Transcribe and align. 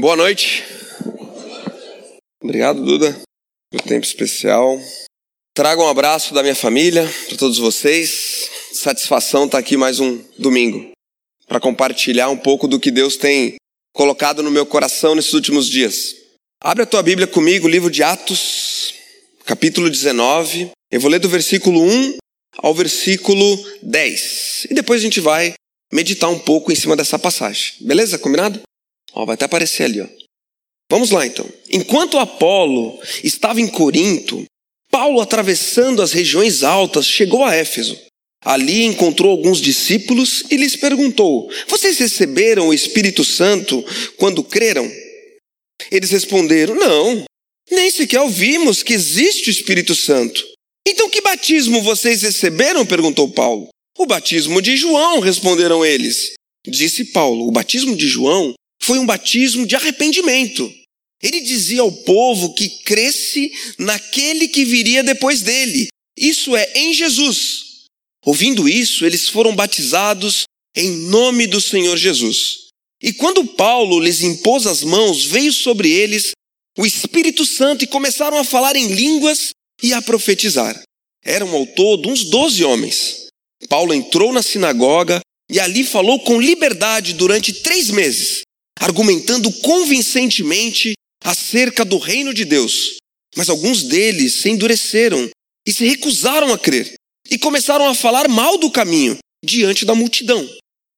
Boa 0.00 0.14
noite. 0.14 0.62
Obrigado, 2.40 2.84
Duda, 2.84 3.20
pelo 3.68 3.82
tempo 3.82 4.06
especial. 4.06 4.80
Trago 5.52 5.82
um 5.82 5.88
abraço 5.88 6.32
da 6.32 6.40
minha 6.40 6.54
família 6.54 7.04
para 7.26 7.36
todos 7.36 7.58
vocês. 7.58 8.48
Satisfação 8.72 9.46
estar 9.46 9.58
aqui 9.58 9.76
mais 9.76 9.98
um 9.98 10.22
domingo 10.38 10.92
para 11.48 11.58
compartilhar 11.58 12.28
um 12.28 12.36
pouco 12.36 12.68
do 12.68 12.78
que 12.78 12.92
Deus 12.92 13.16
tem 13.16 13.56
colocado 13.92 14.40
no 14.40 14.52
meu 14.52 14.64
coração 14.64 15.16
nesses 15.16 15.32
últimos 15.32 15.68
dias. 15.68 16.14
Abre 16.62 16.84
a 16.84 16.86
tua 16.86 17.02
Bíblia 17.02 17.26
comigo, 17.26 17.66
livro 17.66 17.90
de 17.90 18.04
Atos, 18.04 18.94
capítulo 19.44 19.90
19. 19.90 20.70
Eu 20.92 21.00
vou 21.00 21.10
ler 21.10 21.18
do 21.18 21.28
versículo 21.28 21.82
1 21.82 22.18
ao 22.58 22.72
versículo 22.72 23.64
10. 23.82 24.68
E 24.70 24.74
depois 24.74 25.00
a 25.00 25.02
gente 25.04 25.18
vai 25.18 25.54
meditar 25.92 26.30
um 26.30 26.38
pouco 26.38 26.70
em 26.70 26.76
cima 26.76 26.94
dessa 26.94 27.18
passagem. 27.18 27.74
Beleza? 27.80 28.16
Combinado? 28.16 28.60
Ó, 29.12 29.24
vai 29.24 29.34
até 29.34 29.44
aparecer 29.44 29.84
ali, 29.84 30.00
ó. 30.00 30.06
Vamos 30.90 31.10
lá 31.10 31.26
então. 31.26 31.46
Enquanto 31.70 32.18
Apolo 32.18 32.98
estava 33.22 33.60
em 33.60 33.68
Corinto, 33.68 34.44
Paulo, 34.90 35.20
atravessando 35.20 36.00
as 36.00 36.12
regiões 36.12 36.62
altas, 36.62 37.06
chegou 37.06 37.44
a 37.44 37.54
Éfeso. 37.54 37.98
Ali 38.42 38.84
encontrou 38.84 39.32
alguns 39.32 39.60
discípulos 39.60 40.44
e 40.50 40.56
lhes 40.56 40.76
perguntou: 40.76 41.50
Vocês 41.66 41.98
receberam 41.98 42.68
o 42.68 42.74
Espírito 42.74 43.24
Santo 43.24 43.84
quando 44.16 44.44
creram? 44.44 44.90
Eles 45.90 46.10
responderam: 46.10 46.74
Não, 46.74 47.24
nem 47.70 47.90
sequer 47.90 48.20
ouvimos 48.20 48.82
que 48.82 48.94
existe 48.94 49.48
o 49.48 49.50
Espírito 49.50 49.94
Santo. 49.94 50.42
Então 50.86 51.10
que 51.10 51.20
batismo 51.20 51.82
vocês 51.82 52.22
receberam? 52.22 52.86
perguntou 52.86 53.28
Paulo. 53.28 53.68
O 53.98 54.06
batismo 54.06 54.62
de 54.62 54.76
João, 54.76 55.18
responderam 55.20 55.84
eles. 55.84 56.34
Disse 56.66 57.06
Paulo: 57.06 57.46
O 57.46 57.52
batismo 57.52 57.96
de 57.96 58.06
João 58.06 58.54
foi 58.88 58.98
um 58.98 59.04
batismo 59.04 59.66
de 59.66 59.76
arrependimento. 59.76 60.72
Ele 61.22 61.42
dizia 61.42 61.82
ao 61.82 61.92
povo 61.92 62.54
que 62.54 62.70
cresce 62.84 63.52
naquele 63.78 64.48
que 64.48 64.64
viria 64.64 65.02
depois 65.02 65.42
dele, 65.42 65.88
isso 66.16 66.56
é, 66.56 66.72
em 66.74 66.94
Jesus. 66.94 67.84
Ouvindo 68.24 68.66
isso, 68.66 69.04
eles 69.04 69.28
foram 69.28 69.54
batizados 69.54 70.44
em 70.74 70.90
nome 70.90 71.46
do 71.46 71.60
Senhor 71.60 71.98
Jesus. 71.98 72.68
E 73.02 73.12
quando 73.12 73.44
Paulo 73.44 74.00
lhes 74.00 74.22
impôs 74.22 74.66
as 74.66 74.82
mãos, 74.82 75.22
veio 75.22 75.52
sobre 75.52 75.90
eles 75.90 76.30
o 76.78 76.86
Espírito 76.86 77.44
Santo 77.44 77.84
e 77.84 77.88
começaram 77.88 78.38
a 78.38 78.44
falar 78.44 78.74
em 78.74 78.86
línguas 78.86 79.50
e 79.82 79.92
a 79.92 80.00
profetizar. 80.00 80.80
Eram 81.22 81.54
ao 81.54 81.66
todo 81.66 82.08
uns 82.08 82.24
doze 82.24 82.64
homens. 82.64 83.26
Paulo 83.68 83.92
entrou 83.92 84.32
na 84.32 84.42
sinagoga 84.42 85.20
e 85.50 85.60
ali 85.60 85.84
falou 85.84 86.20
com 86.20 86.40
liberdade 86.40 87.12
durante 87.12 87.52
três 87.52 87.90
meses, 87.90 88.42
argumentando 88.80 89.50
convincentemente 89.60 90.92
acerca 91.22 91.84
do 91.84 91.98
reino 91.98 92.32
de 92.32 92.44
Deus. 92.44 92.96
Mas 93.36 93.48
alguns 93.48 93.82
deles 93.82 94.34
se 94.34 94.50
endureceram 94.50 95.28
e 95.66 95.72
se 95.72 95.84
recusaram 95.86 96.52
a 96.52 96.58
crer, 96.58 96.94
e 97.30 97.38
começaram 97.38 97.86
a 97.86 97.94
falar 97.94 98.28
mal 98.28 98.56
do 98.56 98.70
caminho 98.70 99.18
diante 99.44 99.84
da 99.84 99.94
multidão. 99.94 100.48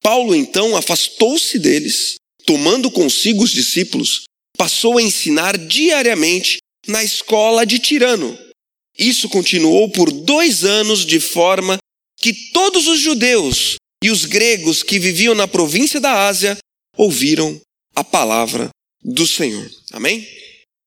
Paulo 0.03 0.35
então 0.35 0.77
afastou-se 0.77 1.59
deles, 1.59 2.15
tomando 2.47 2.91
consigo 2.91 3.43
os 3.43 3.51
discípulos, 3.51 4.23
passou 4.57 4.99
a 4.99 5.03
ensinar 5.03 5.59
diariamente 5.59 6.59
na 6.87 7.03
escola 7.03 7.67
de 7.67 7.79
Tirano. 7.79 8.39
Isso 8.99 9.29
continuou 9.29 9.91
por 9.91 10.11
dois 10.11 10.65
anos, 10.65 11.05
de 11.05 11.21
forma 11.21 11.79
que 12.19 12.33
todos 12.53 12.87
os 12.87 13.01
judeus 13.01 13.77
e 14.03 14.11
os 14.11 14.25
gregos 14.25 14.83
que 14.83 14.99
viviam 14.99 15.35
na 15.35 15.49
província 15.49 16.01
da 16.01 16.27
Ásia 16.27 16.57
ouviram 16.97 17.61
a 18.01 18.05
palavra 18.05 18.71
do 19.03 19.27
Senhor. 19.27 19.71
Amém? 19.93 20.27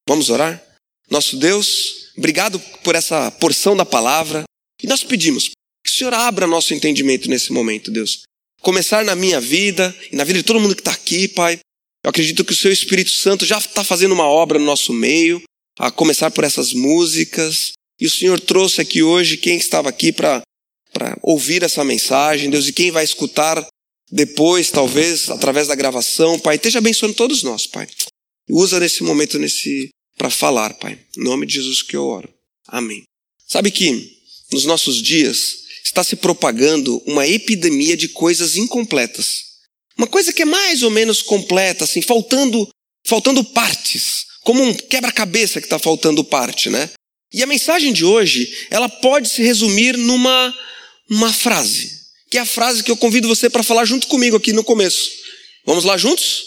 Vamos 0.08 0.30
orar? 0.30 0.62
Nosso 1.10 1.38
Deus, 1.38 2.12
obrigado 2.18 2.60
por 2.84 2.96
essa 2.96 3.30
porção 3.32 3.76
da 3.76 3.86
palavra. 3.86 4.44
E 4.82 4.88
nós 4.88 5.04
pedimos 5.04 5.50
que 5.50 5.90
o 5.90 5.94
Senhor 5.94 6.14
abra 6.14 6.48
nosso 6.48 6.74
entendimento 6.74 7.30
nesse 7.30 7.52
momento, 7.52 7.92
Deus. 7.92 8.24
Começar 8.62 9.06
na 9.06 9.16
minha 9.16 9.40
vida 9.40 9.96
e 10.12 10.16
na 10.16 10.24
vida 10.24 10.40
de 10.40 10.46
todo 10.46 10.60
mundo 10.60 10.76
que 10.76 10.82
está 10.82 10.92
aqui, 10.92 11.28
Pai. 11.28 11.60
Eu 12.04 12.10
acredito 12.10 12.44
que 12.44 12.54
o 12.54 12.56
Seu 12.56 12.72
Espírito 12.72 13.12
Santo 13.12 13.46
já 13.46 13.60
está 13.60 13.84
fazendo 13.84 14.14
uma 14.14 14.28
obra 14.28 14.58
no 14.58 14.66
nosso 14.66 14.92
meio, 14.92 15.42
a 15.78 15.92
começar 15.92 16.32
por 16.32 16.44
essas 16.44 16.74
músicas. 16.74 17.74
E 18.00 18.08
o 18.08 18.10
Senhor 18.10 18.40
trouxe 18.40 18.82
aqui 18.82 19.04
hoje 19.04 19.38
quem 19.38 19.58
estava 19.58 19.88
aqui 19.88 20.12
para 20.12 20.42
ouvir 21.22 21.62
essa 21.62 21.84
mensagem, 21.84 22.50
Deus, 22.50 22.68
e 22.68 22.74
quem 22.74 22.90
vai 22.90 23.04
escutar 23.04 23.64
depois, 24.14 24.70
talvez, 24.70 25.28
através 25.32 25.68
da 25.68 25.76
gravação, 25.76 26.40
Pai. 26.40 26.56
Esteja 26.56 26.78
abençoando 26.78 27.16
todos 27.16 27.42
nós, 27.42 27.66
Pai. 27.66 27.88
Usa 28.48 28.80
nesse 28.80 29.02
momento 29.02 29.40
nesse 29.40 29.90
para 30.16 30.30
falar, 30.30 30.76
Pai. 30.76 31.00
Em 31.18 31.24
nome 31.24 31.48
de 31.48 31.56
Jesus 31.56 31.82
que 31.82 31.96
eu 31.96 32.06
oro. 32.06 32.32
Amém. 32.68 33.02
Sabe 33.48 33.72
que 33.72 34.16
nos 34.52 34.66
nossos 34.66 35.02
dias 35.02 35.64
está 35.84 36.04
se 36.04 36.16
propagando 36.16 37.02
uma 37.08 37.28
epidemia 37.28 37.98
de 37.98 38.08
coisas 38.08 38.56
incompletas. 38.56 39.46
Uma 39.98 40.06
coisa 40.06 40.32
que 40.32 40.44
é 40.44 40.46
mais 40.46 40.84
ou 40.84 40.92
menos 40.92 41.24
completa, 41.24 41.84
assim, 41.84 42.02
faltando, 42.02 42.70
faltando 43.04 43.44
partes, 43.44 44.26
como 44.44 44.62
um 44.64 44.76
quebra-cabeça 44.76 45.60
que 45.60 45.66
está 45.66 45.80
faltando 45.80 46.24
parte, 46.24 46.70
né? 46.70 46.92
E 47.34 47.42
a 47.42 47.48
mensagem 47.48 47.92
de 47.92 48.06
hoje, 48.06 48.68
ela 48.70 48.88
pode 48.88 49.28
se 49.30 49.42
resumir 49.42 49.98
numa 49.98 50.54
uma 51.10 51.34
frase 51.34 52.03
que 52.34 52.40
é 52.40 52.42
a 52.42 52.48
frase 52.48 52.82
que 52.82 52.90
eu 52.90 52.98
convido 52.98 53.28
você 53.28 53.48
para 53.48 53.62
falar 53.62 53.86
junto 53.86 54.08
comigo 54.08 54.36
aqui 54.36 54.52
no 54.54 54.64
começo. 54.64 55.12
Vamos 55.68 55.84
lá 55.84 55.96
juntos? 56.00 56.46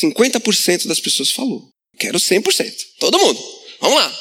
50% 0.00 0.86
das 0.86 0.98
pessoas 0.98 1.30
falou. 1.30 1.68
Quero 1.98 2.18
100%. 2.18 2.72
Todo 2.98 3.18
mundo. 3.18 3.38
Vamos 3.78 3.98
lá. 3.98 4.18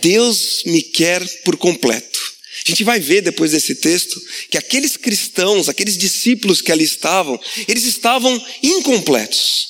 Deus 0.00 0.62
me 0.64 0.80
quer 0.80 1.26
por 1.42 1.56
completo. 1.56 2.20
A 2.64 2.70
gente 2.70 2.84
vai 2.84 3.00
ver 3.00 3.20
depois 3.20 3.50
desse 3.50 3.74
texto 3.74 4.22
que 4.48 4.56
aqueles 4.56 4.96
cristãos, 4.96 5.68
aqueles 5.68 5.98
discípulos 5.98 6.62
que 6.62 6.70
ali 6.70 6.84
estavam, 6.84 7.36
eles 7.66 7.82
estavam 7.82 8.32
incompletos. 8.62 9.66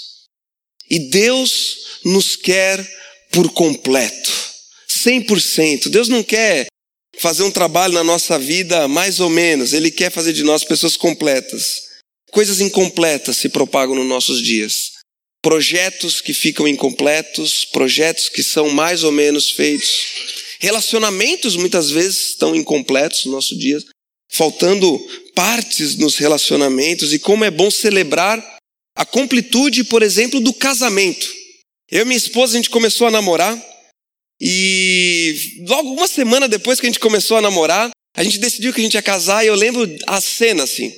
E 0.90 0.98
Deus 0.98 1.78
nos 2.04 2.36
quer 2.36 2.86
por 3.32 3.50
completo. 3.52 4.30
100%. 4.86 5.88
Deus 5.88 6.08
não 6.08 6.22
quer 6.22 6.69
fazer 7.20 7.42
um 7.42 7.50
trabalho 7.50 7.92
na 7.92 8.02
nossa 8.02 8.38
vida 8.38 8.88
mais 8.88 9.20
ou 9.20 9.28
menos, 9.28 9.74
Ele 9.74 9.90
quer 9.90 10.10
fazer 10.10 10.32
de 10.32 10.42
nós 10.42 10.64
pessoas 10.64 10.96
completas. 10.96 11.82
Coisas 12.32 12.60
incompletas 12.60 13.36
se 13.36 13.50
propagam 13.50 13.94
nos 13.94 14.06
nossos 14.06 14.42
dias. 14.42 14.92
Projetos 15.42 16.22
que 16.22 16.32
ficam 16.32 16.66
incompletos, 16.66 17.66
projetos 17.66 18.30
que 18.30 18.42
são 18.42 18.70
mais 18.70 19.04
ou 19.04 19.12
menos 19.12 19.50
feitos. 19.50 19.90
Relacionamentos 20.60 21.56
muitas 21.56 21.90
vezes 21.90 22.30
estão 22.30 22.56
incompletos 22.56 23.26
no 23.26 23.32
nosso 23.32 23.56
dia, 23.58 23.78
faltando 24.30 24.98
partes 25.34 25.96
nos 25.96 26.16
relacionamentos 26.16 27.12
e 27.12 27.18
como 27.18 27.44
é 27.44 27.50
bom 27.50 27.70
celebrar 27.70 28.42
a 28.96 29.04
completude, 29.04 29.84
por 29.84 30.02
exemplo, 30.02 30.40
do 30.40 30.54
casamento. 30.54 31.28
Eu 31.90 32.02
e 32.02 32.04
minha 32.04 32.16
esposa 32.16 32.54
a 32.54 32.56
gente 32.56 32.70
começou 32.70 33.06
a 33.06 33.10
namorar 33.10 33.62
e 34.40 35.64
logo 35.66 35.92
uma 35.92 36.08
semana 36.08 36.48
depois 36.48 36.80
que 36.80 36.86
a 36.86 36.88
gente 36.88 36.98
começou 36.98 37.36
a 37.36 37.42
namorar, 37.42 37.90
a 38.16 38.24
gente 38.24 38.38
decidiu 38.38 38.72
que 38.72 38.80
a 38.80 38.84
gente 38.84 38.94
ia 38.94 39.02
casar 39.02 39.44
e 39.44 39.48
eu 39.48 39.54
lembro 39.54 39.86
a 40.06 40.20
cena 40.20 40.64
assim, 40.64 40.92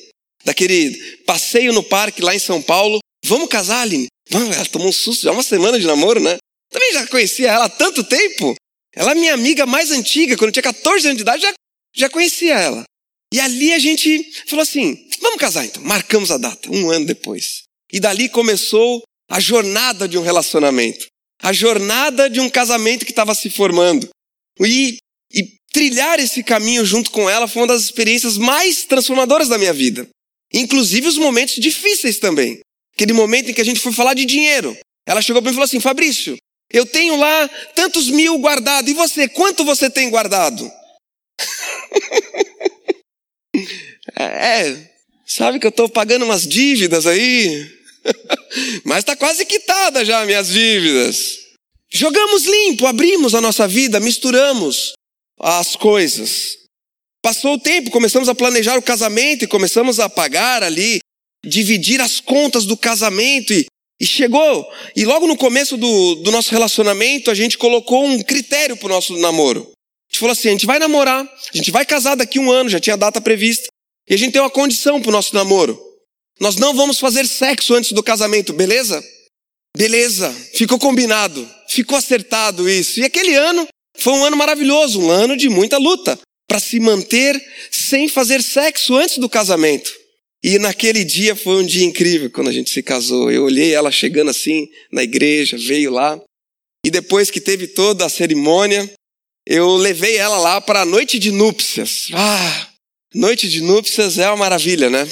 daquele 0.45 0.95
passeio 1.27 1.73
no 1.73 1.83
parque 1.83 2.23
lá 2.23 2.35
em 2.35 2.39
São 2.39 2.63
Paulo. 2.63 3.01
Vamos 3.25 3.49
casar, 3.49 3.83
Aline? 3.83 4.07
Vamos, 4.31 4.55
ela 4.55 4.65
tomou 4.67 4.89
um 4.89 4.93
susto, 4.93 5.25
já 5.25 5.33
uma 5.33 5.43
semana 5.43 5.79
de 5.79 5.87
namoro, 5.87 6.21
né? 6.21 6.37
Também 6.71 6.93
já 6.93 7.07
conhecia 7.09 7.51
ela 7.51 7.65
há 7.65 7.69
tanto 7.69 8.05
tempo. 8.05 8.55
Ela 8.95 9.13
é 9.13 9.15
minha 9.15 9.35
amiga 9.35 9.67
mais 9.67 9.91
antiga, 9.91 10.37
quando 10.37 10.49
eu 10.49 10.53
tinha 10.53 10.63
14 10.63 11.07
anos 11.07 11.17
de 11.17 11.23
idade, 11.23 11.43
já, 11.43 11.53
já 11.95 12.09
conhecia 12.09 12.55
ela. 12.55 12.85
E 13.33 13.41
ali 13.41 13.73
a 13.73 13.79
gente 13.79 14.33
falou 14.47 14.63
assim: 14.63 15.09
vamos 15.21 15.39
casar 15.39 15.65
então. 15.65 15.83
Marcamos 15.83 16.31
a 16.31 16.39
data, 16.39 16.71
um 16.71 16.91
ano 16.91 17.07
depois. 17.07 17.63
E 17.93 17.99
dali 17.99 18.29
começou 18.29 19.03
a 19.31 19.41
jornada 19.41 20.07
de 20.07 20.17
um 20.17 20.23
relacionamento 20.23 21.07
a 21.43 21.53
jornada 21.53 22.31
de 22.31 22.39
um 22.39 22.49
casamento 22.49 23.05
que 23.05 23.11
estava 23.11 23.35
se 23.35 23.51
formando. 23.51 24.09
E, 24.61 24.99
e 25.33 25.57
trilhar 25.73 26.21
esse 26.21 26.45
caminho 26.45 26.85
junto 26.85 27.11
com 27.11 27.29
ela 27.29 27.49
foi 27.49 27.63
uma 27.63 27.69
das 27.69 27.83
experiências 27.83 28.39
mais 28.39 28.85
transformadoras 28.85 29.49
da 29.49 29.59
minha 29.59 29.73
vida. 29.73 30.09
Inclusive 30.53 31.09
os 31.09 31.19
momentos 31.19 31.57
difíceis 31.57 32.19
também. 32.19 32.61
Aquele 32.95 33.13
momento 33.13 33.51
em 33.51 33.55
que 33.55 33.61
a 33.61 33.65
gente 33.65 33.81
foi 33.81 33.93
falar 33.93 34.15
de 34.15 34.25
dinheiro. 34.25 34.77
Ela 35.07 35.21
chegou 35.21 35.43
para 35.43 35.51
mim 35.51 35.55
e 35.55 35.57
falou 35.57 35.65
assim: 35.65 35.81
Fabrício, 35.81 36.37
eu 36.71 36.87
tenho 36.87 37.17
lá 37.17 37.49
tantos 37.75 38.09
mil 38.09 38.39
guardado. 38.39 38.89
E 38.89 38.95
você, 38.95 39.29
quanto 39.29 39.65
você 39.65 39.91
tem 39.91 40.11
guardado? 40.11 40.71
é, 44.17 44.91
sabe 45.27 45.59
que 45.59 45.67
eu 45.67 45.71
estou 45.71 45.89
pagando 45.89 46.25
umas 46.25 46.47
dívidas 46.47 47.07
aí? 47.07 47.82
Mas 48.85 48.99
está 48.99 49.17
quase 49.17 49.45
quitada 49.45 50.05
já 50.05 50.25
minhas 50.25 50.49
dívidas. 50.49 51.39
Jogamos 51.91 52.45
limpo, 52.45 52.87
abrimos 52.87 53.35
a 53.35 53.41
nossa 53.41 53.69
vida, 53.69 54.01
misturamos 54.01 54.93
as 55.39 55.77
coisas. 55.77 56.59
Passou 57.23 57.55
o 57.55 57.61
tempo, 57.61 57.91
começamos 57.91 58.29
a 58.29 58.35
planejar 58.35 58.79
o 58.79 58.83
casamento 58.83 59.45
e 59.45 59.49
começamos 59.49 60.01
a 60.01 60.09
pagar 60.09 60.63
ali 60.63 60.99
dividir 61.45 62.01
as 62.01 62.21
contas 62.21 62.65
do 62.65 62.77
casamento 62.77 63.53
e, 63.53 63.67
e 64.01 64.07
chegou. 64.07 64.67
E 64.97 65.05
logo 65.05 65.27
no 65.27 65.37
começo 65.37 65.77
do, 65.77 66.17
do 66.17 66.31
nosso 66.31 66.51
relacionamento, 66.51 67.31
a 67.31 67.35
gente 67.35 67.59
colocou 67.59 68.05
um 68.05 68.23
critério 68.23 68.77
para 68.77 68.87
o 68.87 68.91
nosso 68.91 69.17
namoro. 69.19 69.61
A 69.61 70.13
gente 70.13 70.21
falou 70.21 70.33
assim: 70.33 70.49
a 70.49 70.53
gente 70.53 70.67
vai 70.67 70.79
namorar, 70.79 71.25
a 71.25 71.57
gente 71.57 71.71
vai 71.71 71.85
casar 71.85 72.15
daqui 72.15 72.39
um 72.39 72.51
ano, 72.51 72.69
já 72.69 72.81
tinha 72.81 72.95
a 72.95 72.99
data 72.99 73.21
prevista. 73.21 73.69
E 74.09 74.15
a 74.15 74.17
gente 74.17 74.33
tem 74.33 74.43
uma 74.43 74.51
condição 74.51 75.01
para 75.01 75.09
o 75.09 75.13
nosso 75.13 75.35
namoro. 75.35 75.81
Nós 76.41 76.57
não 76.57 76.75
vamos 76.75 76.99
fazer 76.99 77.27
sexo 77.27 77.75
antes 77.75 77.93
do 77.93 78.03
casamento, 78.03 78.53
beleza? 78.53 79.03
Beleza, 79.77 80.31
ficou 80.55 80.79
combinado, 80.79 81.49
ficou 81.69 81.97
acertado 81.97 82.69
isso. 82.69 83.01
E 83.01 83.05
aquele 83.05 83.35
ano 83.35 83.67
foi 83.97 84.13
um 84.13 84.25
ano 84.25 84.37
maravilhoso, 84.37 85.01
um 85.01 85.11
ano 85.11 85.37
de 85.37 85.49
muita 85.49 85.79
luta 85.79 86.19
para 86.49 86.61
se 86.61 86.79
manter 86.79 87.41
sem 87.71 88.09
fazer 88.09 88.43
sexo 88.43 88.95
antes 88.95 89.19
do 89.19 89.29
casamento. 89.29 89.91
E 90.45 90.59
naquele 90.59 91.05
dia 91.05 91.37
foi 91.37 91.63
um 91.63 91.67
dia 91.67 91.85
incrível 91.85 92.31
quando 92.31 92.49
a 92.49 92.53
gente 92.53 92.69
se 92.69 92.83
casou. 92.83 93.31
Eu 93.31 93.45
olhei 93.45 93.73
ela 93.73 93.91
chegando 93.93 94.31
assim 94.31 94.69
na 94.91 95.03
igreja, 95.03 95.57
veio 95.57 95.91
lá. 95.91 96.21
E 96.85 96.91
depois 96.91 97.31
que 97.31 97.41
teve 97.41 97.69
toda 97.69 98.05
a 98.05 98.09
cerimônia, 98.09 98.91
eu 99.47 99.77
levei 99.77 100.17
ela 100.17 100.39
lá 100.39 100.61
para 100.61 100.83
a 100.83 100.85
noite 100.85 101.19
de 101.19 101.31
núpcias. 101.31 102.09
Ah, 102.13 102.69
noite 103.15 103.49
de 103.49 103.61
núpcias 103.61 104.19
é 104.19 104.27
uma 104.29 104.37
maravilha, 104.37 104.91
né? 104.91 105.09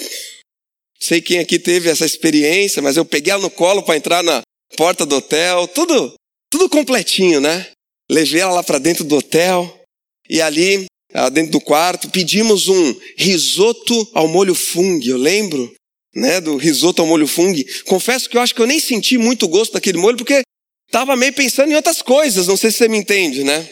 Sei 1.03 1.21
quem 1.21 1.39
aqui 1.39 1.59
teve 1.59 1.89
essa 1.89 2.05
experiência, 2.05 2.83
mas 2.83 2.97
eu 2.97 3.05
peguei 3.05 3.33
ela 3.33 3.43
no 3.43 3.51
colo 3.51 3.83
para 3.83 3.97
entrar 3.97 4.23
na 4.23 4.43
porta 4.77 5.07
do 5.07 5.17
hotel, 5.17 5.67
tudo, 5.69 6.15
tudo 6.51 6.69
completinho, 6.69 7.41
né? 7.41 7.67
Levei 8.11 8.41
ela 8.41 8.53
lá 8.53 8.63
para 8.63 8.79
dentro 8.79 9.05
do 9.05 9.17
hotel 9.17 9.83
e 10.29 10.41
ali, 10.43 10.87
dentro 11.33 11.53
do 11.53 11.61
quarto, 11.61 12.11
pedimos 12.11 12.69
um 12.69 12.95
risoto 13.17 14.09
ao 14.13 14.29
molho 14.29 14.55
fungo, 14.55 15.05
eu 15.07 15.17
lembro, 15.17 15.73
né, 16.15 16.41
do 16.41 16.57
risoto 16.57 17.01
ao 17.01 17.09
molho 17.09 17.27
fungo. 17.27 17.59
Confesso 17.87 18.29
que 18.29 18.37
eu 18.37 18.41
acho 18.41 18.55
que 18.55 18.61
eu 18.61 18.67
nem 18.67 18.81
senti 18.81 19.17
muito 19.17 19.49
gosto 19.49 19.73
daquele 19.73 19.99
molho 19.99 20.17
porque 20.17 20.43
estava 20.87 21.17
meio 21.17 21.33
pensando 21.33 21.71
em 21.71 21.77
outras 21.77 22.03
coisas, 22.03 22.47
não 22.47 22.57
sei 22.57 22.71
se 22.71 22.79
você 22.79 22.89
me 22.89 22.99
entende, 22.99 23.43
né? 23.43 23.69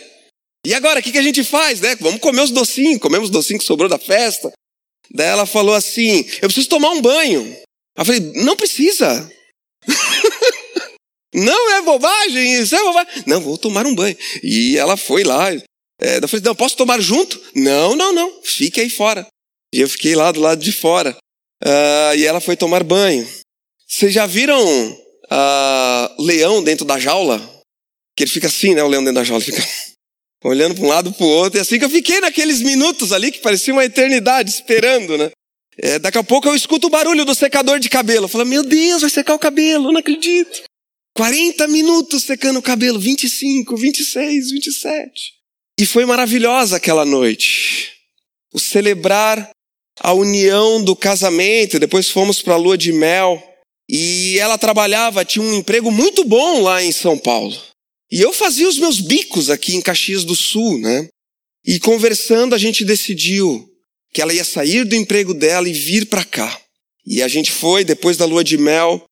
E 0.67 0.75
agora, 0.75 1.01
o 1.01 1.03
que, 1.03 1.13
que 1.13 1.19
a 1.19 1.23
gente 1.23 1.45
faz, 1.45 1.81
né? 1.81 1.97
Vamos 2.01 2.21
comer 2.21 2.43
os 2.43 2.51
docinhos, 2.51 3.01
comemos 3.01 3.29
os 3.29 3.33
docinhos 3.33 3.63
que 3.63 3.67
sobrou 3.67 3.89
da 3.89 3.99
festa. 3.99 4.53
Daí 5.13 5.29
ela 5.29 5.47
falou 5.47 5.75
assim: 5.75 6.25
Eu 6.43 6.49
preciso 6.49 6.69
tomar 6.69 6.91
um 6.91 7.01
banho. 7.01 7.57
Eu 7.97 8.05
falei: 8.05 8.21
Não 8.37 8.57
precisa. 8.57 9.31
Não 11.35 11.73
é 11.73 11.83
bobagem 11.83 12.55
isso, 12.55 12.75
é 12.75 12.83
bobagem. 12.83 13.25
Não, 13.27 13.41
vou 13.41 13.59
tomar 13.59 13.87
um 13.87 13.95
banho. 13.95 14.17
E 14.43 14.79
ela 14.79 14.97
foi 14.97 15.25
lá. 15.25 15.53
É, 16.01 16.19
eu 16.23 16.29
falei, 16.29 16.45
não, 16.45 16.55
posso 16.55 16.77
tomar 16.77 17.01
junto? 17.01 17.41
Não, 17.55 17.95
não, 17.95 18.13
não, 18.13 18.41
fique 18.43 18.81
aí 18.81 18.89
fora. 18.89 19.27
E 19.75 19.81
eu 19.81 19.89
fiquei 19.89 20.15
lá 20.15 20.33
do 20.33 20.41
lado 20.41 20.63
de 20.63 20.73
fora. 20.73 21.17
Uh, 21.63 22.15
e 22.17 22.25
ela 22.25 22.41
foi 22.41 22.57
tomar 22.57 22.83
banho. 22.83 23.29
Vocês 23.87 24.13
já 24.13 24.27
viram 24.27 24.59
uh, 24.63 26.23
leão 26.23 26.63
dentro 26.63 26.85
da 26.85 26.99
jaula? 26.99 27.39
Que 28.17 28.25
ele 28.25 28.31
fica 28.31 28.47
assim, 28.47 28.75
né? 28.75 28.83
O 28.83 28.89
leão 28.89 29.03
dentro 29.03 29.17
da 29.17 29.25
jaula 29.25 29.43
fica 29.43 29.63
olhando 30.45 30.75
para 30.75 30.85
um 30.85 30.89
lado 30.89 31.13
para 31.13 31.27
o 31.27 31.29
outro. 31.29 31.59
E 31.59 31.63
assim 31.63 31.79
que 31.79 31.85
eu 31.85 31.91
fiquei 31.91 32.21
naqueles 32.21 32.61
minutos 32.61 33.13
ali 33.13 33.31
que 33.31 33.41
parecia 33.41 33.73
uma 33.73 33.85
eternidade 33.85 34.51
esperando, 34.51 35.17
né? 35.17 35.31
É, 35.81 35.99
daqui 35.99 36.19
a 36.19 36.25
pouco 36.25 36.49
eu 36.49 36.57
escuto 36.57 36.89
o 36.89 36.91
barulho 36.91 37.25
do 37.25 37.35
secador 37.35 37.79
de 37.79 37.89
cabelo. 37.89 38.25
Eu 38.25 38.29
falo, 38.29 38.45
meu 38.45 38.65
Deus, 38.65 39.01
vai 39.01 39.11
secar 39.11 39.35
o 39.35 39.39
cabelo, 39.39 39.93
não 39.93 40.01
acredito. 40.01 40.63
40 41.17 41.67
minutos 41.69 42.25
secando 42.25 42.59
o 42.59 42.63
cabelo, 42.63 42.99
25, 42.99 43.77
26, 43.77 44.51
27. 44.51 45.11
E 45.81 45.87
foi 45.87 46.05
maravilhosa 46.05 46.77
aquela 46.77 47.05
noite. 47.05 47.93
O 48.53 48.59
celebrar 48.59 49.51
a 50.01 50.13
união 50.13 50.83
do 50.83 50.97
casamento, 50.97 51.79
depois 51.79 52.09
fomos 52.09 52.43
para 52.43 52.55
a 52.55 52.59
lua 52.59 52.77
de 52.77 52.93
mel. 52.93 53.43
E 53.89 54.39
ela 54.39 54.59
trabalhava, 54.59 55.25
tinha 55.25 55.45
um 55.45 55.55
emprego 55.55 55.91
muito 55.91 56.25
bom 56.25 56.61
lá 56.63 56.83
em 56.83 56.93
São 56.93 57.17
Paulo. 57.17 57.57
E 58.11 58.21
eu 58.21 58.33
fazia 58.33 58.69
os 58.69 58.79
meus 58.79 59.01
bicos 59.01 59.51
aqui 59.51 59.75
em 59.75 59.83
Caxias 59.83 60.25
do 60.25 60.35
Sul, 60.35 60.79
né? 60.79 61.09
E 61.65 61.79
conversando, 61.79 62.55
a 62.55 62.59
gente 62.59 62.85
decidiu 62.85 63.69
que 64.13 64.23
ela 64.23 64.33
ia 64.33 64.45
sair 64.45 64.85
do 64.85 64.95
emprego 64.95 65.35
dela 65.35 65.69
e 65.69 65.73
vir 65.73 66.07
para 66.07 66.25
cá. 66.25 66.61
E 67.07 67.23
a 67.23 67.29
gente 67.29 67.51
foi, 67.51 67.85
depois 67.85 68.17
da 68.17 68.25
lua 68.25 68.43
de 68.43 68.57
mel, 68.57 69.07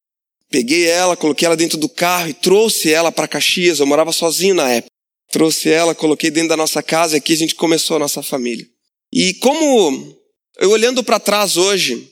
Peguei 0.50 0.84
ela, 0.84 1.16
coloquei 1.16 1.46
ela 1.46 1.56
dentro 1.56 1.76
do 1.76 1.88
carro 1.88 2.28
e 2.28 2.34
trouxe 2.34 2.92
ela 2.92 3.10
para 3.10 3.28
Caxias. 3.28 3.80
Eu 3.80 3.86
morava 3.86 4.12
sozinho 4.12 4.54
na 4.54 4.70
época. 4.70 4.90
Trouxe 5.30 5.68
ela, 5.68 5.94
coloquei 5.94 6.30
dentro 6.30 6.50
da 6.50 6.56
nossa 6.56 6.82
casa 6.82 7.16
e 7.16 7.18
aqui 7.18 7.32
a 7.32 7.36
gente 7.36 7.54
começou 7.54 7.96
a 7.96 8.00
nossa 8.00 8.22
família. 8.22 8.66
E 9.12 9.34
como 9.34 10.16
eu 10.58 10.70
olhando 10.70 11.02
para 11.02 11.18
trás 11.18 11.56
hoje, 11.56 12.10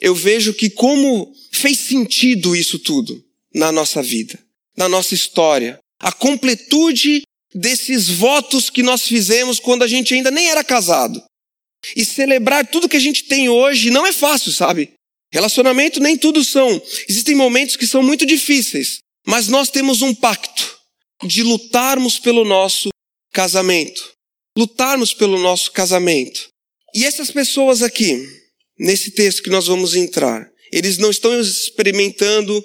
eu 0.00 0.14
vejo 0.14 0.52
que 0.52 0.68
como 0.68 1.32
fez 1.52 1.78
sentido 1.78 2.54
isso 2.54 2.78
tudo 2.78 3.22
na 3.54 3.72
nossa 3.72 4.02
vida, 4.02 4.38
na 4.76 4.88
nossa 4.88 5.14
história. 5.14 5.78
A 6.00 6.12
completude 6.12 7.22
desses 7.54 8.08
votos 8.08 8.70
que 8.70 8.82
nós 8.82 9.02
fizemos 9.02 9.60
quando 9.60 9.82
a 9.82 9.88
gente 9.88 10.14
ainda 10.14 10.30
nem 10.30 10.48
era 10.48 10.64
casado. 10.64 11.22
E 11.96 12.04
celebrar 12.04 12.66
tudo 12.66 12.88
que 12.88 12.96
a 12.96 13.00
gente 13.00 13.24
tem 13.24 13.48
hoje 13.48 13.90
não 13.90 14.06
é 14.06 14.12
fácil, 14.12 14.52
sabe? 14.52 14.92
Relacionamento 15.32 16.00
nem 16.00 16.16
tudo 16.16 16.44
são. 16.44 16.80
Existem 17.08 17.34
momentos 17.34 17.76
que 17.76 17.86
são 17.86 18.02
muito 18.02 18.26
difíceis, 18.26 18.98
mas 19.26 19.48
nós 19.48 19.70
temos 19.70 20.02
um 20.02 20.14
pacto 20.14 20.78
de 21.24 21.42
lutarmos 21.42 22.18
pelo 22.18 22.44
nosso 22.44 22.88
casamento. 23.32 24.12
Lutarmos 24.56 25.14
pelo 25.14 25.38
nosso 25.38 25.70
casamento. 25.72 26.48
E 26.94 27.04
essas 27.04 27.30
pessoas 27.30 27.82
aqui, 27.82 28.26
nesse 28.78 29.12
texto 29.12 29.42
que 29.42 29.50
nós 29.50 29.66
vamos 29.66 29.94
entrar, 29.94 30.50
eles 30.72 30.98
não 30.98 31.10
estão 31.10 31.38
experimentando 31.40 32.64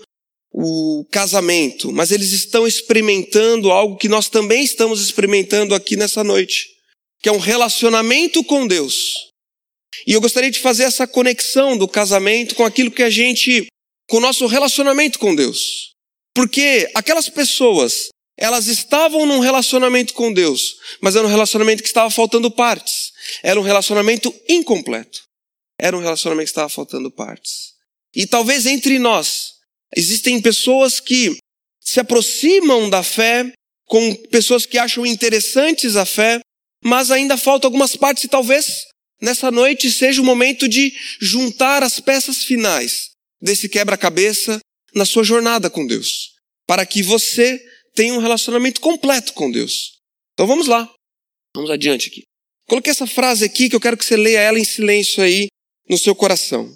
o 0.57 1.05
casamento, 1.11 1.91
mas 1.91 2.11
eles 2.11 2.31
estão 2.31 2.65
experimentando 2.65 3.71
algo 3.71 3.97
que 3.97 4.07
nós 4.07 4.29
também 4.29 4.63
estamos 4.63 5.01
experimentando 5.01 5.75
aqui 5.75 5.97
nessa 5.97 6.23
noite, 6.23 6.69
que 7.21 7.27
é 7.27 7.31
um 7.31 7.39
relacionamento 7.39 8.41
com 8.41 8.65
Deus. 8.65 8.95
E 10.07 10.13
eu 10.13 10.21
gostaria 10.21 10.49
de 10.49 10.61
fazer 10.61 10.83
essa 10.83 11.05
conexão 11.05 11.77
do 11.77 11.89
casamento 11.89 12.55
com 12.55 12.63
aquilo 12.63 12.89
que 12.89 13.03
a 13.03 13.09
gente, 13.09 13.67
com 14.07 14.15
o 14.15 14.21
nosso 14.21 14.47
relacionamento 14.47 15.19
com 15.19 15.35
Deus. 15.35 15.91
Porque 16.33 16.89
aquelas 16.95 17.27
pessoas, 17.27 18.07
elas 18.37 18.67
estavam 18.67 19.25
num 19.25 19.39
relacionamento 19.39 20.13
com 20.13 20.31
Deus, 20.31 20.77
mas 21.01 21.17
era 21.17 21.27
um 21.27 21.29
relacionamento 21.29 21.83
que 21.83 21.89
estava 21.89 22.09
faltando 22.09 22.49
partes. 22.49 23.11
Era 23.43 23.59
um 23.59 23.63
relacionamento 23.63 24.33
incompleto. 24.47 25.19
Era 25.77 25.97
um 25.97 26.01
relacionamento 26.01 26.45
que 26.45 26.51
estava 26.51 26.69
faltando 26.69 27.11
partes. 27.11 27.73
E 28.15 28.25
talvez 28.25 28.65
entre 28.65 28.97
nós, 28.99 29.54
existem 29.95 30.41
pessoas 30.41 30.99
que 30.99 31.37
se 31.81 31.99
aproximam 31.99 32.89
da 32.89 33.03
fé, 33.03 33.51
com 33.85 34.15
pessoas 34.29 34.65
que 34.65 34.77
acham 34.77 35.05
interessantes 35.05 35.95
a 35.95 36.05
fé, 36.05 36.39
mas 36.83 37.11
ainda 37.11 37.37
faltam 37.37 37.67
algumas 37.67 37.95
partes 37.95 38.23
e 38.23 38.27
talvez 38.27 38.85
nessa 39.21 39.51
noite 39.51 39.91
seja 39.91 40.21
o 40.21 40.25
momento 40.25 40.67
de 40.67 40.93
juntar 41.21 41.83
as 41.83 41.99
peças 41.99 42.43
finais 42.43 43.11
desse 43.41 43.69
quebra-cabeça 43.69 44.59
na 44.93 45.05
sua 45.05 45.23
jornada 45.23 45.69
com 45.69 45.85
Deus, 45.85 46.33
para 46.65 46.85
que 46.85 47.03
você 47.03 47.59
tenha 47.93 48.13
um 48.13 48.19
relacionamento 48.19 48.81
completo 48.81 49.33
com 49.33 49.51
Deus. 49.51 49.99
Então 50.33 50.47
vamos 50.47 50.67
lá. 50.67 50.91
Vamos 51.55 51.71
adiante 51.71 52.09
aqui. 52.09 52.23
Coloquei 52.67 52.91
essa 52.91 53.07
frase 53.07 53.45
aqui 53.45 53.69
que 53.69 53.75
eu 53.75 53.79
quero 53.79 53.97
que 53.97 54.03
você 54.03 54.17
leia 54.17 54.39
ela 54.39 54.59
em 54.59 54.65
silêncio 54.65 55.23
aí 55.23 55.47
no 55.89 55.97
seu 55.97 56.15
coração. 56.15 56.75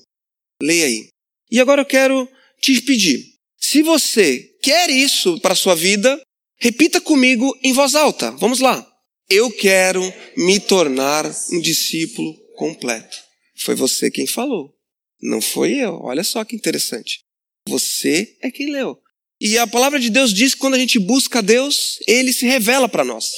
Leia 0.61 0.85
aí. 0.85 1.09
E 1.51 1.59
agora 1.59 1.81
eu 1.81 1.85
quero 1.85 2.29
te 2.61 2.81
pedir, 2.81 3.25
se 3.57 3.81
você 3.81 4.39
quer 4.61 4.89
isso 4.89 5.39
para 5.39 5.53
a 5.53 5.55
sua 5.55 5.75
vida, 5.75 6.19
repita 6.57 6.99
comigo 6.99 7.57
em 7.63 7.73
voz 7.73 7.95
alta. 7.95 8.31
Vamos 8.31 8.59
lá. 8.59 8.85
Eu 9.29 9.51
quero 9.51 10.01
me 10.35 10.59
tornar 10.59 11.25
um 11.51 11.61
discípulo 11.61 12.35
completo. 12.55 13.17
Foi 13.57 13.75
você 13.75 14.09
quem 14.09 14.25
falou, 14.25 14.73
não 15.21 15.41
foi 15.41 15.73
eu. 15.73 15.99
Olha 16.01 16.23
só 16.23 16.43
que 16.43 16.55
interessante. 16.55 17.19
Você 17.67 18.37
é 18.41 18.49
quem 18.49 18.71
leu. 18.71 18.97
E 19.39 19.57
a 19.57 19.67
palavra 19.67 19.99
de 19.99 20.09
Deus 20.09 20.33
diz 20.33 20.53
que 20.53 20.59
quando 20.59 20.73
a 20.73 20.79
gente 20.79 20.99
busca 20.99 21.41
Deus, 21.41 21.99
ele 22.07 22.33
se 22.33 22.45
revela 22.45 22.89
para 22.89 23.05
nós. 23.05 23.29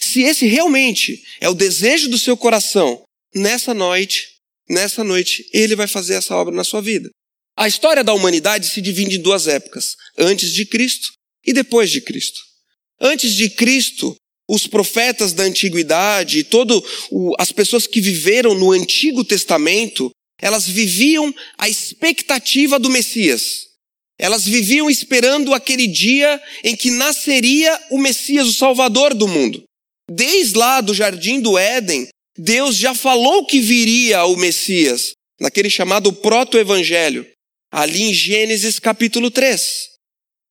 Se 0.00 0.22
esse 0.22 0.46
realmente 0.46 1.22
é 1.40 1.48
o 1.48 1.54
desejo 1.54 2.08
do 2.08 2.18
seu 2.18 2.36
coração, 2.36 3.02
nessa 3.34 3.72
noite, 3.72 4.28
nessa 4.68 5.02
noite, 5.02 5.48
ele 5.52 5.74
vai 5.74 5.86
fazer 5.86 6.14
essa 6.14 6.34
obra 6.36 6.54
na 6.54 6.64
sua 6.64 6.80
vida. 6.82 7.08
A 7.56 7.68
história 7.68 8.02
da 8.02 8.14
humanidade 8.14 8.68
se 8.68 8.80
divide 8.80 9.16
em 9.16 9.22
duas 9.22 9.46
épocas: 9.46 9.96
antes 10.16 10.52
de 10.52 10.66
Cristo 10.66 11.10
e 11.44 11.52
depois 11.52 11.90
de 11.90 12.00
Cristo. 12.00 12.40
Antes 13.00 13.32
de 13.32 13.48
Cristo, 13.50 14.14
os 14.48 14.66
profetas 14.66 15.32
da 15.32 15.44
antiguidade, 15.44 16.44
todo 16.44 16.84
o, 17.10 17.34
as 17.38 17.52
pessoas 17.52 17.86
que 17.86 18.00
viveram 18.00 18.54
no 18.54 18.72
Antigo 18.72 19.24
Testamento, 19.24 20.10
elas 20.40 20.66
viviam 20.66 21.32
a 21.56 21.68
expectativa 21.68 22.78
do 22.78 22.90
Messias. 22.90 23.68
Elas 24.18 24.44
viviam 24.44 24.90
esperando 24.90 25.54
aquele 25.54 25.86
dia 25.86 26.40
em 26.64 26.76
que 26.76 26.90
nasceria 26.90 27.78
o 27.90 27.98
Messias, 27.98 28.48
o 28.48 28.52
Salvador 28.52 29.14
do 29.14 29.26
mundo. 29.26 29.62
Desde 30.10 30.58
lá 30.58 30.80
do 30.80 30.92
jardim 30.92 31.40
do 31.40 31.56
Éden, 31.56 32.08
Deus 32.36 32.76
já 32.76 32.94
falou 32.94 33.46
que 33.46 33.60
viria 33.60 34.24
o 34.24 34.36
Messias, 34.36 35.12
naquele 35.40 35.70
chamado 35.70 36.12
proto-evangelho. 36.12 37.26
Ali 37.70 38.02
em 38.02 38.14
Gênesis 38.14 38.78
capítulo 38.78 39.30
3. 39.30 39.88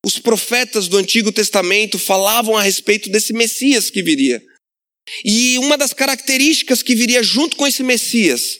Os 0.05 0.17
profetas 0.17 0.87
do 0.87 0.97
Antigo 0.97 1.31
Testamento 1.31 1.99
falavam 1.99 2.57
a 2.57 2.61
respeito 2.61 3.09
desse 3.09 3.33
Messias 3.33 3.89
que 3.89 4.01
viria. 4.01 4.41
E 5.25 5.57
uma 5.59 5.77
das 5.77 5.93
características 5.93 6.81
que 6.81 6.95
viria 6.95 7.21
junto 7.21 7.57
com 7.57 7.67
esse 7.67 7.83
Messias 7.83 8.59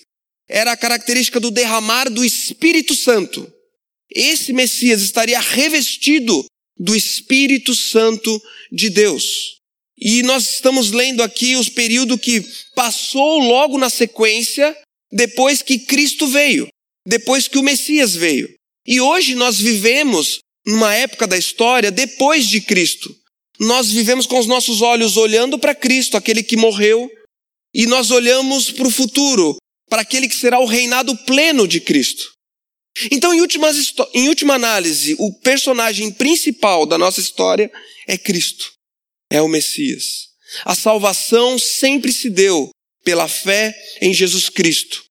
era 0.49 0.71
a 0.71 0.77
característica 0.77 1.39
do 1.39 1.51
derramar 1.51 2.09
do 2.09 2.25
Espírito 2.25 2.95
Santo. 2.95 3.51
Esse 4.09 4.51
Messias 4.51 5.01
estaria 5.01 5.39
revestido 5.39 6.43
do 6.77 6.95
Espírito 6.95 7.75
Santo 7.75 8.41
de 8.71 8.89
Deus. 8.89 9.59
E 9.97 10.23
nós 10.23 10.55
estamos 10.55 10.91
lendo 10.91 11.21
aqui 11.21 11.55
os 11.55 11.69
períodos 11.69 12.19
que 12.19 12.41
passou 12.73 13.37
logo 13.39 13.77
na 13.77 13.89
sequência, 13.89 14.75
depois 15.11 15.61
que 15.61 15.77
Cristo 15.77 16.25
veio, 16.27 16.67
depois 17.09 17.47
que 17.47 17.57
o 17.57 17.63
Messias 17.63 18.15
veio. 18.15 18.47
E 18.85 19.01
hoje 19.01 19.33
nós 19.33 19.59
vivemos 19.59 20.39
numa 20.65 20.93
época 20.93 21.25
da 21.25 21.35
história 21.35 21.89
depois 21.89 22.47
de 22.47 22.61
Cristo. 22.61 23.13
Nós 23.59 23.89
vivemos 23.91 24.27
com 24.27 24.37
os 24.37 24.45
nossos 24.45 24.81
olhos 24.81 25.17
olhando 25.17 25.57
para 25.57 25.73
Cristo, 25.73 26.15
aquele 26.15 26.43
que 26.43 26.55
morreu, 26.55 27.09
e 27.73 27.87
nós 27.87 28.11
olhamos 28.11 28.71
para 28.71 28.87
o 28.87 28.91
futuro, 28.91 29.57
para 29.89 30.03
aquele 30.03 30.29
que 30.29 30.35
será 30.35 30.59
o 30.59 30.65
reinado 30.65 31.17
pleno 31.25 31.67
de 31.67 31.81
Cristo. 31.81 32.31
Então, 33.11 33.33
em, 33.33 33.41
últimas, 33.41 33.93
em 34.13 34.29
última 34.29 34.53
análise, 34.53 35.15
o 35.17 35.33
personagem 35.39 36.11
principal 36.11 36.85
da 36.85 36.97
nossa 36.97 37.19
história 37.19 37.71
é 38.07 38.17
Cristo, 38.17 38.71
é 39.31 39.41
o 39.41 39.47
Messias. 39.47 40.29
A 40.63 40.75
salvação 40.75 41.57
sempre 41.57 42.13
se 42.13 42.29
deu 42.29 42.69
pela 43.03 43.27
fé 43.27 43.75
em 43.99 44.13
Jesus 44.13 44.49
Cristo. 44.49 45.08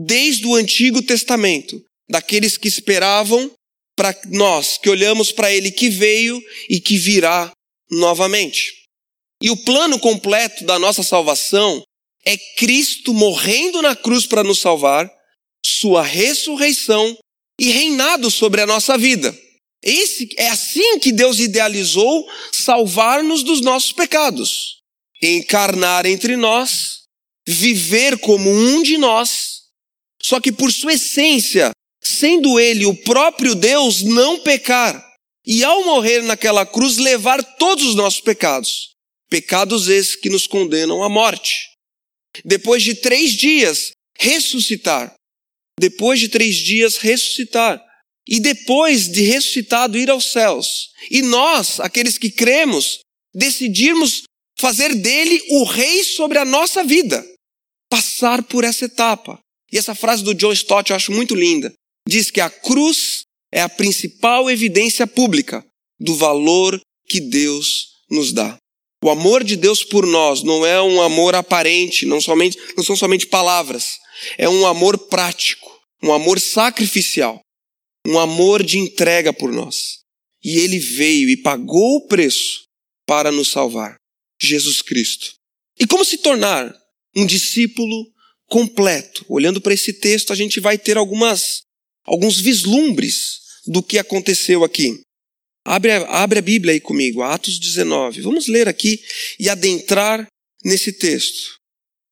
Desde 0.00 0.46
o 0.46 0.54
Antigo 0.54 1.02
Testamento, 1.02 1.82
daqueles 2.08 2.56
que 2.56 2.68
esperavam, 2.68 3.50
para 3.96 4.18
nós 4.26 4.78
que 4.78 4.88
olhamos 4.88 5.30
para 5.30 5.52
Ele 5.52 5.70
que 5.70 5.88
veio 5.88 6.42
e 6.68 6.80
que 6.80 6.96
virá 6.96 7.52
novamente. 7.90 8.72
E 9.42 9.50
o 9.50 9.56
plano 9.56 9.98
completo 9.98 10.64
da 10.64 10.78
nossa 10.78 11.02
salvação 11.02 11.82
é 12.24 12.36
Cristo 12.56 13.12
morrendo 13.12 13.82
na 13.82 13.94
cruz 13.96 14.26
para 14.26 14.44
nos 14.44 14.60
salvar, 14.60 15.10
sua 15.64 16.02
ressurreição 16.02 17.16
e 17.60 17.70
reinado 17.70 18.30
sobre 18.30 18.60
a 18.60 18.66
nossa 18.66 18.96
vida. 18.96 19.36
Esse 19.82 20.28
é 20.36 20.48
assim 20.48 20.98
que 21.00 21.12
Deus 21.12 21.40
idealizou 21.40 22.24
salvar-nos 22.52 23.42
dos 23.42 23.60
nossos 23.60 23.92
pecados. 23.92 24.78
Encarnar 25.20 26.06
entre 26.06 26.36
nós, 26.36 27.02
viver 27.46 28.18
como 28.18 28.48
um 28.48 28.82
de 28.82 28.96
nós, 28.96 29.51
só 30.24 30.40
que 30.40 30.52
por 30.52 30.72
sua 30.72 30.94
essência, 30.94 31.70
sendo 32.00 32.58
ele 32.58 32.86
o 32.86 32.94
próprio 32.94 33.54
Deus, 33.54 34.02
não 34.02 34.40
pecar 34.40 35.04
e 35.44 35.64
ao 35.64 35.84
morrer 35.84 36.22
naquela 36.22 36.64
cruz 36.64 36.96
levar 36.98 37.42
todos 37.56 37.84
os 37.86 37.94
nossos 37.94 38.20
pecados. 38.20 38.92
Pecados 39.28 39.88
esses 39.88 40.16
que 40.16 40.30
nos 40.30 40.46
condenam 40.46 41.02
à 41.02 41.08
morte. 41.08 41.68
Depois 42.44 42.82
de 42.82 42.94
três 42.94 43.32
dias, 43.32 43.90
ressuscitar. 44.18 45.14
Depois 45.78 46.20
de 46.20 46.28
três 46.28 46.56
dias, 46.56 46.96
ressuscitar. 46.96 47.82
E 48.28 48.38
depois 48.38 49.08
de 49.08 49.22
ressuscitado, 49.22 49.98
ir 49.98 50.10
aos 50.10 50.30
céus. 50.30 50.90
E 51.10 51.22
nós, 51.22 51.80
aqueles 51.80 52.18
que 52.18 52.30
cremos, 52.30 53.00
decidirmos 53.34 54.22
fazer 54.58 54.94
dele 54.94 55.42
o 55.50 55.64
rei 55.64 56.04
sobre 56.04 56.38
a 56.38 56.44
nossa 56.44 56.84
vida. 56.84 57.24
Passar 57.90 58.42
por 58.44 58.64
essa 58.64 58.84
etapa. 58.84 59.40
E 59.72 59.78
essa 59.78 59.94
frase 59.94 60.22
do 60.22 60.34
John 60.34 60.52
Stott 60.52 60.90
eu 60.90 60.96
acho 60.96 61.10
muito 61.12 61.34
linda. 61.34 61.72
Diz 62.06 62.30
que 62.30 62.40
a 62.40 62.50
cruz 62.50 63.22
é 63.50 63.62
a 63.62 63.68
principal 63.68 64.50
evidência 64.50 65.06
pública 65.06 65.64
do 65.98 66.14
valor 66.14 66.80
que 67.08 67.20
Deus 67.20 67.88
nos 68.10 68.32
dá. 68.32 68.56
O 69.02 69.10
amor 69.10 69.42
de 69.42 69.56
Deus 69.56 69.82
por 69.82 70.06
nós 70.06 70.42
não 70.42 70.64
é 70.64 70.80
um 70.80 71.02
amor 71.02 71.34
aparente, 71.34 72.06
não, 72.06 72.20
somente, 72.20 72.56
não 72.76 72.84
são 72.84 72.94
somente 72.94 73.26
palavras. 73.26 73.98
É 74.38 74.48
um 74.48 74.66
amor 74.66 74.96
prático, 75.08 75.80
um 76.02 76.12
amor 76.12 76.38
sacrificial, 76.38 77.40
um 78.06 78.18
amor 78.18 78.62
de 78.62 78.78
entrega 78.78 79.32
por 79.32 79.50
nós. 79.50 79.98
E 80.44 80.58
ele 80.58 80.78
veio 80.78 81.28
e 81.30 81.36
pagou 81.36 81.96
o 81.96 82.06
preço 82.06 82.64
para 83.06 83.32
nos 83.32 83.48
salvar. 83.48 83.96
Jesus 84.40 84.82
Cristo. 84.82 85.34
E 85.78 85.86
como 85.86 86.04
se 86.04 86.18
tornar 86.18 86.72
um 87.14 87.26
discípulo 87.26 88.11
completo? 88.52 89.24
Olhando 89.30 89.62
para 89.62 89.72
esse 89.72 89.94
texto, 89.94 90.30
a 90.30 90.36
gente 90.36 90.60
vai 90.60 90.76
ter 90.76 90.98
algumas 90.98 91.62
alguns 92.04 92.38
vislumbres 92.38 93.38
do 93.66 93.82
que 93.82 93.98
aconteceu 93.98 94.62
aqui. 94.62 95.00
Abre, 95.64 95.92
abre 95.92 96.38
a 96.38 96.42
Bíblia 96.42 96.74
aí 96.74 96.80
comigo, 96.80 97.22
Atos 97.22 97.58
19. 97.58 98.20
Vamos 98.20 98.48
ler 98.48 98.68
aqui 98.68 99.00
e 99.40 99.48
adentrar 99.48 100.26
nesse 100.62 100.92
texto. 100.92 101.56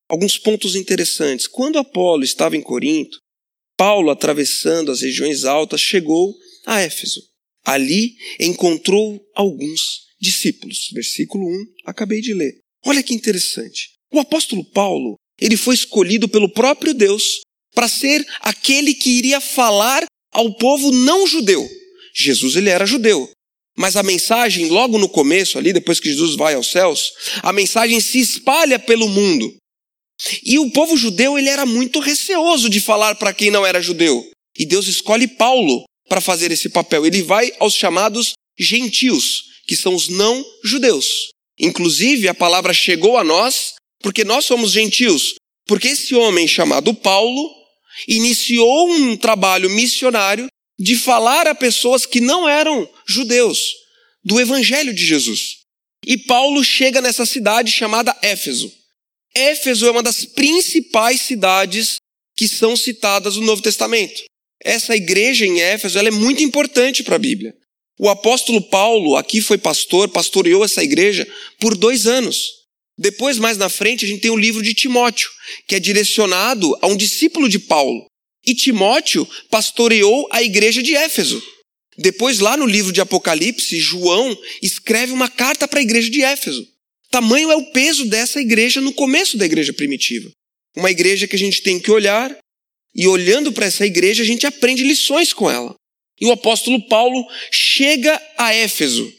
Alguns 0.08 0.38
pontos 0.38 0.74
interessantes. 0.76 1.46
Quando 1.46 1.78
Apolo 1.78 2.24
estava 2.24 2.56
em 2.56 2.62
Corinto, 2.62 3.18
Paulo, 3.76 4.10
atravessando 4.10 4.90
as 4.90 5.02
regiões 5.02 5.44
altas, 5.44 5.82
chegou 5.82 6.34
a 6.64 6.80
Éfeso. 6.80 7.20
Ali 7.66 8.16
encontrou 8.38 9.20
alguns 9.34 10.06
discípulos. 10.18 10.88
Versículo 10.94 11.46
1, 11.46 11.66
acabei 11.84 12.22
de 12.22 12.32
ler. 12.32 12.60
Olha 12.86 13.02
que 13.02 13.12
interessante. 13.12 13.90
O 14.10 14.18
apóstolo 14.18 14.64
Paulo, 14.64 15.16
ele 15.40 15.56
foi 15.56 15.74
escolhido 15.74 16.28
pelo 16.28 16.48
próprio 16.48 16.92
Deus 16.92 17.40
para 17.74 17.88
ser 17.88 18.26
aquele 18.40 18.94
que 18.94 19.10
iria 19.10 19.40
falar 19.40 20.04
ao 20.32 20.54
povo 20.54 20.92
não 20.92 21.26
judeu. 21.26 21.68
Jesus 22.14 22.56
ele 22.56 22.68
era 22.68 22.86
judeu. 22.86 23.30
Mas 23.76 23.96
a 23.96 24.02
mensagem, 24.02 24.68
logo 24.68 24.98
no 24.98 25.08
começo, 25.08 25.56
ali, 25.56 25.72
depois 25.72 26.00
que 26.00 26.10
Jesus 26.10 26.36
vai 26.36 26.54
aos 26.54 26.70
céus, 26.70 27.12
a 27.42 27.52
mensagem 27.52 28.00
se 28.00 28.18
espalha 28.20 28.78
pelo 28.78 29.08
mundo. 29.08 29.56
E 30.44 30.58
o 30.58 30.70
povo 30.70 30.96
judeu 30.96 31.38
ele 31.38 31.48
era 31.48 31.64
muito 31.64 31.98
receoso 31.98 32.68
de 32.68 32.80
falar 32.80 33.14
para 33.14 33.32
quem 33.32 33.50
não 33.50 33.64
era 33.64 33.80
judeu. 33.80 34.28
E 34.58 34.66
Deus 34.66 34.86
escolhe 34.86 35.26
Paulo 35.26 35.84
para 36.08 36.20
fazer 36.20 36.50
esse 36.52 36.68
papel. 36.68 37.06
Ele 37.06 37.22
vai 37.22 37.52
aos 37.58 37.74
chamados 37.74 38.32
gentios, 38.58 39.44
que 39.66 39.76
são 39.76 39.94
os 39.94 40.08
não 40.08 40.44
judeus. 40.62 41.30
Inclusive, 41.58 42.28
a 42.28 42.34
palavra 42.34 42.74
chegou 42.74 43.16
a 43.16 43.24
nós 43.24 43.74
porque 44.02 44.24
nós 44.24 44.44
somos 44.44 44.72
gentios. 44.72 45.34
Porque 45.66 45.88
esse 45.88 46.14
homem 46.14 46.48
chamado 46.48 46.92
Paulo, 46.94 47.60
iniciou 48.08 48.90
um 48.90 49.16
trabalho 49.16 49.70
missionário 49.70 50.48
de 50.78 50.96
falar 50.96 51.46
a 51.46 51.54
pessoas 51.54 52.06
que 52.06 52.20
não 52.20 52.48
eram 52.48 52.88
judeus 53.06 53.74
do 54.24 54.40
evangelho 54.40 54.94
de 54.94 55.04
Jesus. 55.04 55.58
E 56.06 56.16
Paulo 56.16 56.64
chega 56.64 57.00
nessa 57.00 57.26
cidade 57.26 57.70
chamada 57.70 58.16
Éfeso. 58.22 58.72
Éfeso 59.34 59.86
é 59.86 59.90
uma 59.90 60.02
das 60.02 60.24
principais 60.24 61.20
cidades 61.20 61.96
que 62.36 62.48
são 62.48 62.76
citadas 62.76 63.36
no 63.36 63.42
Novo 63.42 63.62
Testamento. 63.62 64.22
Essa 64.62 64.96
igreja 64.96 65.46
em 65.46 65.60
Éfeso 65.60 65.98
é 65.98 66.10
muito 66.10 66.42
importante 66.42 67.02
para 67.02 67.16
a 67.16 67.18
Bíblia. 67.18 67.54
O 67.98 68.08
apóstolo 68.08 68.62
Paulo 68.62 69.16
aqui 69.16 69.42
foi 69.42 69.58
pastor, 69.58 70.08
pastoreou 70.08 70.64
essa 70.64 70.82
igreja 70.82 71.28
por 71.58 71.76
dois 71.76 72.06
anos. 72.06 72.59
Depois, 73.00 73.38
mais 73.38 73.56
na 73.56 73.70
frente, 73.70 74.04
a 74.04 74.08
gente 74.08 74.20
tem 74.20 74.30
o 74.30 74.36
livro 74.36 74.62
de 74.62 74.74
Timóteo, 74.74 75.30
que 75.66 75.74
é 75.74 75.80
direcionado 75.80 76.76
a 76.82 76.86
um 76.86 76.94
discípulo 76.94 77.48
de 77.48 77.58
Paulo. 77.58 78.04
E 78.46 78.54
Timóteo 78.54 79.26
pastoreou 79.48 80.28
a 80.30 80.42
igreja 80.42 80.82
de 80.82 80.94
Éfeso. 80.94 81.42
Depois, 81.96 82.40
lá 82.40 82.58
no 82.58 82.66
livro 82.66 82.92
de 82.92 83.00
Apocalipse, 83.00 83.80
João 83.80 84.36
escreve 84.62 85.12
uma 85.12 85.30
carta 85.30 85.66
para 85.66 85.80
a 85.80 85.82
igreja 85.82 86.10
de 86.10 86.22
Éfeso. 86.22 86.68
Tamanho 87.10 87.50
é 87.50 87.56
o 87.56 87.72
peso 87.72 88.04
dessa 88.04 88.38
igreja 88.38 88.82
no 88.82 88.92
começo 88.92 89.38
da 89.38 89.46
igreja 89.46 89.72
primitiva. 89.72 90.30
Uma 90.76 90.90
igreja 90.90 91.26
que 91.26 91.36
a 91.36 91.38
gente 91.38 91.62
tem 91.62 91.80
que 91.80 91.90
olhar, 91.90 92.36
e 92.94 93.08
olhando 93.08 93.50
para 93.50 93.64
essa 93.64 93.86
igreja, 93.86 94.22
a 94.22 94.26
gente 94.26 94.46
aprende 94.46 94.82
lições 94.82 95.32
com 95.32 95.50
ela. 95.50 95.74
E 96.20 96.26
o 96.26 96.32
apóstolo 96.32 96.86
Paulo 96.86 97.26
chega 97.50 98.20
a 98.36 98.52
Éfeso. 98.52 99.10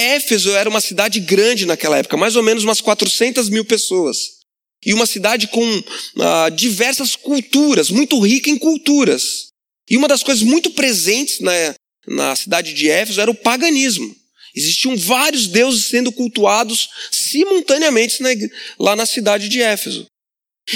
Éfeso 0.00 0.50
era 0.52 0.68
uma 0.68 0.80
cidade 0.80 1.20
grande 1.20 1.66
naquela 1.66 1.98
época, 1.98 2.16
mais 2.16 2.34
ou 2.34 2.42
menos 2.42 2.64
umas 2.64 2.80
400 2.80 3.50
mil 3.50 3.64
pessoas. 3.64 4.40
E 4.84 4.94
uma 4.94 5.04
cidade 5.04 5.46
com 5.48 5.84
ah, 6.18 6.48
diversas 6.48 7.14
culturas, 7.14 7.90
muito 7.90 8.18
rica 8.18 8.48
em 8.48 8.56
culturas. 8.56 9.48
E 9.90 9.98
uma 9.98 10.08
das 10.08 10.22
coisas 10.22 10.42
muito 10.42 10.70
presentes 10.70 11.40
na, 11.40 11.74
na 12.06 12.34
cidade 12.34 12.72
de 12.72 12.88
Éfeso 12.88 13.20
era 13.20 13.30
o 13.30 13.34
paganismo. 13.34 14.16
Existiam 14.56 14.96
vários 14.96 15.46
deuses 15.46 15.86
sendo 15.86 16.10
cultuados 16.10 16.88
simultaneamente 17.12 18.22
na, 18.22 18.30
lá 18.78 18.96
na 18.96 19.04
cidade 19.04 19.50
de 19.50 19.60
Éfeso. 19.60 20.06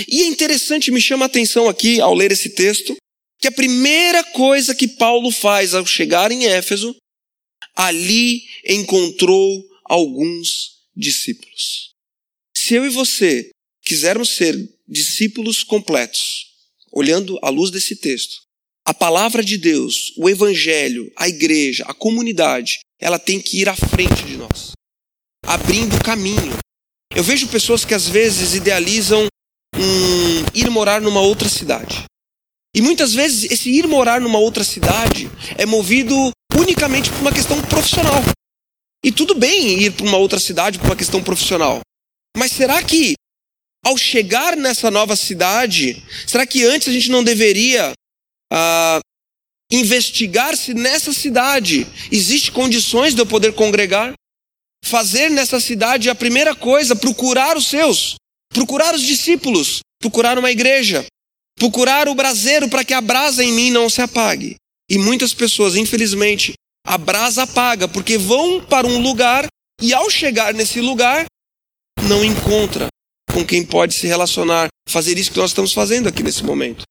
E 0.06 0.22
é 0.22 0.26
interessante, 0.26 0.90
me 0.90 1.00
chama 1.00 1.24
a 1.24 1.26
atenção 1.26 1.68
aqui, 1.68 2.00
ao 2.00 2.14
ler 2.14 2.30
esse 2.30 2.50
texto, 2.50 2.94
que 3.40 3.48
a 3.48 3.52
primeira 3.52 4.22
coisa 4.22 4.74
que 4.74 4.86
Paulo 4.86 5.30
faz 5.30 5.74
ao 5.74 5.86
chegar 5.86 6.30
em 6.30 6.44
Éfeso 6.44 6.94
ali 7.76 8.42
encontrou 8.66 9.64
alguns 9.84 10.82
discípulos. 10.96 11.90
Se 12.56 12.74
eu 12.74 12.86
e 12.86 12.88
você 12.88 13.50
quisermos 13.84 14.30
ser 14.30 14.56
discípulos 14.88 15.62
completos, 15.62 16.46
olhando 16.92 17.38
à 17.42 17.48
luz 17.48 17.70
desse 17.70 17.96
texto, 17.96 18.42
a 18.86 18.94
palavra 18.94 19.42
de 19.42 19.56
Deus, 19.56 20.12
o 20.16 20.28
evangelho, 20.28 21.10
a 21.16 21.28
igreja, 21.28 21.84
a 21.86 21.94
comunidade, 21.94 22.80
ela 23.00 23.18
tem 23.18 23.40
que 23.40 23.60
ir 23.60 23.68
à 23.68 23.74
frente 23.74 24.24
de 24.24 24.36
nós, 24.36 24.72
abrindo 25.46 26.02
caminho. 26.02 26.58
Eu 27.14 27.22
vejo 27.22 27.48
pessoas 27.48 27.84
que 27.84 27.94
às 27.94 28.08
vezes 28.08 28.54
idealizam 28.54 29.26
um, 29.74 30.44
ir 30.54 30.70
morar 30.70 31.00
numa 31.00 31.20
outra 31.20 31.48
cidade. 31.48 32.04
E 32.74 32.82
muitas 32.82 33.14
vezes 33.14 33.50
esse 33.50 33.70
ir 33.70 33.86
morar 33.86 34.20
numa 34.20 34.38
outra 34.38 34.64
cidade 34.64 35.30
é 35.56 35.64
movido 35.64 36.32
unicamente 36.58 37.10
por 37.10 37.20
uma 37.20 37.32
questão 37.32 37.60
profissional. 37.62 38.22
E 39.04 39.12
tudo 39.12 39.34
bem 39.34 39.82
ir 39.82 39.92
para 39.92 40.06
uma 40.06 40.16
outra 40.16 40.38
cidade 40.38 40.78
por 40.78 40.86
uma 40.86 40.96
questão 40.96 41.22
profissional. 41.22 41.80
Mas 42.36 42.52
será 42.52 42.82
que 42.82 43.14
ao 43.84 43.98
chegar 43.98 44.56
nessa 44.56 44.90
nova 44.90 45.14
cidade, 45.14 46.02
será 46.26 46.46
que 46.46 46.64
antes 46.64 46.88
a 46.88 46.92
gente 46.92 47.10
não 47.10 47.22
deveria 47.22 47.92
ah, 48.50 48.98
investigar 49.70 50.56
se 50.56 50.72
nessa 50.72 51.12
cidade 51.12 51.86
existe 52.10 52.50
condições 52.50 53.14
de 53.14 53.20
eu 53.20 53.26
poder 53.26 53.52
congregar? 53.52 54.14
Fazer 54.82 55.30
nessa 55.30 55.60
cidade 55.60 56.08
a 56.08 56.14
primeira 56.14 56.54
coisa, 56.54 56.96
procurar 56.96 57.56
os 57.56 57.66
seus, 57.66 58.16
procurar 58.48 58.94
os 58.94 59.02
discípulos, 59.02 59.80
procurar 60.00 60.38
uma 60.38 60.50
igreja, 60.50 61.04
procurar 61.58 62.08
o 62.08 62.14
braseiro 62.14 62.68
para 62.68 62.84
que 62.84 62.94
a 62.94 63.00
brasa 63.00 63.44
em 63.44 63.52
mim 63.52 63.70
não 63.70 63.90
se 63.90 64.00
apague. 64.00 64.56
E 64.90 64.98
muitas 64.98 65.32
pessoas, 65.32 65.76
infelizmente, 65.76 66.54
a 66.86 66.98
brasa 66.98 67.44
apaga 67.44 67.88
porque 67.88 68.18
vão 68.18 68.62
para 68.64 68.86
um 68.86 69.00
lugar 69.00 69.46
e 69.80 69.94
ao 69.94 70.10
chegar 70.10 70.52
nesse 70.52 70.80
lugar 70.80 71.24
não 72.02 72.24
encontra 72.24 72.88
com 73.32 73.44
quem 73.44 73.64
pode 73.64 73.94
se 73.94 74.06
relacionar, 74.06 74.68
fazer 74.88 75.18
isso 75.18 75.32
que 75.32 75.38
nós 75.38 75.50
estamos 75.50 75.72
fazendo 75.72 76.08
aqui 76.08 76.22
nesse 76.22 76.44
momento. 76.44 76.84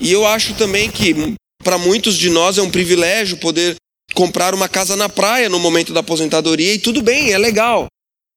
E 0.00 0.10
eu 0.10 0.26
acho 0.26 0.54
também 0.54 0.90
que 0.90 1.14
para 1.62 1.76
muitos 1.76 2.16
de 2.16 2.30
nós 2.30 2.56
é 2.56 2.62
um 2.62 2.70
privilégio 2.70 3.36
poder 3.38 3.76
comprar 4.14 4.54
uma 4.54 4.68
casa 4.68 4.96
na 4.96 5.08
praia 5.08 5.48
no 5.48 5.58
momento 5.58 5.92
da 5.92 6.00
aposentadoria 6.00 6.74
e 6.74 6.78
tudo 6.78 7.02
bem, 7.02 7.32
é 7.32 7.38
legal. 7.38 7.86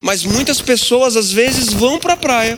Mas 0.03 0.23
muitas 0.23 0.61
pessoas 0.61 1.15
às 1.15 1.31
vezes 1.31 1.71
vão 1.71 1.97
para 1.97 2.13
a 2.13 2.17
praia 2.17 2.55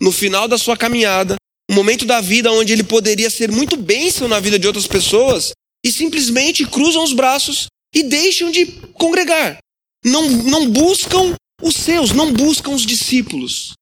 no 0.00 0.12
final 0.12 0.46
da 0.46 0.58
sua 0.58 0.76
caminhada, 0.76 1.36
um 1.70 1.74
momento 1.74 2.04
da 2.04 2.20
vida 2.20 2.52
onde 2.52 2.72
ele 2.72 2.82
poderia 2.82 3.30
ser 3.30 3.50
muito 3.50 3.76
bênção 3.76 4.28
na 4.28 4.38
vida 4.40 4.58
de 4.58 4.66
outras 4.66 4.86
pessoas 4.86 5.52
e 5.84 5.90
simplesmente 5.90 6.66
cruzam 6.66 7.02
os 7.02 7.12
braços 7.12 7.66
e 7.94 8.02
deixam 8.02 8.50
de 8.50 8.66
congregar. 8.94 9.58
Não, 10.04 10.28
não 10.28 10.70
buscam 10.70 11.34
os 11.60 11.76
seus, 11.76 12.12
não 12.12 12.32
buscam 12.32 12.72
os 12.72 12.84
discípulos. 12.84 13.72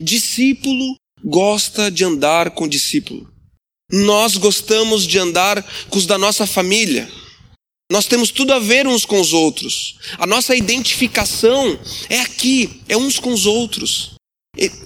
Discípulo 0.00 0.96
gosta 1.22 1.90
de 1.90 2.04
andar 2.04 2.52
com 2.52 2.66
discípulo. 2.68 3.30
Nós 3.92 4.36
gostamos 4.36 5.06
de 5.06 5.18
andar 5.18 5.62
com 5.88 5.98
os 5.98 6.06
da 6.06 6.16
nossa 6.16 6.46
família. 6.46 7.10
Nós 7.90 8.06
temos 8.06 8.30
tudo 8.30 8.52
a 8.52 8.58
ver 8.58 8.86
uns 8.86 9.04
com 9.04 9.20
os 9.20 9.32
outros. 9.32 9.98
A 10.16 10.26
nossa 10.26 10.54
identificação 10.54 11.78
é 12.08 12.20
aqui, 12.20 12.82
é 12.88 12.96
uns 12.96 13.18
com 13.18 13.32
os 13.32 13.46
outros. 13.46 14.12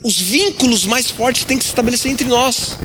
Os 0.02 0.18
vínculos 0.18 0.87
mais 0.87 1.11
fortes 1.11 1.44
têm 1.44 1.58
que 1.58 1.64
se 1.64 1.70
estabelecer 1.70 2.11
entre 2.11 2.26
nós. 2.26 2.78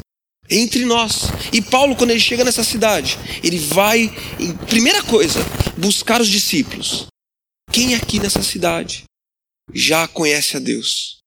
Entre 0.50 0.84
nós. 0.86 1.28
E 1.54 1.62
Paulo, 1.62 1.96
quando 1.96 2.12
ele 2.12 2.20
chega 2.20 2.44
nessa 2.44 2.64
cidade, 2.64 3.18
ele 3.44 3.60
vai, 3.60 4.10
primeira 4.68 5.04
coisa, 5.04 5.40
buscar 5.78 6.20
os 6.22 6.28
discípulos. 6.28 7.08
Quem 7.72 7.94
aqui 7.94 8.20
nessa 8.20 8.42
cidade 8.42 9.04
já 9.74 10.08
conhece 10.08 10.58
a 10.58 10.60
Deus? 10.60 11.20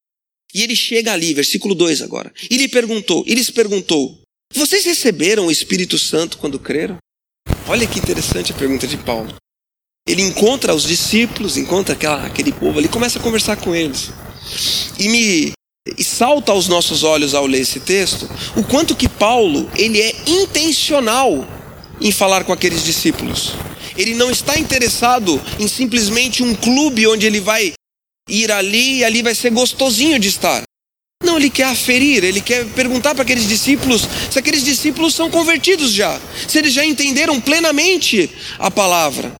E 0.54 0.62
ele 0.62 0.76
chega 0.76 1.12
ali, 1.12 1.32
versículo 1.32 1.74
2 1.74 2.02
agora. 2.02 2.32
E 2.50 2.56
lhe 2.56 2.68
perguntou, 2.68 3.24
e 3.26 3.34
lhes 3.34 3.48
perguntou: 3.48 4.20
Vocês 4.52 4.84
receberam 4.84 5.46
o 5.46 5.50
Espírito 5.50 5.98
Santo 5.98 6.36
quando 6.38 6.58
creram? 6.58 6.98
Olha 7.68 7.86
que 7.86 7.98
interessante 7.98 8.52
a 8.52 8.56
pergunta 8.56 8.86
de 8.86 8.96
Paulo. 8.98 9.34
Ele 10.06 10.22
encontra 10.22 10.74
os 10.74 10.82
discípulos, 10.82 11.56
encontra 11.56 11.94
aquela, 11.94 12.26
aquele 12.26 12.52
povo 12.52 12.78
ali, 12.78 12.88
começa 12.88 13.18
a 13.18 13.22
conversar 13.22 13.56
com 13.56 13.74
eles. 13.74 14.10
E 14.98 15.08
me 15.08 15.52
e 15.98 16.04
salta 16.04 16.52
aos 16.52 16.68
nossos 16.68 17.02
olhos 17.02 17.34
ao 17.34 17.46
ler 17.46 17.60
esse 17.60 17.80
texto 17.80 18.30
o 18.56 18.62
quanto 18.62 18.94
que 18.94 19.08
Paulo 19.08 19.68
ele 19.76 20.00
é 20.00 20.14
intencional 20.26 21.46
em 22.00 22.12
falar 22.12 22.44
com 22.44 22.52
aqueles 22.52 22.84
discípulos. 22.84 23.52
Ele 23.96 24.14
não 24.14 24.30
está 24.30 24.58
interessado 24.58 25.40
em 25.58 25.68
simplesmente 25.68 26.42
um 26.42 26.54
clube 26.54 27.06
onde 27.06 27.26
ele 27.26 27.40
vai 27.40 27.72
ir 28.28 28.50
ali 28.50 28.98
e 28.98 29.04
ali 29.04 29.22
vai 29.22 29.34
ser 29.34 29.50
gostosinho 29.50 30.18
de 30.18 30.28
estar. 30.28 30.62
Não, 31.22 31.36
ele 31.36 31.50
quer 31.50 31.64
aferir, 31.64 32.24
ele 32.24 32.40
quer 32.40 32.64
perguntar 32.70 33.14
para 33.14 33.22
aqueles 33.22 33.46
discípulos 33.46 34.02
se 34.30 34.38
aqueles 34.38 34.64
discípulos 34.64 35.14
são 35.14 35.30
convertidos 35.30 35.92
já, 35.92 36.20
se 36.48 36.58
eles 36.58 36.72
já 36.72 36.84
entenderam 36.84 37.40
plenamente 37.40 38.30
a 38.58 38.70
palavra. 38.70 39.32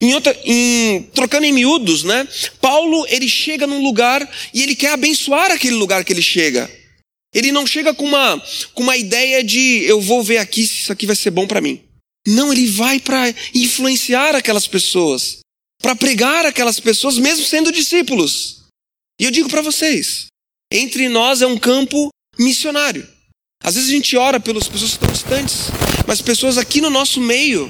Em 0.00 0.14
outra, 0.14 0.38
em, 0.44 1.02
trocando 1.14 1.46
em 1.46 1.52
miúdos, 1.52 2.04
né? 2.04 2.26
Paulo 2.60 3.04
ele 3.08 3.28
chega 3.28 3.66
num 3.66 3.82
lugar 3.82 4.28
e 4.54 4.62
ele 4.62 4.76
quer 4.76 4.92
abençoar 4.92 5.50
aquele 5.50 5.74
lugar 5.74 6.04
que 6.04 6.12
ele 6.12 6.22
chega. 6.22 6.70
Ele 7.34 7.52
não 7.52 7.66
chega 7.66 7.92
com 7.92 8.04
uma, 8.04 8.42
com 8.74 8.82
uma 8.82 8.96
ideia 8.96 9.42
de 9.42 9.82
eu 9.84 10.00
vou 10.00 10.22
ver 10.22 10.38
aqui 10.38 10.66
se 10.66 10.82
isso 10.82 10.92
aqui 10.92 11.04
vai 11.06 11.16
ser 11.16 11.30
bom 11.30 11.46
para 11.46 11.60
mim. 11.60 11.82
Não, 12.26 12.52
ele 12.52 12.66
vai 12.66 13.00
para 13.00 13.34
influenciar 13.54 14.34
aquelas 14.34 14.66
pessoas 14.66 15.40
para 15.80 15.94
pregar 15.94 16.44
aquelas 16.44 16.80
pessoas, 16.80 17.18
mesmo 17.18 17.44
sendo 17.44 17.72
discípulos. 17.72 18.64
E 19.20 19.24
eu 19.24 19.30
digo 19.30 19.48
para 19.48 19.62
vocês: 19.62 20.26
entre 20.72 21.08
nós 21.08 21.42
é 21.42 21.46
um 21.46 21.58
campo 21.58 22.08
missionário. 22.38 23.06
Às 23.62 23.74
vezes 23.74 23.90
a 23.90 23.92
gente 23.92 24.16
ora 24.16 24.38
pelas 24.38 24.68
pessoas 24.68 24.92
que 24.92 24.96
estão 24.96 25.12
distantes, 25.12 25.56
mas 26.06 26.22
pessoas 26.22 26.58
aqui 26.58 26.80
no 26.80 26.90
nosso 26.90 27.20
meio, 27.20 27.68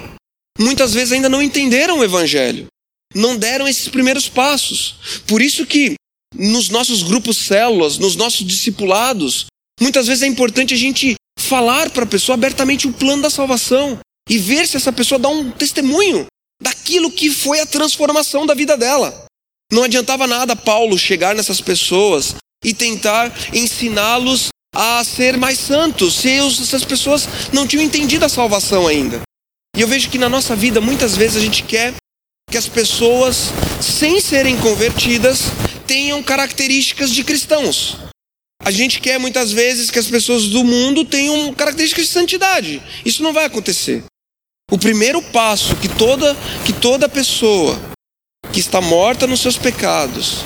muitas 0.58 0.92
vezes 0.92 1.12
ainda 1.12 1.28
não 1.28 1.42
entenderam 1.42 1.98
o 1.98 2.04
Evangelho, 2.04 2.66
não 3.14 3.36
deram 3.36 3.68
esses 3.68 3.88
primeiros 3.88 4.28
passos. 4.28 5.20
Por 5.26 5.40
isso 5.40 5.64
que 5.64 5.94
nos 6.34 6.68
nossos 6.68 7.02
grupos 7.02 7.36
células, 7.38 7.98
nos 7.98 8.16
nossos 8.16 8.46
discipulados, 8.46 9.46
muitas 9.80 10.06
vezes 10.06 10.22
é 10.22 10.26
importante 10.26 10.74
a 10.74 10.76
gente 10.76 11.14
falar 11.38 11.90
para 11.90 12.04
a 12.04 12.08
pessoa 12.08 12.34
abertamente 12.34 12.86
o 12.86 12.92
plano 12.92 13.22
da 13.22 13.30
salvação 13.30 13.98
e 14.28 14.36
ver 14.36 14.66
se 14.66 14.76
essa 14.76 14.92
pessoa 14.92 15.18
dá 15.18 15.28
um 15.28 15.50
testemunho 15.50 16.26
daquilo 16.60 17.10
que 17.10 17.30
foi 17.30 17.60
a 17.60 17.66
transformação 17.66 18.44
da 18.44 18.54
vida 18.54 18.76
dela. 18.76 19.26
Não 19.72 19.84
adiantava 19.84 20.26
nada 20.26 20.56
Paulo 20.56 20.98
chegar 20.98 21.34
nessas 21.34 21.60
pessoas 21.60 22.34
e 22.64 22.74
tentar 22.74 23.32
ensiná-los 23.54 24.48
a 24.74 25.02
ser 25.04 25.36
mais 25.36 25.58
santos, 25.58 26.14
se 26.14 26.30
essas 26.38 26.84
pessoas 26.84 27.28
não 27.52 27.66
tinham 27.66 27.84
entendido 27.84 28.24
a 28.24 28.28
salvação 28.28 28.86
ainda. 28.86 29.22
E 29.78 29.80
eu 29.80 29.86
vejo 29.86 30.10
que 30.10 30.18
na 30.18 30.28
nossa 30.28 30.56
vida 30.56 30.80
muitas 30.80 31.16
vezes 31.16 31.36
a 31.36 31.40
gente 31.40 31.62
quer 31.62 31.94
que 32.50 32.58
as 32.58 32.66
pessoas, 32.66 33.52
sem 33.80 34.20
serem 34.20 34.56
convertidas, 34.58 35.52
tenham 35.86 36.20
características 36.20 37.12
de 37.12 37.22
cristãos. 37.22 37.96
A 38.64 38.72
gente 38.72 39.00
quer 39.00 39.20
muitas 39.20 39.52
vezes 39.52 39.88
que 39.88 40.00
as 40.00 40.08
pessoas 40.08 40.46
do 40.48 40.64
mundo 40.64 41.04
tenham 41.04 41.54
características 41.54 42.06
de 42.06 42.10
santidade. 42.10 42.82
Isso 43.04 43.22
não 43.22 43.32
vai 43.32 43.44
acontecer. 43.44 44.02
O 44.68 44.76
primeiro 44.76 45.22
passo 45.22 45.76
que 45.76 45.88
toda, 45.88 46.36
que 46.66 46.72
toda 46.72 47.08
pessoa 47.08 47.80
que 48.52 48.58
está 48.58 48.80
morta 48.80 49.28
nos 49.28 49.40
seus 49.40 49.56
pecados 49.56 50.38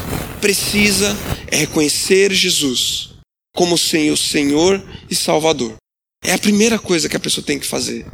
precisa 0.42 1.16
é 1.46 1.56
reconhecer 1.56 2.34
Jesus 2.34 3.14
como 3.56 3.76
o 3.76 4.16
Senhor 4.18 4.82
e 5.08 5.14
Salvador. 5.14 5.74
É 6.22 6.34
a 6.34 6.38
primeira 6.38 6.78
coisa 6.78 7.08
que 7.08 7.16
a 7.16 7.20
pessoa 7.20 7.42
tem 7.42 7.58
que 7.58 7.66
fazer. 7.66 8.06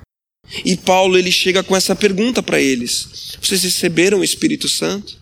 E 0.64 0.76
Paulo 0.76 1.18
ele 1.18 1.30
chega 1.30 1.62
com 1.62 1.76
essa 1.76 1.94
pergunta 1.94 2.42
para 2.42 2.60
eles: 2.60 3.36
Vocês 3.40 3.62
receberam 3.62 4.20
o 4.20 4.24
Espírito 4.24 4.68
Santo? 4.68 5.18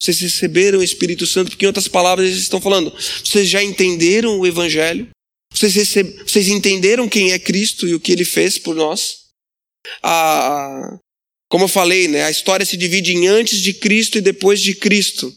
Vocês 0.00 0.20
receberam 0.20 0.80
o 0.80 0.82
Espírito 0.82 1.26
Santo? 1.26 1.50
Porque 1.50 1.64
em 1.64 1.68
outras 1.68 1.88
palavras 1.88 2.28
eles 2.28 2.42
estão 2.42 2.60
falando: 2.60 2.92
Vocês 3.24 3.48
já 3.48 3.62
entenderam 3.62 4.38
o 4.38 4.46
Evangelho? 4.46 5.08
Vocês, 5.52 5.74
receb... 5.74 6.12
Vocês 6.26 6.48
entenderam 6.48 7.08
quem 7.08 7.32
é 7.32 7.38
Cristo 7.38 7.86
e 7.86 7.94
o 7.94 8.00
que 8.00 8.12
ele 8.12 8.24
fez 8.24 8.58
por 8.58 8.74
nós? 8.74 9.26
a, 10.02 10.98
como 11.48 11.64
eu 11.64 11.68
falei, 11.68 12.08
né, 12.08 12.24
a 12.24 12.30
história 12.30 12.66
se 12.66 12.76
divide 12.76 13.12
em 13.12 13.26
antes 13.26 13.60
de 13.60 13.72
Cristo 13.74 14.18
e 14.18 14.20
depois 14.20 14.60
de 14.60 14.74
Cristo. 14.74 15.32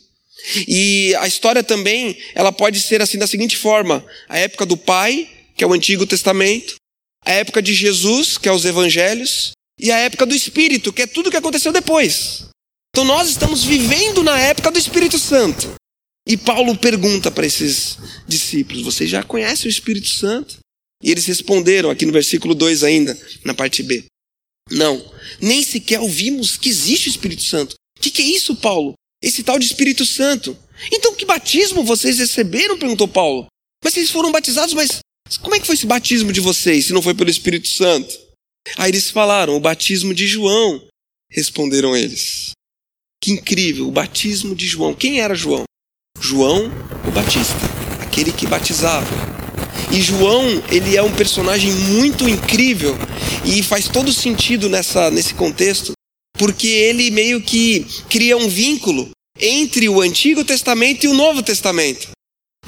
E 0.67 1.13
a 1.19 1.27
história 1.27 1.63
também, 1.63 2.17
ela 2.33 2.51
pode 2.51 2.79
ser 2.79 3.01
assim 3.01 3.17
da 3.17 3.27
seguinte 3.27 3.57
forma: 3.57 4.05
a 4.27 4.37
época 4.37 4.65
do 4.65 4.77
Pai, 4.77 5.29
que 5.55 5.63
é 5.63 5.67
o 5.67 5.73
Antigo 5.73 6.05
Testamento, 6.05 6.75
a 7.25 7.31
época 7.31 7.61
de 7.61 7.73
Jesus, 7.73 8.37
que 8.37 8.49
é 8.49 8.51
os 8.51 8.65
Evangelhos, 8.65 9.51
e 9.79 9.91
a 9.91 9.97
época 9.97 10.25
do 10.25 10.35
Espírito, 10.35 10.91
que 10.91 11.03
é 11.03 11.07
tudo 11.07 11.31
que 11.31 11.37
aconteceu 11.37 11.71
depois. 11.71 12.45
Então 12.89 13.05
nós 13.05 13.29
estamos 13.29 13.63
vivendo 13.63 14.23
na 14.23 14.37
época 14.39 14.71
do 14.71 14.79
Espírito 14.79 15.17
Santo. 15.17 15.73
E 16.27 16.35
Paulo 16.35 16.77
pergunta 16.77 17.31
para 17.31 17.45
esses 17.45 17.97
discípulos: 18.27 18.83
Vocês 18.83 19.09
já 19.09 19.23
conhecem 19.23 19.67
o 19.67 19.71
Espírito 19.71 20.07
Santo? 20.07 20.57
E 21.01 21.11
eles 21.11 21.25
responderam 21.25 21.89
aqui 21.89 22.05
no 22.05 22.11
versículo 22.11 22.53
2 22.53 22.83
ainda, 22.83 23.17
na 23.43 23.53
parte 23.53 23.81
B. 23.81 24.03
Não, 24.69 25.03
nem 25.41 25.63
sequer 25.63 25.99
ouvimos 25.99 26.57
que 26.57 26.69
existe 26.69 27.07
o 27.07 27.11
Espírito 27.11 27.43
Santo. 27.43 27.75
O 27.97 28.01
que, 28.01 28.11
que 28.11 28.21
é 28.21 28.25
isso, 28.25 28.55
Paulo? 28.55 28.93
Esse 29.23 29.43
tal 29.43 29.57
de 29.57 29.65
Espírito 29.65 30.05
Santo. 30.05 30.57
Então, 30.91 31.15
que 31.15 31.25
batismo 31.25 31.83
vocês 31.83 32.19
receberam? 32.19 32.77
perguntou 32.77 33.07
Paulo. 33.07 33.47
Mas 33.83 33.93
vocês 33.93 34.11
foram 34.11 34.31
batizados, 34.31 34.73
mas 34.73 34.99
como 35.37 35.55
é 35.55 35.59
que 35.59 35.65
foi 35.65 35.75
esse 35.75 35.85
batismo 35.85 36.31
de 36.31 36.39
vocês, 36.39 36.85
se 36.85 36.93
não 36.93 37.01
foi 37.01 37.13
pelo 37.13 37.29
Espírito 37.29 37.67
Santo? 37.67 38.17
Aí 38.77 38.91
eles 38.91 39.09
falaram: 39.09 39.55
o 39.55 39.59
batismo 39.59 40.13
de 40.13 40.27
João. 40.27 40.81
Responderam 41.31 41.95
eles. 41.95 42.51
Que 43.21 43.31
incrível, 43.31 43.87
o 43.87 43.91
batismo 43.91 44.55
de 44.55 44.65
João. 44.65 44.95
Quem 44.95 45.21
era 45.21 45.35
João? 45.35 45.63
João 46.19 46.71
o 47.07 47.11
Batista, 47.11 47.57
aquele 48.01 48.31
que 48.31 48.47
batizava. 48.47 49.07
E 49.91 50.01
João, 50.01 50.43
ele 50.69 50.95
é 50.95 51.01
um 51.01 51.13
personagem 51.15 51.71
muito 51.71 52.27
incrível 52.27 52.95
e 53.45 53.63
faz 53.63 53.87
todo 53.87 54.13
sentido 54.13 54.69
nessa, 54.69 55.09
nesse 55.09 55.33
contexto, 55.33 55.93
porque 56.37 56.67
ele 56.67 57.09
meio 57.09 57.41
que 57.41 57.85
cria 58.09 58.37
um 58.37 58.47
vínculo 58.47 59.09
entre 59.39 59.89
o 59.89 60.01
Antigo 60.01 60.43
Testamento 60.43 61.05
e 61.05 61.07
o 61.07 61.13
Novo 61.13 61.41
Testamento. 61.41 62.09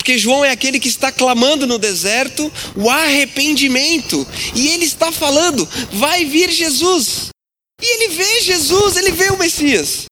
Porque 0.02 0.18
João 0.18 0.44
é 0.44 0.50
aquele 0.50 0.80
que 0.80 0.88
está 0.88 1.12
clamando 1.12 1.68
no 1.68 1.78
deserto 1.78 2.52
o 2.76 2.90
arrependimento. 2.90 4.28
E 4.56 4.70
ele 4.70 4.86
está 4.86 5.12
falando: 5.12 5.70
vai 5.92 6.26
vir 6.26 6.50
Jesus. 6.50 7.30
E 7.80 7.86
ele 7.86 8.16
vê 8.16 8.42
Jesus, 8.42 8.98
ele 8.98 9.12
vê 9.12 9.30
o 9.30 9.38
Messias. 9.38 10.06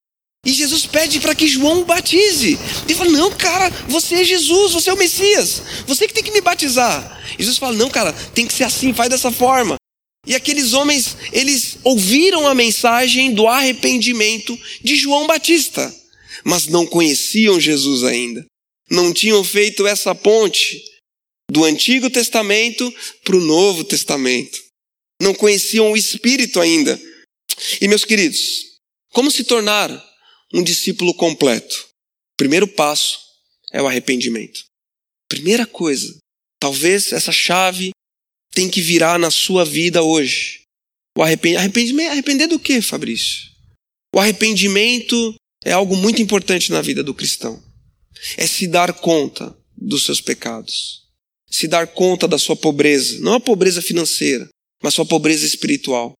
E 0.45 0.53
Jesus 0.53 0.85
pede 0.85 1.19
para 1.19 1.33
que 1.33 1.47
João 1.47 1.83
batize. 1.83 2.59
Ele 2.83 2.93
fala: 2.93 3.09
Não, 3.09 3.31
cara, 3.31 3.71
você 3.87 4.21
é 4.21 4.23
Jesus, 4.23 4.73
você 4.73 4.91
é 4.91 4.93
o 4.93 4.97
Messias. 4.97 5.63
Você 5.87 6.07
que 6.07 6.13
tem 6.13 6.23
que 6.23 6.31
me 6.31 6.41
batizar. 6.41 7.19
E 7.33 7.41
Jesus 7.41 7.57
fala: 7.57 7.75
Não, 7.75 7.89
cara, 7.89 8.13
tem 8.35 8.45
que 8.45 8.53
ser 8.53 8.65
assim, 8.65 8.93
faz 8.93 9.09
dessa 9.09 9.31
forma. 9.31 9.75
E 10.27 10.35
aqueles 10.35 10.73
homens, 10.73 11.17
eles 11.31 11.79
ouviram 11.83 12.47
a 12.47 12.53
mensagem 12.53 13.33
do 13.33 13.47
arrependimento 13.47 14.55
de 14.83 14.95
João 14.95 15.25
Batista, 15.25 15.91
mas 16.43 16.67
não 16.67 16.85
conheciam 16.85 17.59
Jesus 17.59 18.03
ainda. 18.03 18.45
Não 18.89 19.13
tinham 19.13 19.43
feito 19.43 19.85
essa 19.85 20.15
ponte 20.15 20.83
do 21.51 21.63
Antigo 21.63 22.09
Testamento 22.09 22.93
para 23.23 23.35
o 23.35 23.41
Novo 23.41 23.83
Testamento. 23.83 24.59
Não 25.21 25.33
conheciam 25.33 25.91
o 25.91 25.97
Espírito 25.97 26.59
ainda. 26.59 26.99
E 27.81 27.87
meus 27.87 28.05
queridos, 28.05 28.77
como 29.11 29.29
se 29.29 29.43
tornar 29.43 29.89
um 30.53 30.63
discípulo 30.63 31.13
completo? 31.13 31.87
Primeiro 32.37 32.67
passo 32.67 33.19
é 33.71 33.81
o 33.81 33.87
arrependimento. 33.87 34.63
Primeira 35.27 35.65
coisa, 35.65 36.17
talvez 36.59 37.11
essa 37.11 37.31
chave 37.31 37.91
tem 38.53 38.69
que 38.69 38.81
virar 38.81 39.19
na 39.19 39.29
sua 39.29 39.65
vida 39.65 40.01
hoje. 40.01 40.61
O 41.17 41.21
arrependimento, 41.21 42.11
arrepender 42.11 42.47
do 42.47 42.59
que, 42.59 42.81
Fabrício? 42.81 43.49
O 44.15 44.19
arrependimento 44.19 45.35
é 45.63 45.71
algo 45.71 45.95
muito 45.95 46.21
importante 46.21 46.71
na 46.71 46.81
vida 46.81 47.03
do 47.03 47.13
cristão. 47.13 47.61
É 48.37 48.45
se 48.45 48.67
dar 48.67 48.93
conta 48.93 49.55
dos 49.77 50.05
seus 50.05 50.21
pecados. 50.21 51.03
Se 51.49 51.67
dar 51.67 51.87
conta 51.87 52.27
da 52.27 52.37
sua 52.37 52.55
pobreza, 52.55 53.19
não 53.19 53.33
a 53.33 53.39
pobreza 53.39 53.81
financeira, 53.81 54.47
mas 54.83 54.93
sua 54.93 55.05
pobreza 55.05 55.45
espiritual. 55.45 56.13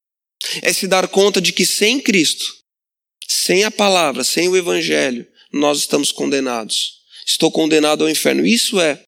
É 0.62 0.74
se 0.74 0.88
dar 0.88 1.08
conta 1.08 1.42
de 1.42 1.52
que 1.52 1.66
sem 1.66 2.00
Cristo 2.00 2.60
sem 3.30 3.64
a 3.64 3.70
palavra, 3.70 4.24
sem 4.24 4.50
o 4.50 4.58
evangelho, 4.58 5.26
nós 5.54 5.78
estamos 5.78 6.12
condenados. 6.12 7.00
Estou 7.28 7.52
condenado 7.52 8.04
ao 8.04 8.10
inferno. 8.10 8.44
Isso 8.44 8.80
é 8.80 9.04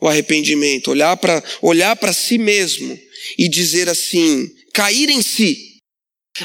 o 0.00 0.06
arrependimento, 0.06 0.92
olhar 0.92 1.16
para 1.16 1.42
olhar 1.60 1.96
para 1.96 2.12
si 2.12 2.38
mesmo 2.38 2.96
e 3.36 3.48
dizer 3.48 3.88
assim, 3.88 4.48
cair 4.72 5.10
em 5.10 5.20
si. 5.22 5.80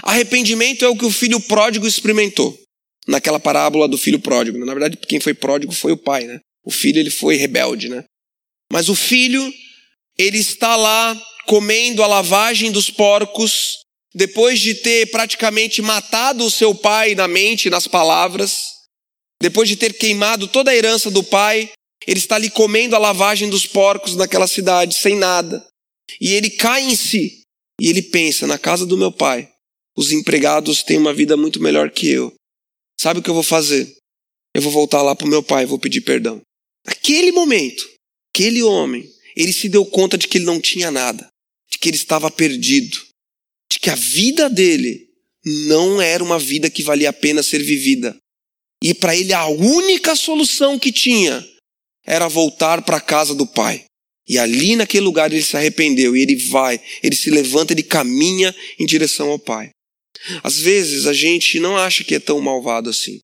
Arrependimento 0.02 0.84
é 0.84 0.90
o 0.90 0.98
que 0.98 1.06
o 1.06 1.12
filho 1.12 1.40
pródigo 1.40 1.88
experimentou 1.88 2.60
naquela 3.08 3.40
parábola 3.40 3.88
do 3.88 3.98
filho 3.98 4.20
pródigo. 4.20 4.58
Na 4.66 4.74
verdade, 4.74 4.98
quem 4.98 5.20
foi 5.20 5.34
pródigo 5.34 5.74
foi 5.74 5.92
o 5.92 5.98
pai, 5.98 6.26
né? 6.26 6.40
O 6.66 6.72
filho 6.72 7.00
ele 7.00 7.10
foi 7.10 7.36
rebelde, 7.36 7.90
né? 7.90 8.04
Mas 8.72 8.90
o 8.90 8.96
filho 8.96 9.54
ele 10.18 10.38
está 10.38 10.76
lá 10.76 11.20
comendo 11.46 12.04
a 12.04 12.08
lavagem 12.08 12.72
dos 12.72 12.90
porcos, 12.90 13.80
depois 14.14 14.60
de 14.60 14.76
ter 14.76 15.10
praticamente 15.12 15.82
matado 15.82 16.46
o 16.46 16.52
seu 16.52 16.74
pai 16.74 17.16
na 17.16 17.28
mente, 17.28 17.70
nas 17.70 17.88
palavras, 17.88 18.68
depois 19.42 19.68
de 19.68 19.76
ter 19.76 19.94
queimado 19.94 20.48
toda 20.48 20.72
a 20.72 20.76
herança 20.76 21.10
do 21.10 21.24
pai, 21.24 21.70
ele 22.08 22.20
está 22.20 22.36
ali 22.36 22.50
comendo 22.50 22.96
a 22.96 23.00
lavagem 23.00 23.50
dos 23.50 23.66
porcos 23.66 24.16
naquela 24.16 24.48
cidade, 24.48 24.96
sem 24.96 25.16
nada. 25.16 25.66
E 26.22 26.32
ele 26.32 26.50
cai 26.50 26.84
em 26.84 26.96
si. 26.96 27.42
E 27.82 27.90
ele 27.90 28.02
pensa: 28.02 28.46
na 28.46 28.58
casa 28.58 28.86
do 28.86 28.98
meu 28.98 29.12
pai, 29.12 29.50
os 29.98 30.12
empregados 30.12 30.84
têm 30.84 30.98
uma 30.98 31.14
vida 31.14 31.36
muito 31.36 31.62
melhor 31.62 31.90
que 31.90 32.08
eu. 32.08 32.34
Sabe 33.04 33.20
o 33.20 33.22
que 33.22 33.30
eu 33.30 33.34
vou 33.34 33.44
fazer? 33.44 33.98
Eu 34.56 34.62
vou 34.62 34.72
voltar 34.72 35.02
lá 35.02 35.14
para 35.14 35.28
o 35.28 35.30
meu 35.30 35.44
pai 35.44 35.64
e 35.64 35.66
vou 35.66 35.78
pedir 35.78 36.00
perdão. 36.00 36.40
Naquele 36.88 37.34
momento, 37.34 37.86
aquele 38.34 38.64
homem, 38.64 39.06
ele 39.36 39.52
se 39.52 39.68
deu 39.68 39.86
conta 39.86 40.18
de 40.18 40.26
que 40.26 40.38
ele 40.38 40.46
não 40.46 40.62
tinha 40.62 40.90
nada, 40.90 41.28
de 41.70 41.78
que 41.78 41.90
ele 41.90 41.98
estava 41.98 42.32
perdido, 42.32 42.98
de 43.70 43.78
que 43.78 43.90
a 43.90 43.96
vida 43.96 44.50
dele 44.50 45.06
não 45.68 46.02
era 46.02 46.24
uma 46.24 46.40
vida 46.40 46.70
que 46.70 46.82
valia 46.82 47.10
a 47.10 47.14
pena 47.14 47.44
ser 47.44 47.62
vivida. 47.62 48.16
E 48.82 48.94
para 48.94 49.14
ele 49.14 49.34
a 49.34 49.48
única 49.48 50.16
solução 50.16 50.80
que 50.80 50.90
tinha 50.90 51.46
era 52.06 52.30
voltar 52.30 52.84
para 52.84 52.96
a 52.96 53.02
casa 53.02 53.36
do 53.36 53.46
pai. 53.46 53.84
E 54.26 54.38
ali 54.38 54.78
naquele 54.78 55.04
lugar 55.04 55.30
ele 55.30 55.44
se 55.44 55.58
arrependeu 55.58 56.16
e 56.16 56.22
ele 56.22 56.38
vai, 56.38 56.80
ele 57.04 57.18
se 57.18 57.30
levanta, 57.30 57.74
ele 57.74 57.84
caminha 57.84 58.56
em 58.80 58.86
direção 58.86 59.30
ao 59.30 59.40
pai. 59.40 59.72
Às 60.44 60.60
vezes 60.60 61.06
a 61.06 61.14
gente 61.14 61.60
não 61.60 61.78
acha 61.78 62.04
que 62.04 62.16
é 62.16 62.20
tão 62.20 62.40
malvado 62.40 62.90
assim. 62.90 63.20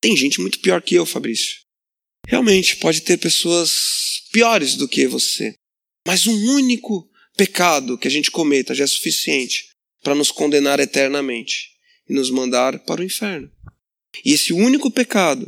Tem 0.00 0.16
gente 0.16 0.40
muito 0.40 0.60
pior 0.60 0.80
que 0.80 0.94
eu, 0.94 1.04
Fabrício. 1.04 1.56
Realmente 2.26 2.76
pode 2.76 3.02
ter 3.02 3.18
pessoas 3.18 3.72
piores 4.32 4.74
do 4.74 4.88
que 4.88 5.06
você. 5.06 5.54
Mas 6.06 6.26
um 6.26 6.54
único 6.54 7.08
pecado 7.36 7.98
que 7.98 8.08
a 8.08 8.10
gente 8.10 8.30
cometa 8.30 8.74
já 8.74 8.84
é 8.84 8.86
suficiente 8.86 9.68
para 10.02 10.14
nos 10.14 10.30
condenar 10.30 10.80
eternamente 10.80 11.70
e 12.08 12.14
nos 12.14 12.30
mandar 12.30 12.78
para 12.80 13.00
o 13.00 13.04
inferno. 13.04 13.50
E 14.24 14.32
esse 14.32 14.52
único 14.52 14.90
pecado 14.90 15.46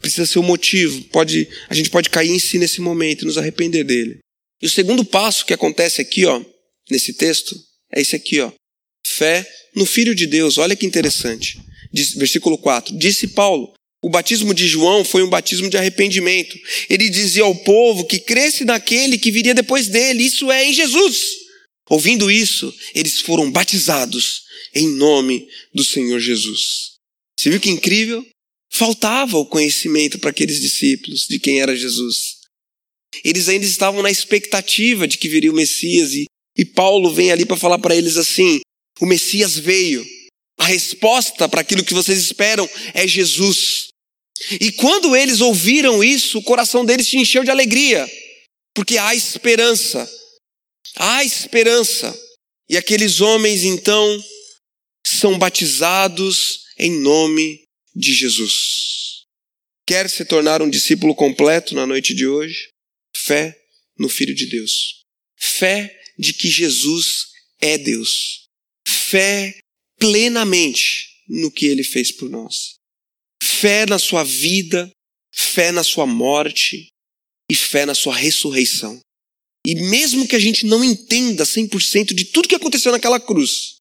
precisa 0.00 0.26
ser 0.26 0.38
o 0.38 0.42
motivo, 0.42 1.02
pode, 1.04 1.48
a 1.68 1.74
gente 1.74 1.90
pode 1.90 2.10
cair 2.10 2.30
em 2.30 2.38
si 2.38 2.58
nesse 2.58 2.80
momento 2.80 3.22
e 3.22 3.24
nos 3.24 3.38
arrepender 3.38 3.84
dele. 3.84 4.18
E 4.60 4.66
o 4.66 4.70
segundo 4.70 5.04
passo 5.04 5.44
que 5.44 5.54
acontece 5.54 6.00
aqui, 6.00 6.24
ó, 6.24 6.42
nesse 6.90 7.14
texto, 7.14 7.58
é 7.92 8.00
esse 8.00 8.14
aqui, 8.14 8.40
ó. 8.40 8.52
Fé 9.16 9.46
no 9.74 9.86
Filho 9.86 10.14
de 10.14 10.26
Deus. 10.26 10.58
Olha 10.58 10.76
que 10.76 10.86
interessante. 10.86 11.58
Diz, 11.92 12.14
versículo 12.14 12.58
4. 12.58 12.96
Disse 12.96 13.28
Paulo: 13.28 13.72
o 14.02 14.08
batismo 14.08 14.54
de 14.54 14.68
João 14.68 15.04
foi 15.04 15.22
um 15.22 15.28
batismo 15.28 15.68
de 15.68 15.76
arrependimento. 15.76 16.56
Ele 16.88 17.08
dizia 17.08 17.42
ao 17.42 17.54
povo 17.54 18.04
que 18.04 18.18
cresce 18.18 18.64
naquele 18.64 19.18
que 19.18 19.32
viria 19.32 19.54
depois 19.54 19.88
dele, 19.88 20.22
isso 20.22 20.50
é, 20.50 20.64
em 20.64 20.72
Jesus. 20.72 21.46
Ouvindo 21.88 22.30
isso, 22.30 22.72
eles 22.94 23.20
foram 23.20 23.50
batizados 23.50 24.42
em 24.74 24.88
nome 24.88 25.48
do 25.74 25.84
Senhor 25.84 26.20
Jesus. 26.20 26.92
Você 27.38 27.50
viu 27.50 27.60
que 27.60 27.70
incrível? 27.70 28.24
Faltava 28.72 29.38
o 29.38 29.46
conhecimento 29.46 30.18
para 30.18 30.30
aqueles 30.30 30.60
discípulos 30.60 31.26
de 31.26 31.38
quem 31.38 31.60
era 31.60 31.74
Jesus. 31.74 32.36
Eles 33.24 33.48
ainda 33.48 33.64
estavam 33.64 34.02
na 34.02 34.10
expectativa 34.10 35.08
de 35.08 35.16
que 35.16 35.28
viria 35.28 35.50
o 35.50 35.54
Messias 35.54 36.12
e, 36.12 36.26
e 36.56 36.64
Paulo 36.64 37.12
vem 37.12 37.32
ali 37.32 37.44
para 37.46 37.56
falar 37.56 37.78
para 37.78 37.96
eles 37.96 38.16
assim: 38.16 38.60
o 39.00 39.06
Messias 39.06 39.58
veio. 39.58 40.04
A 40.58 40.66
resposta 40.66 41.48
para 41.48 41.60
aquilo 41.60 41.84
que 41.84 41.94
vocês 41.94 42.18
esperam 42.18 42.68
é 42.94 43.06
Jesus. 43.06 43.88
E 44.60 44.72
quando 44.72 45.14
eles 45.14 45.40
ouviram 45.40 46.02
isso, 46.02 46.38
o 46.38 46.42
coração 46.42 46.84
deles 46.84 47.08
se 47.08 47.16
encheu 47.16 47.44
de 47.44 47.50
alegria, 47.50 48.08
porque 48.74 48.98
há 48.98 49.14
esperança 49.14 50.08
Há 50.96 51.22
esperança. 51.24 52.18
E 52.68 52.76
aqueles 52.76 53.20
homens 53.20 53.64
então 53.64 54.24
são 55.06 55.38
batizados 55.38 56.64
em 56.78 56.90
nome 57.00 57.62
de 57.94 58.14
Jesus. 58.14 59.24
Quer 59.86 60.10
se 60.10 60.24
tornar 60.24 60.62
um 60.62 60.70
discípulo 60.70 61.14
completo 61.14 61.74
na 61.74 61.86
noite 61.86 62.14
de 62.14 62.26
hoje? 62.26 62.70
Fé 63.14 63.56
no 63.98 64.08
Filho 64.08 64.34
de 64.34 64.46
Deus. 64.46 65.02
Fé 65.38 65.94
de 66.18 66.32
que 66.32 66.48
Jesus 66.48 67.26
é 67.60 67.78
Deus. 67.78 68.45
Fé 69.08 69.58
plenamente 69.98 71.22
no 71.28 71.50
que 71.50 71.66
ele 71.66 71.84
fez 71.84 72.10
por 72.10 72.28
nós. 72.28 72.74
Fé 73.42 73.86
na 73.86 73.98
sua 73.98 74.24
vida, 74.24 74.90
fé 75.32 75.70
na 75.70 75.84
sua 75.84 76.06
morte 76.06 76.88
e 77.50 77.54
fé 77.54 77.86
na 77.86 77.94
sua 77.94 78.16
ressurreição. 78.16 78.98
E 79.64 79.74
mesmo 79.74 80.26
que 80.26 80.34
a 80.34 80.40
gente 80.40 80.66
não 80.66 80.82
entenda 80.82 81.44
100% 81.44 82.14
de 82.14 82.24
tudo 82.26 82.48
que 82.48 82.54
aconteceu 82.54 82.90
naquela 82.90 83.20
cruz, 83.20 83.76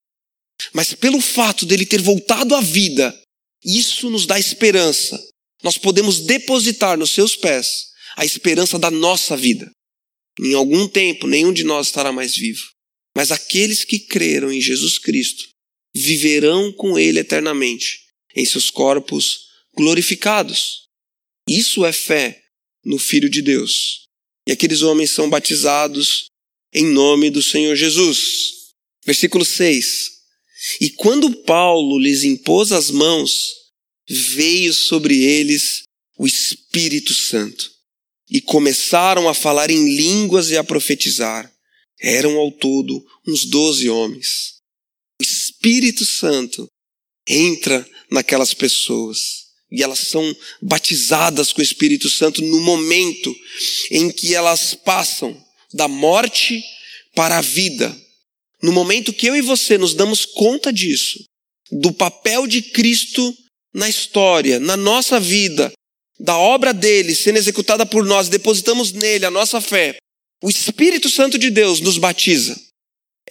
mas 0.74 0.94
pelo 0.94 1.20
fato 1.20 1.66
dele 1.66 1.86
ter 1.86 2.02
voltado 2.02 2.54
à 2.56 2.62
vida, 2.62 3.20
isso 3.64 4.10
nos 4.10 4.26
dá 4.28 4.40
esperança. 4.40 5.20
Nós 5.64 5.78
podemos 5.78 6.20
depositar 6.20 6.98
nos 6.98 7.12
seus 7.12 7.36
pés 7.36 7.88
a 8.16 8.24
esperança 8.24 8.78
da 8.78 8.92
nossa 8.92 9.36
vida. 9.36 9.72
Em 10.40 10.54
algum 10.54 10.88
tempo, 10.88 11.28
nenhum 11.28 11.52
de 11.52 11.64
nós 11.64 11.88
estará 11.88 12.12
mais 12.12 12.36
vivo. 12.36 12.75
Mas 13.16 13.32
aqueles 13.32 13.84
que 13.84 14.00
creram 14.00 14.52
em 14.52 14.60
Jesus 14.60 15.00
Cristo 15.00 15.48
viverão 15.94 16.74
com 16.74 17.00
Ele 17.00 17.20
eternamente, 17.20 18.02
em 18.36 18.46
seus 18.46 18.70
corpos 18.70 19.46
glorificados. 19.76 20.88
Isso 21.50 21.86
é 21.86 21.94
fé 21.94 22.44
no 22.84 22.98
Filho 22.98 23.30
de 23.30 23.42
Deus. 23.42 24.06
E 24.48 24.52
aqueles 24.52 24.82
homens 24.82 25.12
são 25.12 25.30
batizados 25.30 26.26
em 26.74 26.86
nome 26.86 27.30
do 27.30 27.42
Senhor 27.42 27.76
Jesus. 27.76 28.74
Versículo 29.06 29.46
6. 29.46 30.12
E 30.82 30.90
quando 30.90 31.44
Paulo 31.44 31.98
lhes 31.98 32.24
impôs 32.24 32.72
as 32.72 32.90
mãos, 32.92 33.54
veio 34.10 34.74
sobre 34.74 35.24
eles 35.24 35.84
o 36.18 36.28
Espírito 36.28 37.14
Santo. 37.14 37.72
E 38.30 38.42
começaram 38.42 39.30
a 39.30 39.34
falar 39.34 39.70
em 39.70 39.96
línguas 39.96 40.50
e 40.50 40.58
a 40.58 40.64
profetizar. 40.64 41.55
Eram 42.06 42.38
ao 42.38 42.52
todo 42.52 43.04
uns 43.28 43.46
doze 43.46 43.90
homens. 43.90 44.58
O 45.20 45.24
Espírito 45.24 46.06
Santo 46.06 46.68
entra 47.28 47.84
naquelas 48.12 48.54
pessoas 48.54 49.46
e 49.72 49.82
elas 49.82 49.98
são 50.00 50.36
batizadas 50.62 51.52
com 51.52 51.62
o 51.62 51.64
Espírito 51.64 52.08
Santo 52.08 52.44
no 52.44 52.62
momento 52.62 53.36
em 53.90 54.12
que 54.12 54.36
elas 54.36 54.76
passam 54.76 55.36
da 55.74 55.88
morte 55.88 56.64
para 57.16 57.40
a 57.40 57.42
vida. 57.42 58.00
No 58.62 58.72
momento 58.72 59.12
que 59.12 59.26
eu 59.26 59.36
e 59.36 59.42
você 59.42 59.76
nos 59.76 59.96
damos 59.96 60.26
conta 60.26 60.72
disso, 60.72 61.26
do 61.72 61.92
papel 61.92 62.46
de 62.46 62.62
Cristo 62.62 63.36
na 63.74 63.90
história, 63.90 64.60
na 64.60 64.78
nossa 64.78 65.20
vida, 65.20 65.72
da 66.20 66.38
obra 66.38 66.72
dele 66.72 67.16
sendo 67.16 67.38
executada 67.38 67.84
por 67.84 68.06
nós, 68.06 68.30
depositamos 68.30 68.92
nele 68.92 69.26
a 69.26 69.32
nossa 69.32 69.60
fé, 69.60 69.98
o 70.44 70.50
Espírito 70.50 71.10
Santo 71.10 71.38
de 71.38 71.50
Deus 71.50 71.80
nos 71.80 71.98
batiza. 71.98 72.60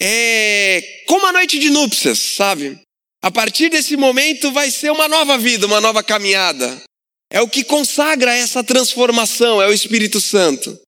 É 0.00 1.04
como 1.06 1.26
a 1.26 1.32
noite 1.32 1.58
de 1.58 1.70
núpcias, 1.70 2.18
sabe? 2.18 2.78
A 3.22 3.30
partir 3.30 3.70
desse 3.70 3.96
momento 3.96 4.52
vai 4.52 4.70
ser 4.70 4.90
uma 4.90 5.08
nova 5.08 5.38
vida, 5.38 5.66
uma 5.66 5.80
nova 5.80 6.02
caminhada. 6.02 6.82
É 7.30 7.40
o 7.40 7.48
que 7.48 7.64
consagra 7.64 8.34
essa 8.34 8.62
transformação, 8.62 9.62
é 9.62 9.66
o 9.66 9.72
Espírito 9.72 10.20
Santo. 10.20 10.78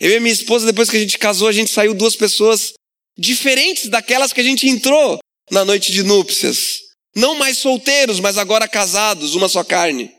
Eu 0.00 0.16
e 0.16 0.20
minha 0.20 0.32
esposa, 0.32 0.66
depois 0.66 0.90
que 0.90 0.96
a 0.96 1.00
gente 1.00 1.18
casou, 1.18 1.48
a 1.48 1.52
gente 1.52 1.70
saiu 1.70 1.94
duas 1.94 2.16
pessoas 2.16 2.72
diferentes 3.16 3.88
daquelas 3.88 4.32
que 4.32 4.40
a 4.40 4.44
gente 4.44 4.68
entrou 4.68 5.18
na 5.50 5.64
noite 5.64 5.92
de 5.92 6.02
núpcias. 6.02 6.80
Não 7.14 7.36
mais 7.36 7.58
solteiros, 7.58 8.18
mas 8.18 8.36
agora 8.38 8.66
casados, 8.66 9.34
uma 9.34 9.48
só 9.48 9.62
carne. 9.62 10.10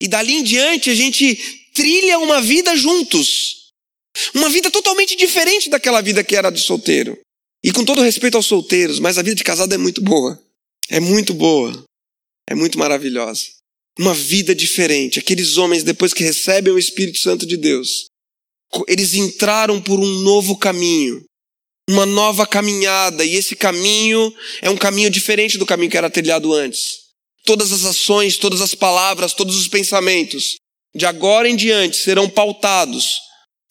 E 0.00 0.08
dali 0.08 0.34
em 0.34 0.42
diante 0.42 0.90
a 0.90 0.94
gente 0.94 1.36
trilha 1.74 2.18
uma 2.18 2.40
vida 2.40 2.76
juntos. 2.76 3.61
Uma 4.34 4.48
vida 4.48 4.70
totalmente 4.70 5.16
diferente 5.16 5.70
daquela 5.70 6.00
vida 6.00 6.22
que 6.22 6.36
era 6.36 6.50
de 6.50 6.60
solteiro. 6.60 7.18
E 7.64 7.72
com 7.72 7.84
todo 7.84 8.02
respeito 8.02 8.36
aos 8.36 8.46
solteiros, 8.46 8.98
mas 8.98 9.18
a 9.18 9.22
vida 9.22 9.36
de 9.36 9.44
casado 9.44 9.72
é 9.72 9.78
muito 9.78 10.00
boa. 10.00 10.40
É 10.88 11.00
muito 11.00 11.32
boa. 11.32 11.84
É 12.48 12.54
muito 12.54 12.78
maravilhosa. 12.78 13.46
Uma 13.98 14.14
vida 14.14 14.54
diferente. 14.54 15.18
Aqueles 15.18 15.56
homens, 15.56 15.82
depois 15.82 16.12
que 16.12 16.24
recebem 16.24 16.72
o 16.72 16.78
Espírito 16.78 17.18
Santo 17.18 17.46
de 17.46 17.56
Deus, 17.56 18.06
eles 18.88 19.14
entraram 19.14 19.80
por 19.80 20.00
um 20.00 20.18
novo 20.20 20.56
caminho 20.56 21.24
uma 21.88 22.06
nova 22.06 22.46
caminhada, 22.46 23.24
e 23.24 23.34
esse 23.34 23.56
caminho 23.56 24.32
é 24.60 24.70
um 24.70 24.76
caminho 24.76 25.10
diferente 25.10 25.58
do 25.58 25.66
caminho 25.66 25.90
que 25.90 25.96
era 25.96 26.08
trilhado 26.08 26.52
antes. 26.52 27.02
Todas 27.44 27.72
as 27.72 27.84
ações, 27.84 28.36
todas 28.36 28.60
as 28.60 28.74
palavras, 28.74 29.32
todos 29.32 29.56
os 29.56 29.66
pensamentos, 29.66 30.56
de 30.94 31.04
agora 31.04 31.48
em 31.48 31.56
diante, 31.56 31.96
serão 31.96 32.28
pautados 32.28 33.18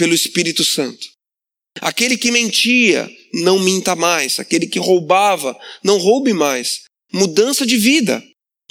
pelo 0.01 0.15
Espírito 0.15 0.65
Santo. 0.65 1.11
Aquele 1.79 2.17
que 2.17 2.31
mentia, 2.31 3.07
não 3.35 3.59
minta 3.59 3.95
mais. 3.95 4.39
Aquele 4.39 4.65
que 4.65 4.79
roubava, 4.79 5.55
não 5.83 5.99
roube 5.99 6.33
mais. 6.33 6.85
Mudança 7.13 7.67
de 7.67 7.77
vida. 7.77 8.19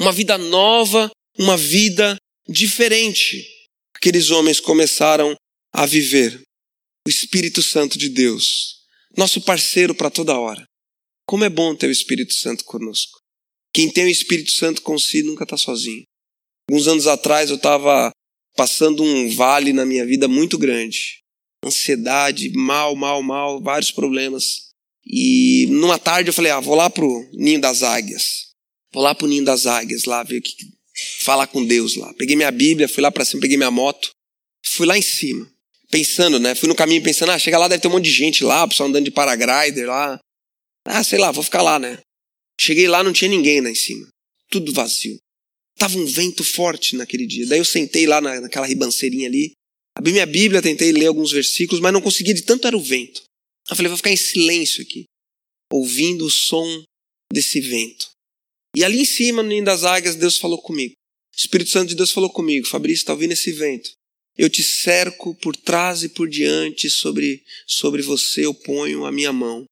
Uma 0.01 0.11
vida 0.11 0.37
nova, 0.37 1.09
uma 1.39 1.57
vida 1.57 2.17
diferente. 2.49 3.47
Aqueles 3.95 4.31
homens 4.31 4.59
começaram 4.59 5.37
a 5.73 5.87
viver. 5.87 6.43
O 7.07 7.09
Espírito 7.09 7.63
Santo 7.63 7.97
de 7.97 8.09
Deus 8.09 8.81
nosso 9.17 9.41
parceiro 9.41 9.95
para 9.95 10.11
toda 10.11 10.37
hora. 10.37 10.65
Como 11.29 11.45
é 11.45 11.49
bom 11.49 11.77
ter 11.77 11.87
o 11.87 11.93
Espírito 11.93 12.35
Santo 12.35 12.65
conosco. 12.65 13.21
Quem 13.73 13.89
tem 13.89 14.07
o 14.07 14.09
Espírito 14.09 14.51
Santo 14.51 14.83
com 14.83 14.99
si 14.99 15.23
nunca 15.23 15.45
está 15.45 15.57
sozinho. 15.57 16.03
Alguns 16.69 16.89
anos 16.89 17.07
atrás 17.07 17.51
eu 17.51 17.57
estava 17.57 18.11
passando 18.57 19.05
um 19.05 19.31
vale 19.31 19.73
na 19.73 19.87
minha 19.87 20.05
vida 20.05 20.27
muito 20.27 20.59
grande. 20.59 21.20
Ansiedade, 21.65 22.51
mal, 22.51 22.97
mal, 22.97 23.23
mal, 23.23 23.63
vários 23.63 23.91
problemas. 23.91 24.71
E 25.07 25.67
numa 25.71 25.99
tarde 25.99 26.31
eu 26.31 26.35
falei, 26.35 26.53
ah, 26.53 26.61
vou 26.61 26.75
lá 26.75 26.89
pro 26.89 27.29
Ninho 27.33 27.61
das 27.61 27.83
Águias. 27.83 28.49
Vou 28.93 29.03
lá 29.03 29.15
pro 29.15 29.27
Ninho 29.27 29.45
das 29.45 29.67
Águias, 29.67 30.05
lá 30.05 30.23
ver 30.23 30.39
o 30.39 30.43
que 30.43 30.55
falar 31.21 31.47
com 31.47 31.65
Deus 31.65 31.97
lá. 31.97 32.13
Peguei 32.15 32.37
minha 32.37 32.51
Bíblia, 32.51 32.89
fui 32.89 33.03
lá 33.03 33.11
para 33.11 33.25
cima, 33.25 33.41
peguei 33.41 33.57
minha 33.57 33.71
moto, 33.71 34.11
fui 34.65 34.87
lá 34.87 34.99
em 34.99 35.03
cima 35.03 35.51
pensando, 35.91 36.39
né? 36.39 36.55
Fui 36.55 36.69
no 36.69 36.75
caminho 36.75 37.03
pensando, 37.03 37.33
ah, 37.33 37.39
chega 37.39 37.59
lá, 37.59 37.69
deve 37.69 37.83
ter 37.83 37.89
um 37.89 37.93
monte 37.93 38.05
de 38.05 38.13
gente 38.13 38.45
lá, 38.45 38.67
pessoal 38.67 38.89
andando 38.89 39.05
de 39.05 39.11
paraglider 39.11 39.87
lá. 39.87 40.19
Ah, 40.87 41.03
sei 41.03 41.19
lá, 41.19 41.33
vou 41.33 41.43
ficar 41.43 41.63
lá, 41.63 41.79
né? 41.79 41.99
Cheguei 42.59 42.87
lá, 42.89 43.03
não 43.03 43.13
tinha 43.13 43.29
ninguém 43.29 43.61
lá 43.61 43.71
em 43.71 43.75
cima. 43.75 44.07
Tudo 44.49 44.73
vazio. 44.73 45.19
Tava 45.77 45.99
um 45.99 46.07
vento 46.07 46.45
forte 46.45 46.97
naquele 46.97 47.27
dia. 47.27 47.47
Daí 47.47 47.59
eu 47.59 47.65
sentei 47.65 48.07
lá 48.07 48.21
na, 48.21 48.41
naquela 48.41 48.67
ribanceirinha 48.67 49.29
ali, 49.29 49.53
abri 49.97 50.13
minha 50.13 50.27
Bíblia, 50.27 50.63
tentei 50.63 50.93
ler 50.93 51.07
alguns 51.07 51.33
versículos, 51.33 51.81
mas 51.81 51.93
não 51.93 52.01
conseguia 52.01 52.35
de 52.35 52.43
tanto 52.43 52.67
era 52.67 52.77
o 52.77 52.83
vento. 52.83 53.23
Eu 53.69 53.77
falei, 53.77 53.89
vou 53.89 53.97
ficar 53.97 54.11
em 54.11 54.17
silêncio 54.17 54.83
aqui, 54.83 55.05
ouvindo 55.73 56.25
o 56.25 56.31
som 56.31 56.83
desse 57.33 57.61
vento. 57.61 58.11
E 58.77 58.85
ali 58.85 59.01
em 59.01 59.05
cima, 59.05 59.43
no 59.43 59.49
ninho 59.49 59.65
das 59.65 59.85
águias, 59.85 60.17
Deus 60.17 60.39
falou 60.39 60.61
comigo. 60.61 60.95
O 61.33 61.37
Espírito 61.37 61.71
Santo 61.71 61.91
de 61.91 61.95
Deus 61.95 62.11
falou 62.11 62.31
comigo, 62.31 62.67
Fabrício, 62.67 63.03
está 63.03 63.13
ouvindo 63.13 63.33
esse 63.33 63.53
vento? 63.53 63.93
Eu 64.37 64.49
te 64.49 64.63
cerco 64.63 65.35
por 65.35 65.57
trás 65.57 66.03
e 66.03 66.09
por 66.09 66.29
diante, 66.29 66.89
sobre, 66.89 67.45
sobre 67.67 68.03
você 68.03 68.47
eu 68.47 68.55
ponho 68.55 69.05
a 69.05 69.13
minha 69.13 69.33
mão. 69.33 69.65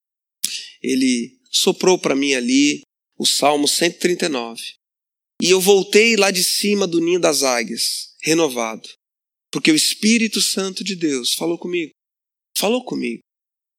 Ele 0.82 1.38
soprou 1.50 1.98
para 1.98 2.14
mim 2.14 2.34
ali 2.34 2.82
o 3.18 3.26
Salmo 3.26 3.66
139. 3.66 4.62
E 5.42 5.50
eu 5.50 5.60
voltei 5.60 6.16
lá 6.16 6.30
de 6.30 6.42
cima 6.42 6.86
do 6.86 7.00
ninho 7.00 7.20
das 7.20 7.42
águias, 7.42 8.14
renovado. 8.22 8.88
Porque 9.50 9.70
o 9.70 9.76
Espírito 9.76 10.40
Santo 10.40 10.84
de 10.84 10.94
Deus 10.94 11.34
falou 11.34 11.58
comigo. 11.58 11.92
Falou 12.56 12.84
comigo. 12.84 13.20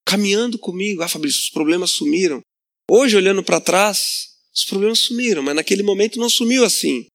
Caminhando 0.05 0.57
comigo. 0.57 1.01
Ah, 1.01 1.07
Fabrício, 1.07 1.41
os 1.41 1.49
problemas 1.49 1.91
sumiram. 1.91 2.41
Hoje, 2.89 3.15
olhando 3.15 3.43
para 3.43 3.61
trás, 3.61 4.29
os 4.53 4.65
problemas 4.65 4.99
sumiram, 4.99 5.43
mas 5.43 5.55
naquele 5.55 5.83
momento 5.83 6.19
não 6.19 6.29
sumiu 6.29 6.63
assim, 6.63 7.05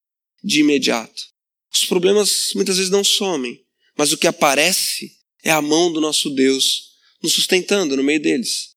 de 0.43 0.61
imediato. 0.61 1.27
Os 1.73 1.85
problemas 1.85 2.53
muitas 2.55 2.77
vezes 2.77 2.91
não 2.91 3.03
somem, 3.03 3.61
mas 3.99 4.13
o 4.13 4.19
que 4.19 4.29
aparece 4.29 5.11
é 5.43 5.51
a 5.51 5.61
mão 5.61 5.93
do 5.93 6.01
nosso 6.01 6.31
Deus 6.31 6.95
nos 7.21 7.33
sustentando 7.33 7.97
no 7.97 8.05
meio 8.05 8.21
deles. 8.21 8.71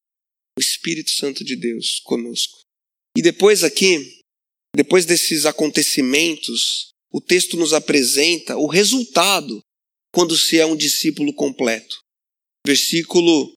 O 0.57 0.61
Espírito 0.61 1.11
Santo 1.11 1.43
de 1.43 1.55
Deus 1.55 1.99
conosco. 2.03 2.59
E 3.15 3.21
depois 3.21 3.63
aqui, 3.63 4.21
depois 4.75 5.05
desses 5.05 5.45
acontecimentos, 5.45 6.89
o 7.11 7.21
texto 7.21 7.57
nos 7.57 7.73
apresenta 7.73 8.57
o 8.57 8.67
resultado 8.67 9.59
quando 10.17 10.35
se 10.35 10.57
é 10.57 10.65
um 10.65 10.75
discípulo 10.75 11.31
completo. 11.31 11.99
Versículo 12.65 13.53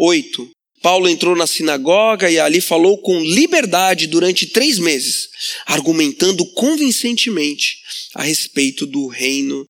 8. 0.00 0.48
Paulo 0.80 1.08
entrou 1.08 1.34
na 1.34 1.44
sinagoga 1.44 2.30
e 2.30 2.38
ali 2.38 2.60
falou 2.60 3.02
com 3.02 3.18
liberdade 3.18 4.06
durante 4.06 4.46
três 4.46 4.78
meses, 4.78 5.28
argumentando 5.66 6.48
convincentemente 6.52 7.82
a 8.14 8.22
respeito 8.22 8.86
do 8.86 9.08
reino 9.08 9.64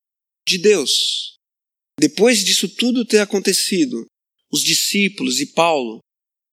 de 0.47 0.59
Deus. 0.59 1.33
Depois 1.99 2.45
disso 2.45 2.69
tudo 2.69 3.03
ter 3.05 3.21
acontecido, 3.21 4.05
os 4.51 4.61
discípulos 4.61 5.39
e 5.39 5.47
Paulo, 5.47 5.97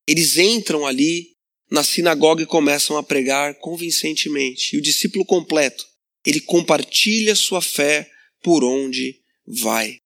eles 0.08 0.38
entram 0.38 0.86
ali 0.86 1.32
na 1.70 1.84
sinagoga 1.84 2.42
e 2.42 2.46
começam 2.46 2.96
a 2.96 3.02
pregar 3.02 3.58
convincentemente. 3.58 4.74
E 4.74 4.78
o 4.78 4.82
discípulo 4.82 5.26
completo, 5.26 5.84
ele 6.26 6.40
compartilha 6.40 7.36
sua 7.36 7.60
fé 7.60 8.10
por 8.42 8.64
onde 8.64 9.21
vai. 9.46 9.96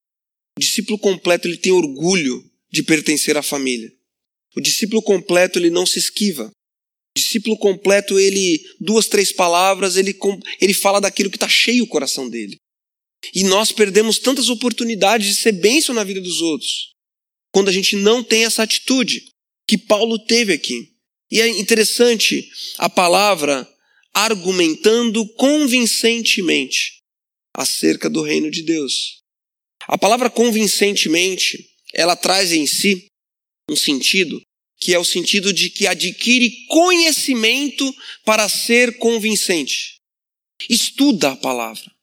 O 0.56 0.60
discípulo 0.60 0.98
completo, 0.98 1.46
ele 1.46 1.56
tem 1.56 1.72
orgulho 1.72 2.42
de 2.70 2.82
pertencer 2.82 3.36
à 3.36 3.42
família. 3.42 3.92
O 4.56 4.60
discípulo 4.60 5.02
completo, 5.02 5.58
ele 5.58 5.70
não 5.70 5.84
se 5.84 5.98
esquiva. 5.98 6.46
O 6.46 7.18
discípulo 7.18 7.56
completo, 7.58 8.18
ele, 8.18 8.64
duas, 8.80 9.06
três 9.06 9.32
palavras, 9.32 9.96
ele, 9.96 10.18
ele 10.60 10.74
fala 10.74 11.00
daquilo 11.00 11.30
que 11.30 11.36
está 11.36 11.48
cheio 11.48 11.84
o 11.84 11.88
coração 11.88 12.28
dele. 12.28 12.56
E 13.34 13.44
nós 13.44 13.72
perdemos 13.72 14.18
tantas 14.18 14.48
oportunidades 14.48 15.28
de 15.28 15.40
ser 15.40 15.52
bênção 15.52 15.94
na 15.94 16.04
vida 16.04 16.20
dos 16.20 16.40
outros. 16.40 16.92
Quando 17.52 17.68
a 17.68 17.72
gente 17.72 17.96
não 17.96 18.22
tem 18.22 18.44
essa 18.44 18.62
atitude 18.62 19.28
que 19.66 19.76
Paulo 19.76 20.18
teve 20.18 20.52
aqui. 20.52 20.92
E 21.30 21.40
é 21.40 21.48
interessante 21.48 22.48
a 22.78 22.88
palavra 22.88 23.68
argumentando 24.14 25.26
convincentemente 25.34 26.98
acerca 27.54 28.08
do 28.08 28.22
reino 28.22 28.50
de 28.50 28.62
Deus. 28.62 29.15
A 29.86 29.96
palavra 29.96 30.28
convincentemente, 30.28 31.64
ela 31.94 32.16
traz 32.16 32.52
em 32.52 32.66
si 32.66 33.06
um 33.70 33.76
sentido 33.76 34.40
que 34.78 34.92
é 34.92 34.98
o 34.98 35.04
sentido 35.04 35.52
de 35.52 35.70
que 35.70 35.86
adquire 35.86 36.66
conhecimento 36.68 37.94
para 38.24 38.46
ser 38.48 38.98
convincente. 38.98 39.96
Estuda 40.68 41.32
a 41.32 41.36
palavra 41.36 41.96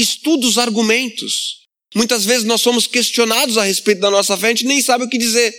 estuda 0.00 0.46
os 0.46 0.58
argumentos. 0.58 1.58
Muitas 1.94 2.24
vezes 2.24 2.44
nós 2.44 2.60
somos 2.60 2.86
questionados 2.86 3.56
a 3.58 3.64
respeito 3.64 4.00
da 4.00 4.10
nossa 4.10 4.36
fé, 4.36 4.46
a 4.46 4.50
gente 4.50 4.66
nem 4.66 4.80
sabe 4.80 5.04
o 5.04 5.08
que 5.08 5.18
dizer. 5.18 5.54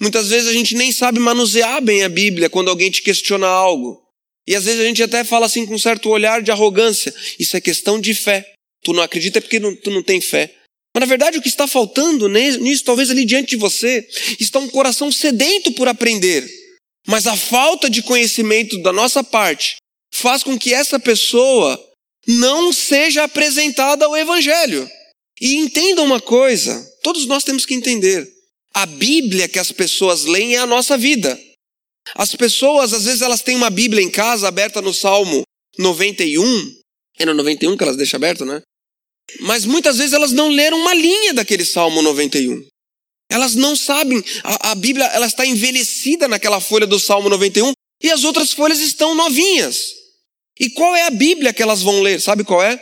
Muitas 0.00 0.28
vezes 0.28 0.48
a 0.48 0.52
gente 0.52 0.74
nem 0.74 0.90
sabe 0.90 1.18
manusear 1.18 1.80
bem 1.82 2.02
a 2.02 2.08
Bíblia 2.08 2.50
quando 2.50 2.70
alguém 2.70 2.90
te 2.90 3.02
questiona 3.02 3.46
algo. 3.46 4.02
E 4.46 4.56
às 4.56 4.64
vezes 4.64 4.80
a 4.80 4.84
gente 4.84 5.02
até 5.02 5.22
fala 5.22 5.46
assim 5.46 5.64
com 5.64 5.74
um 5.74 5.78
certo 5.78 6.08
olhar 6.08 6.42
de 6.42 6.50
arrogância. 6.50 7.14
Isso 7.38 7.56
é 7.56 7.60
questão 7.60 8.00
de 8.00 8.14
fé. 8.14 8.52
Tu 8.82 8.92
não 8.92 9.02
acredita 9.02 9.40
porque 9.40 9.60
não, 9.60 9.76
tu 9.76 9.90
não 9.90 10.02
tem 10.02 10.20
fé. 10.20 10.52
Mas 10.94 11.00
na 11.00 11.06
verdade 11.06 11.38
o 11.38 11.42
que 11.42 11.48
está 11.48 11.66
faltando 11.66 12.28
nisso, 12.28 12.84
talvez 12.84 13.10
ali 13.10 13.24
diante 13.24 13.50
de 13.50 13.56
você, 13.56 14.06
está 14.38 14.58
um 14.58 14.68
coração 14.68 15.10
sedento 15.10 15.72
por 15.72 15.88
aprender. 15.88 16.48
Mas 17.06 17.26
a 17.26 17.36
falta 17.36 17.88
de 17.90 18.02
conhecimento 18.02 18.78
da 18.82 18.92
nossa 18.92 19.24
parte 19.24 19.76
faz 20.12 20.42
com 20.42 20.58
que 20.58 20.74
essa 20.74 21.00
pessoa 21.00 21.82
não 22.26 22.72
seja 22.72 23.24
apresentada 23.24 24.04
ao 24.04 24.16
Evangelho. 24.16 24.88
E 25.40 25.56
entenda 25.56 26.02
uma 26.02 26.20
coisa, 26.20 26.88
todos 27.02 27.26
nós 27.26 27.42
temos 27.42 27.66
que 27.66 27.74
entender. 27.74 28.30
A 28.74 28.86
Bíblia 28.86 29.48
que 29.48 29.58
as 29.58 29.72
pessoas 29.72 30.24
leem 30.24 30.54
é 30.54 30.58
a 30.58 30.66
nossa 30.66 30.96
vida. 30.96 31.38
As 32.14 32.34
pessoas, 32.34 32.92
às 32.92 33.04
vezes, 33.04 33.22
elas 33.22 33.42
têm 33.42 33.56
uma 33.56 33.70
Bíblia 33.70 34.02
em 34.02 34.10
casa 34.10 34.48
aberta 34.48 34.80
no 34.80 34.92
Salmo 34.92 35.42
91. 35.78 36.74
É 37.18 37.26
no 37.26 37.34
91 37.34 37.76
que 37.76 37.82
elas 37.82 37.96
deixam 37.96 38.18
aberto, 38.18 38.44
né? 38.44 38.62
Mas 39.40 39.64
muitas 39.64 39.98
vezes 39.98 40.12
elas 40.12 40.32
não 40.32 40.48
leram 40.48 40.78
uma 40.78 40.94
linha 40.94 41.34
daquele 41.34 41.64
Salmo 41.64 42.02
91. 42.02 42.64
Elas 43.30 43.54
não 43.54 43.74
sabem, 43.74 44.22
a, 44.44 44.72
a 44.72 44.74
Bíblia 44.74 45.06
ela 45.06 45.26
está 45.26 45.46
envelhecida 45.46 46.28
naquela 46.28 46.60
folha 46.60 46.86
do 46.86 47.00
Salmo 47.00 47.30
91 47.30 47.72
e 48.02 48.10
as 48.10 48.24
outras 48.24 48.52
folhas 48.52 48.78
estão 48.78 49.14
novinhas. 49.14 49.92
E 50.60 50.68
qual 50.70 50.94
é 50.94 51.06
a 51.06 51.10
Bíblia 51.10 51.52
que 51.52 51.62
elas 51.62 51.82
vão 51.82 52.02
ler? 52.02 52.20
Sabe 52.20 52.44
qual 52.44 52.62
é? 52.62 52.80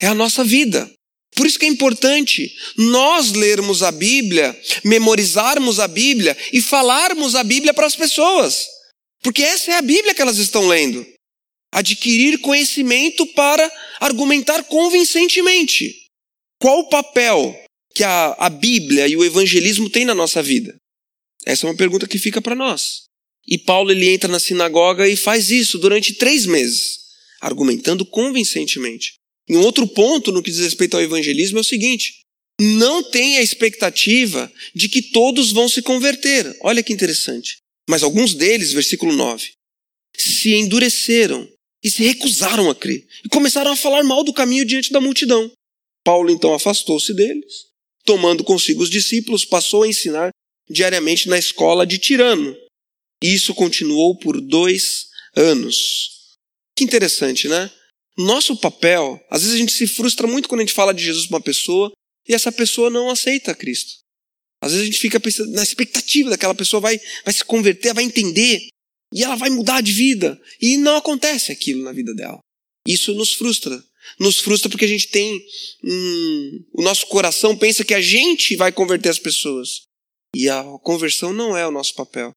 É 0.00 0.08
a 0.08 0.14
nossa 0.14 0.42
vida. 0.42 0.90
Por 1.36 1.46
isso 1.46 1.58
que 1.58 1.66
é 1.66 1.68
importante 1.68 2.50
nós 2.76 3.32
lermos 3.32 3.82
a 3.82 3.92
Bíblia, 3.92 4.58
memorizarmos 4.82 5.78
a 5.78 5.86
Bíblia 5.86 6.36
e 6.52 6.60
falarmos 6.60 7.34
a 7.34 7.44
Bíblia 7.44 7.74
para 7.74 7.86
as 7.86 7.94
pessoas. 7.94 8.66
Porque 9.22 9.42
essa 9.42 9.70
é 9.72 9.76
a 9.76 9.82
Bíblia 9.82 10.14
que 10.14 10.22
elas 10.22 10.38
estão 10.38 10.66
lendo. 10.66 11.06
Adquirir 11.76 12.40
conhecimento 12.40 13.26
para 13.34 13.70
argumentar 14.00 14.64
convincentemente. 14.64 16.06
Qual 16.58 16.78
o 16.78 16.88
papel 16.88 17.54
que 17.94 18.02
a, 18.02 18.34
a 18.38 18.48
Bíblia 18.48 19.06
e 19.06 19.14
o 19.14 19.22
evangelismo 19.22 19.90
têm 19.90 20.06
na 20.06 20.14
nossa 20.14 20.42
vida? 20.42 20.74
Essa 21.44 21.66
é 21.66 21.70
uma 21.70 21.76
pergunta 21.76 22.08
que 22.08 22.18
fica 22.18 22.40
para 22.40 22.54
nós. 22.54 23.02
E 23.46 23.58
Paulo 23.58 23.90
ele 23.90 24.08
entra 24.08 24.26
na 24.26 24.40
sinagoga 24.40 25.06
e 25.06 25.16
faz 25.16 25.50
isso 25.50 25.78
durante 25.78 26.14
três 26.14 26.46
meses, 26.46 26.98
argumentando 27.42 28.06
convincentemente. 28.06 29.16
E 29.46 29.54
um 29.54 29.60
outro 29.60 29.86
ponto 29.86 30.32
no 30.32 30.42
que 30.42 30.50
diz 30.50 30.60
respeito 30.60 30.96
ao 30.96 31.02
evangelismo 31.02 31.58
é 31.58 31.60
o 31.60 31.64
seguinte: 31.64 32.22
não 32.58 33.02
tenha 33.02 33.40
a 33.40 33.42
expectativa 33.42 34.50
de 34.74 34.88
que 34.88 35.02
todos 35.02 35.52
vão 35.52 35.68
se 35.68 35.82
converter. 35.82 36.56
Olha 36.62 36.82
que 36.82 36.94
interessante. 36.94 37.58
Mas 37.86 38.02
alguns 38.02 38.32
deles, 38.32 38.72
versículo 38.72 39.12
9, 39.12 39.50
se 40.16 40.54
endureceram 40.54 41.46
e 41.86 41.90
se 41.90 42.02
recusaram 42.02 42.68
a 42.68 42.74
crer 42.74 43.06
e 43.24 43.28
começaram 43.28 43.70
a 43.70 43.76
falar 43.76 44.02
mal 44.02 44.24
do 44.24 44.32
caminho 44.32 44.64
diante 44.64 44.90
da 44.90 45.00
multidão. 45.00 45.48
Paulo 46.02 46.32
então 46.32 46.52
afastou-se 46.52 47.14
deles, 47.14 47.66
tomando 48.04 48.42
consigo 48.42 48.82
os 48.82 48.90
discípulos, 48.90 49.44
passou 49.44 49.84
a 49.84 49.88
ensinar 49.88 50.30
diariamente 50.68 51.28
na 51.28 51.38
escola 51.38 51.86
de 51.86 51.96
Tirano. 51.96 52.56
Isso 53.22 53.54
continuou 53.54 54.18
por 54.18 54.40
dois 54.40 55.06
anos. 55.36 56.10
Que 56.76 56.82
interessante, 56.82 57.46
né? 57.46 57.70
Nosso 58.18 58.56
papel, 58.56 59.24
às 59.30 59.42
vezes 59.42 59.54
a 59.54 59.58
gente 59.58 59.72
se 59.72 59.86
frustra 59.86 60.26
muito 60.26 60.48
quando 60.48 60.62
a 60.62 60.64
gente 60.64 60.74
fala 60.74 60.92
de 60.92 61.04
Jesus 61.04 61.28
para 61.28 61.36
uma 61.36 61.40
pessoa 61.40 61.92
e 62.28 62.34
essa 62.34 62.50
pessoa 62.50 62.90
não 62.90 63.08
aceita 63.10 63.54
Cristo. 63.54 63.92
Às 64.60 64.72
vezes 64.72 64.82
a 64.82 64.90
gente 64.90 64.98
fica 64.98 65.22
na 65.52 65.62
expectativa 65.62 66.30
daquela 66.30 66.54
pessoa 66.54 66.80
vai, 66.80 67.00
vai 67.24 67.32
se 67.32 67.44
converter, 67.44 67.94
vai 67.94 68.02
entender 68.02 68.66
e 69.12 69.22
ela 69.22 69.36
vai 69.36 69.50
mudar 69.50 69.80
de 69.80 69.92
vida 69.92 70.40
e 70.60 70.76
não 70.76 70.96
acontece 70.96 71.52
aquilo 71.52 71.82
na 71.82 71.92
vida 71.92 72.14
dela. 72.14 72.38
Isso 72.86 73.14
nos 73.14 73.32
frustra. 73.32 73.82
Nos 74.20 74.38
frustra 74.38 74.70
porque 74.70 74.84
a 74.84 74.88
gente 74.88 75.08
tem 75.08 75.44
hum, 75.82 76.64
o 76.74 76.82
nosso 76.82 77.06
coração 77.06 77.56
pensa 77.56 77.84
que 77.84 77.94
a 77.94 78.00
gente 78.00 78.54
vai 78.56 78.70
converter 78.70 79.08
as 79.08 79.18
pessoas 79.18 79.82
e 80.34 80.48
a 80.48 80.62
conversão 80.82 81.32
não 81.32 81.56
é 81.56 81.66
o 81.66 81.72
nosso 81.72 81.94
papel. 81.94 82.30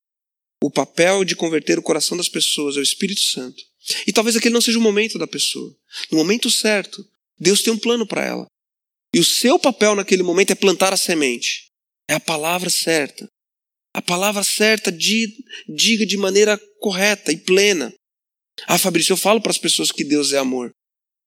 O 0.64 0.72
papel 0.72 1.24
de 1.24 1.36
converter 1.36 1.78
o 1.78 1.84
coração 1.84 2.18
das 2.18 2.28
pessoas 2.28 2.76
é 2.76 2.80
o 2.80 2.84
Espírito 2.84 3.22
Santo. 3.22 3.62
E 4.06 4.12
talvez 4.12 4.36
aquele 4.36 4.54
não 4.54 4.62
seja 4.62 4.78
o 4.78 4.82
momento 4.82 5.18
da 5.18 5.28
pessoa. 5.28 5.76
No 6.12 6.18
momento 6.18 6.50
certo, 6.50 7.06
Deus 7.38 7.62
tem 7.62 7.72
um 7.72 7.78
plano 7.78 8.06
para 8.06 8.26
ela. 8.26 8.46
E 9.14 9.20
o 9.20 9.26
seu 9.26 9.58
papel 9.58 9.96
naquele 9.96 10.24
momento 10.24 10.52
é 10.52 10.56
plantar 10.56 10.94
a 10.94 10.98
semente. 10.98 11.68
É 12.08 12.16
a 12.16 12.20
palavra 12.20 12.70
certa. 12.70 13.28
A 13.94 14.02
palavra 14.02 14.44
certa 14.44 14.92
diga 14.92 16.06
de 16.06 16.18
maneira 16.18 16.60
correta 16.80 17.32
e 17.32 17.38
plena. 17.38 17.94
Ah, 18.68 18.78
Fabrício, 18.78 19.14
eu 19.14 19.18
falo 19.18 19.42
para 19.42 19.52
as 19.52 19.58
pessoas 19.58 19.92
que 19.92 20.04
Deus 20.04 20.32
é 20.34 20.38
amor. 20.38 20.72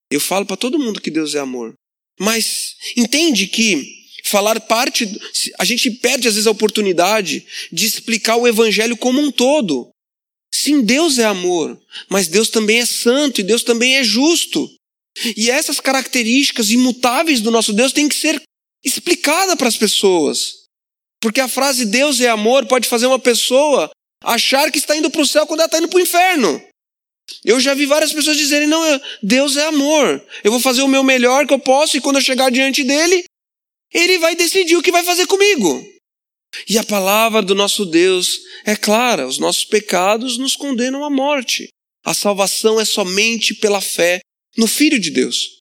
Eu 0.09 0.19
falo 0.19 0.45
para 0.45 0.57
todo 0.57 0.79
mundo 0.79 1.01
que 1.01 1.11
Deus 1.11 1.35
é 1.35 1.39
amor. 1.39 1.73
Mas 2.19 2.75
entende 2.95 3.47
que 3.47 4.03
falar 4.25 4.59
parte. 4.61 5.09
A 5.59 5.65
gente 5.65 5.89
perde 5.91 6.27
às 6.27 6.35
vezes 6.35 6.47
a 6.47 6.51
oportunidade 6.51 7.45
de 7.71 7.85
explicar 7.85 8.37
o 8.37 8.47
evangelho 8.47 8.95
como 8.95 9.19
um 9.19 9.31
todo. 9.31 9.89
Sim, 10.53 10.81
Deus 10.81 11.17
é 11.17 11.25
amor, 11.25 11.81
mas 12.09 12.27
Deus 12.27 12.49
também 12.49 12.79
é 12.79 12.85
santo 12.85 13.41
e 13.41 13.43
Deus 13.43 13.63
também 13.63 13.97
é 13.97 14.03
justo. 14.03 14.69
E 15.35 15.49
essas 15.49 15.79
características 15.79 16.69
imutáveis 16.69 17.41
do 17.41 17.51
nosso 17.51 17.73
Deus 17.73 17.91
têm 17.91 18.07
que 18.07 18.15
ser 18.15 18.41
explicadas 18.83 19.55
para 19.55 19.67
as 19.67 19.77
pessoas. 19.77 20.62
Porque 21.23 21.39
a 21.39 21.47
frase 21.47 21.85
Deus 21.85 22.19
é 22.19 22.27
amor 22.27 22.65
pode 22.65 22.85
fazer 22.85 23.07
uma 23.07 23.17
pessoa 23.17 23.89
achar 24.21 24.69
que 24.69 24.77
está 24.77 24.93
indo 24.93 25.09
para 25.09 25.21
o 25.21 25.25
céu 25.25 25.47
quando 25.47 25.61
ela 25.61 25.67
está 25.67 25.77
indo 25.77 25.87
para 25.87 25.97
o 25.97 26.01
inferno. 26.01 26.61
Eu 27.45 27.61
já 27.61 27.73
vi 27.73 27.85
várias 27.85 28.11
pessoas 28.11 28.35
dizerem: 28.35 28.67
não, 28.67 28.83
Deus 29.23 29.55
é 29.55 29.65
amor. 29.67 30.21
Eu 30.43 30.51
vou 30.51 30.59
fazer 30.59 30.81
o 30.81 30.87
meu 30.87 31.01
melhor 31.01 31.47
que 31.47 31.53
eu 31.53 31.59
posso 31.59 31.95
e 31.95 32.01
quando 32.01 32.17
eu 32.17 32.21
chegar 32.21 32.51
diante 32.51 32.83
dele, 32.83 33.23
ele 33.93 34.19
vai 34.19 34.35
decidir 34.35 34.75
o 34.75 34.81
que 34.81 34.91
vai 34.91 35.01
fazer 35.01 35.25
comigo. 35.25 35.81
E 36.67 36.77
a 36.77 36.83
palavra 36.83 37.41
do 37.41 37.55
nosso 37.55 37.85
Deus 37.85 38.41
é 38.65 38.75
clara: 38.75 39.25
os 39.25 39.37
nossos 39.37 39.63
pecados 39.63 40.37
nos 40.37 40.57
condenam 40.57 41.05
à 41.05 41.09
morte. 41.09 41.69
A 42.03 42.13
salvação 42.13 42.81
é 42.81 42.83
somente 42.83 43.55
pela 43.55 43.79
fé 43.79 44.19
no 44.57 44.67
Filho 44.67 44.99
de 44.99 45.09
Deus. 45.09 45.59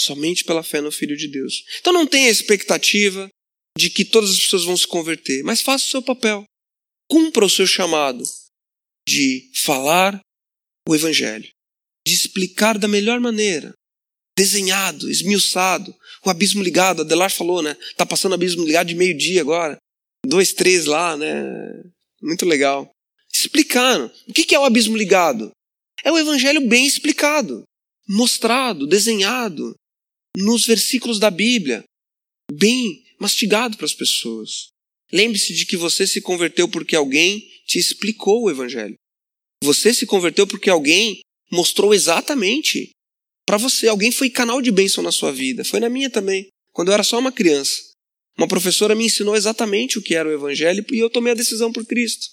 Somente 0.00 0.44
pela 0.44 0.62
fé 0.62 0.80
no 0.80 0.90
Filho 0.90 1.14
de 1.14 1.28
Deus. 1.28 1.62
Então 1.78 1.92
não 1.92 2.06
tenha 2.06 2.30
expectativa 2.30 3.28
de 3.76 3.90
que 3.90 4.04
todas 4.04 4.30
as 4.30 4.40
pessoas 4.40 4.64
vão 4.64 4.76
se 4.76 4.86
converter, 4.86 5.42
mas 5.42 5.60
faça 5.60 5.84
o 5.86 5.88
seu 5.88 6.02
papel. 6.02 6.44
Cumpra 7.08 7.44
o 7.44 7.50
seu 7.50 7.66
chamado 7.66 8.22
de 9.06 9.50
falar 9.54 10.20
o 10.88 10.94
Evangelho, 10.94 11.48
de 12.06 12.14
explicar 12.14 12.78
da 12.78 12.88
melhor 12.88 13.20
maneira, 13.20 13.72
desenhado, 14.36 15.10
esmiuçado, 15.10 15.94
o 16.24 16.30
abismo 16.30 16.62
ligado. 16.62 17.02
A 17.02 17.04
Delar 17.04 17.30
falou, 17.30 17.62
né? 17.62 17.76
Tá 17.96 18.06
passando 18.06 18.32
o 18.32 18.34
abismo 18.36 18.64
ligado 18.64 18.88
de 18.88 18.94
meio-dia 18.94 19.40
agora 19.40 19.78
dois, 20.24 20.52
três 20.52 20.86
lá, 20.86 21.16
né? 21.16 21.44
Muito 22.22 22.44
legal. 22.46 22.90
Explicando. 23.32 24.10
O 24.28 24.32
que 24.32 24.54
é 24.54 24.58
o 24.58 24.64
abismo 24.64 24.96
ligado? 24.96 25.50
É 26.02 26.10
o 26.10 26.18
evangelho 26.18 26.66
bem 26.66 26.86
explicado, 26.86 27.62
mostrado, 28.08 28.86
desenhado 28.86 29.74
nos 30.36 30.66
versículos 30.66 31.18
da 31.18 31.30
Bíblia, 31.30 31.84
bem 32.52 33.03
mastigado 33.24 33.78
para 33.78 33.86
as 33.86 33.94
pessoas. 33.94 34.68
Lembre-se 35.10 35.54
de 35.54 35.64
que 35.64 35.78
você 35.78 36.06
se 36.06 36.20
converteu 36.20 36.68
porque 36.68 36.94
alguém 36.94 37.40
te 37.66 37.78
explicou 37.78 38.42
o 38.42 38.50
evangelho. 38.50 38.96
Você 39.62 39.94
se 39.94 40.04
converteu 40.04 40.46
porque 40.46 40.68
alguém 40.68 41.20
mostrou 41.50 41.94
exatamente 41.94 42.90
para 43.46 43.56
você. 43.56 43.88
Alguém 43.88 44.10
foi 44.10 44.28
canal 44.28 44.60
de 44.60 44.70
bênção 44.70 45.02
na 45.02 45.10
sua 45.10 45.32
vida. 45.32 45.64
Foi 45.64 45.80
na 45.80 45.88
minha 45.88 46.10
também, 46.10 46.48
quando 46.70 46.88
eu 46.88 46.94
era 46.94 47.02
só 47.02 47.18
uma 47.18 47.32
criança. 47.32 47.80
Uma 48.36 48.46
professora 48.46 48.94
me 48.94 49.06
ensinou 49.06 49.34
exatamente 49.34 49.98
o 49.98 50.02
que 50.02 50.14
era 50.14 50.28
o 50.28 50.32
Evangelho 50.32 50.84
e 50.92 50.98
eu 50.98 51.08
tomei 51.08 51.32
a 51.32 51.36
decisão 51.36 51.72
por 51.72 51.86
Cristo. 51.86 52.26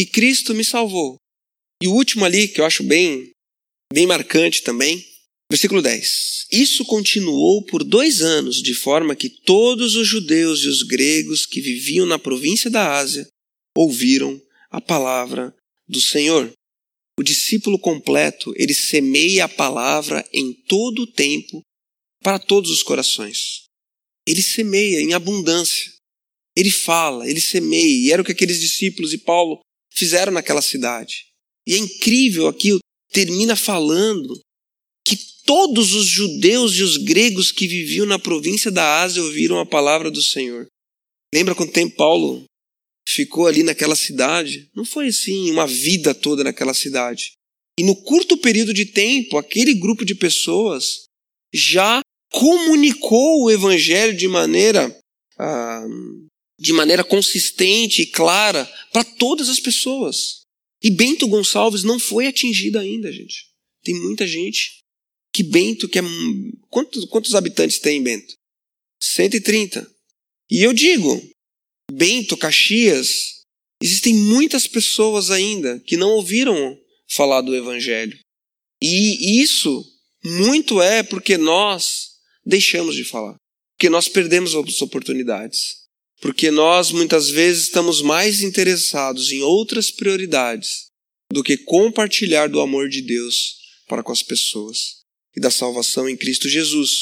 E 0.00 0.04
Cristo 0.04 0.54
me 0.54 0.64
salvou. 0.64 1.18
E 1.80 1.86
o 1.86 1.92
último 1.92 2.24
ali, 2.24 2.48
que 2.48 2.60
eu 2.60 2.64
acho 2.64 2.82
bem, 2.82 3.30
bem 3.92 4.06
marcante 4.06 4.62
também, 4.62 5.06
versículo 5.50 5.80
10. 5.82 6.46
Isso 6.50 6.84
continuou 6.84 7.64
por 7.64 7.82
dois 7.84 8.20
anos, 8.20 8.62
de 8.62 8.74
forma 8.74 9.16
que 9.16 9.28
todos 9.28 9.96
os 9.96 10.06
judeus 10.06 10.60
e 10.60 10.68
os 10.68 10.82
gregos 10.82 11.46
que 11.46 11.60
viviam 11.60 12.06
na 12.06 12.18
província 12.18 12.70
da 12.70 12.96
Ásia 12.96 13.26
ouviram 13.76 14.40
a 14.70 14.80
palavra 14.80 15.54
do 15.88 16.00
Senhor. 16.00 16.52
O 17.18 17.22
discípulo 17.22 17.78
completo, 17.78 18.52
ele 18.56 18.74
semeia 18.74 19.46
a 19.46 19.48
palavra 19.48 20.26
em 20.32 20.52
todo 20.52 21.02
o 21.02 21.06
tempo 21.06 21.62
para 22.22 22.38
todos 22.38 22.70
os 22.70 22.82
corações. 22.82 23.64
Ele 24.26 24.42
semeia 24.42 25.00
em 25.00 25.14
abundância. 25.14 25.92
Ele 26.56 26.70
fala, 26.70 27.28
ele 27.28 27.40
semeia. 27.40 28.06
E 28.06 28.10
era 28.10 28.20
o 28.20 28.24
que 28.24 28.32
aqueles 28.32 28.60
discípulos 28.60 29.12
e 29.12 29.18
Paulo 29.18 29.60
fizeram 29.92 30.32
naquela 30.32 30.60
cidade. 30.60 31.26
E 31.66 31.74
é 31.74 31.78
incrível 31.78 32.48
aqui, 32.48 32.78
termina 33.10 33.56
falando 33.56 34.40
que 35.04 35.16
todos 35.46 35.94
os 35.94 36.06
judeus 36.06 36.74
e 36.74 36.82
os 36.82 36.96
gregos 36.96 37.52
que 37.52 37.66
viviam 37.66 38.04
na 38.04 38.18
província 38.18 38.70
da 38.70 39.00
Ásia 39.02 39.22
ouviram 39.22 39.58
a 39.58 39.64
palavra 39.64 40.10
do 40.10 40.22
Senhor. 40.22 40.66
Lembra 41.32 41.54
quanto 41.54 41.72
tempo 41.72 41.96
Paulo 41.96 42.44
ficou 43.08 43.46
ali 43.46 43.62
naquela 43.62 43.94
cidade. 43.94 44.68
Não 44.74 44.84
foi 44.84 45.08
assim 45.08 45.50
uma 45.50 45.66
vida 45.66 46.12
toda 46.12 46.42
naquela 46.42 46.74
cidade. 46.74 47.32
E 47.78 47.84
no 47.84 47.94
curto 47.94 48.36
período 48.36 48.74
de 48.74 48.86
tempo, 48.86 49.38
aquele 49.38 49.74
grupo 49.74 50.04
de 50.04 50.14
pessoas 50.14 51.04
já 51.54 52.00
comunicou 52.32 53.44
o 53.44 53.50
evangelho 53.50 54.16
de 54.16 54.26
maneira 54.26 54.94
ah, 55.38 55.86
de 56.58 56.72
maneira 56.72 57.04
consistente 57.04 58.02
e 58.02 58.06
clara 58.06 58.64
para 58.92 59.04
todas 59.04 59.48
as 59.48 59.60
pessoas. 59.60 60.40
E 60.82 60.90
Bento 60.90 61.28
Gonçalves 61.28 61.84
não 61.84 61.98
foi 61.98 62.26
atingido 62.26 62.78
ainda, 62.78 63.12
gente. 63.12 63.46
Tem 63.84 63.94
muita 63.94 64.26
gente 64.26 64.78
que 65.36 65.42
Bento, 65.42 65.86
que 65.86 65.98
é. 65.98 66.02
Quantos, 66.70 67.04
quantos 67.04 67.34
habitantes 67.34 67.78
tem 67.78 68.02
Bento? 68.02 68.34
130. 69.02 69.86
E 70.50 70.62
eu 70.62 70.72
digo, 70.72 71.22
Bento, 71.92 72.38
Caxias, 72.38 73.42
existem 73.82 74.14
muitas 74.14 74.66
pessoas 74.66 75.30
ainda 75.30 75.78
que 75.80 75.98
não 75.98 76.12
ouviram 76.12 76.78
falar 77.06 77.42
do 77.42 77.54
Evangelho. 77.54 78.18
E 78.82 79.42
isso 79.42 79.84
muito 80.24 80.80
é 80.80 81.02
porque 81.02 81.36
nós 81.36 82.12
deixamos 82.44 82.96
de 82.96 83.04
falar. 83.04 83.36
Porque 83.76 83.90
nós 83.90 84.08
perdemos 84.08 84.54
as 84.54 84.80
oportunidades. 84.80 85.82
Porque 86.22 86.50
nós 86.50 86.92
muitas 86.92 87.28
vezes 87.28 87.64
estamos 87.64 88.00
mais 88.00 88.40
interessados 88.40 89.30
em 89.30 89.42
outras 89.42 89.90
prioridades 89.90 90.86
do 91.30 91.44
que 91.44 91.58
compartilhar 91.58 92.48
do 92.48 92.60
amor 92.60 92.88
de 92.88 93.02
Deus 93.02 93.56
para 93.86 94.02
com 94.02 94.12
as 94.12 94.22
pessoas 94.22 95.04
e 95.36 95.40
da 95.40 95.50
salvação 95.50 96.08
em 96.08 96.16
Cristo 96.16 96.48
Jesus. 96.48 96.92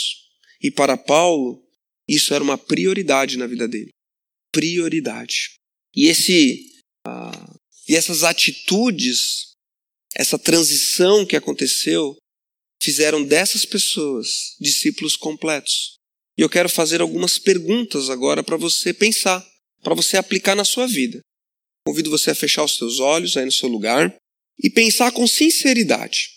E 0.61 0.71
para 0.71 0.97
Paulo, 0.97 1.63
isso 2.09 2.35
era 2.35 2.43
uma 2.43 2.59
prioridade 2.59 3.39
na 3.39 3.47
vida 3.47 3.69
dele. 3.69 3.91
Prioridade. 4.53 5.55
E 5.95 6.07
esse 6.07 6.73
ah, 7.07 7.55
e 7.89 7.95
essas 7.95 8.25
atitudes, 8.25 9.53
essa 10.15 10.39
transição 10.39 11.27
que 11.27 11.37
aconteceu, 11.37 12.17
fizeram 12.83 13.23
dessas 13.23 13.65
pessoas 13.65 14.57
discípulos 14.61 15.17
completos. 15.17 15.97
E 16.37 16.43
eu 16.43 16.49
quero 16.49 16.69
fazer 16.69 17.01
algumas 17.01 17.39
perguntas 17.39 18.11
agora 18.11 18.43
para 18.43 18.57
você 18.57 18.93
pensar, 18.93 19.47
para 19.83 19.95
você 19.95 20.17
aplicar 20.17 20.55
na 20.55 20.65
sua 20.65 20.87
vida. 20.87 21.21
Convido 21.87 22.11
você 22.11 22.31
a 22.31 22.35
fechar 22.35 22.65
os 22.65 22.77
seus 22.77 22.99
olhos 22.99 23.37
aí 23.37 23.45
no 23.45 23.53
seu 23.53 23.69
lugar 23.69 24.17
e 24.59 24.71
pensar 24.71 25.13
com 25.13 25.27
sinceridade. 25.27 26.37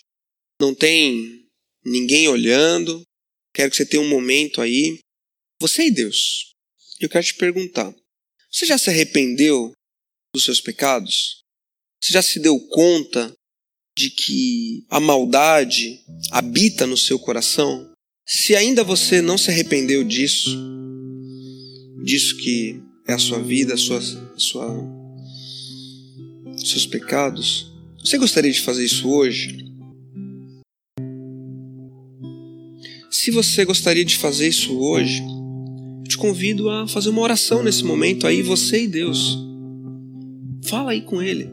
Não 0.60 0.74
tem 0.74 1.47
ninguém 1.88 2.28
olhando. 2.28 3.02
Quero 3.54 3.70
que 3.70 3.76
você 3.76 3.86
tenha 3.86 4.02
um 4.02 4.08
momento 4.08 4.60
aí. 4.60 4.98
Você 5.60 5.86
e 5.86 5.90
Deus. 5.90 6.52
Eu 7.00 7.08
quero 7.08 7.24
te 7.24 7.34
perguntar: 7.34 7.94
você 8.50 8.66
já 8.66 8.78
se 8.78 8.90
arrependeu 8.90 9.72
dos 10.34 10.44
seus 10.44 10.60
pecados? 10.60 11.42
Você 12.02 12.12
já 12.12 12.22
se 12.22 12.38
deu 12.38 12.58
conta 12.68 13.32
de 13.96 14.10
que 14.10 14.86
a 14.88 15.00
maldade 15.00 16.00
habita 16.30 16.86
no 16.86 16.96
seu 16.96 17.18
coração? 17.18 17.92
Se 18.26 18.54
ainda 18.54 18.84
você 18.84 19.20
não 19.20 19.36
se 19.36 19.50
arrependeu 19.50 20.04
disso, 20.04 20.56
disso 22.04 22.36
que 22.36 22.80
é 23.08 23.14
a 23.14 23.18
sua 23.18 23.42
vida, 23.42 23.74
a 23.74 23.76
sua, 23.76 23.98
a 23.98 24.38
sua, 24.38 24.68
seus 26.58 26.86
pecados, 26.86 27.72
você 27.98 28.18
gostaria 28.18 28.52
de 28.52 28.60
fazer 28.60 28.84
isso 28.84 29.08
hoje? 29.08 29.67
Se 33.20 33.32
você 33.32 33.64
gostaria 33.64 34.04
de 34.04 34.16
fazer 34.16 34.46
isso 34.46 34.78
hoje, 34.78 35.20
te 36.06 36.16
convido 36.16 36.70
a 36.70 36.86
fazer 36.86 37.08
uma 37.08 37.20
oração 37.20 37.64
nesse 37.64 37.82
momento 37.82 38.28
aí, 38.28 38.42
você 38.42 38.84
e 38.84 38.86
Deus. 38.86 39.36
Fala 40.62 40.92
aí 40.92 41.00
com 41.00 41.20
Ele. 41.20 41.50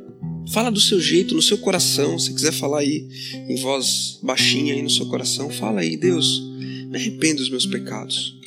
Fala 0.53 0.70
do 0.70 0.80
seu 0.80 1.01
jeito, 1.01 1.34
no 1.34 1.41
seu 1.41 1.57
coração. 1.57 2.20
Se 2.20 2.32
quiser 2.32 2.51
falar 2.51 2.82
aí 2.82 3.07
em 3.49 3.55
voz 3.55 4.20
baixinha 4.22 4.76
aí 4.76 4.84
no 4.84 4.91
seu 4.91 5.07
coração, 5.07 5.49
fala 5.49 5.82
aí, 5.82 5.97
Deus 5.97 6.39
me 6.88 6.97
arrependo 6.97 7.38
dos 7.38 7.49
meus 7.49 7.66
pecados. 7.66 8.38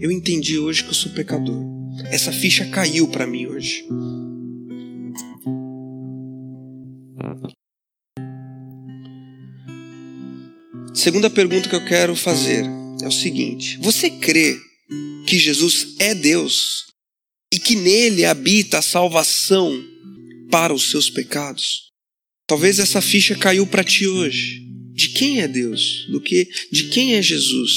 Eu 0.00 0.10
entendi 0.10 0.58
hoje 0.58 0.82
que 0.82 0.90
eu 0.90 0.94
sou 0.94 1.12
pecador. 1.12 1.64
Essa 2.10 2.32
ficha 2.32 2.64
caiu 2.66 3.06
para 3.06 3.28
mim 3.28 3.46
hoje. 3.46 3.86
Segunda 10.96 11.28
pergunta 11.28 11.68
que 11.68 11.74
eu 11.74 11.84
quero 11.84 12.16
fazer 12.16 12.64
é 13.02 13.06
o 13.06 13.12
seguinte: 13.12 13.76
Você 13.82 14.08
crê 14.08 14.58
que 15.26 15.38
Jesus 15.38 15.88
é 15.98 16.14
Deus 16.14 16.86
e 17.52 17.58
que 17.58 17.76
nele 17.76 18.24
habita 18.24 18.78
a 18.78 18.82
salvação 18.82 19.78
para 20.50 20.72
os 20.72 20.90
seus 20.90 21.10
pecados? 21.10 21.92
Talvez 22.46 22.78
essa 22.78 23.02
ficha 23.02 23.36
caiu 23.36 23.66
para 23.66 23.84
ti 23.84 24.06
hoje 24.06 24.62
de 24.94 25.10
quem 25.10 25.42
é 25.42 25.46
Deus, 25.46 26.06
do 26.10 26.18
que 26.18 26.48
de 26.72 26.84
quem 26.84 27.14
é 27.14 27.20
Jesus 27.20 27.72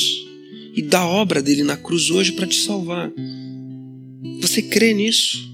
e 0.73 0.81
da 0.81 1.05
obra 1.05 1.41
dele 1.41 1.63
na 1.63 1.75
cruz 1.75 2.09
hoje 2.09 2.31
para 2.31 2.47
te 2.47 2.55
salvar. 2.55 3.11
Você 4.39 4.61
crê 4.61 4.93
nisso? 4.93 5.45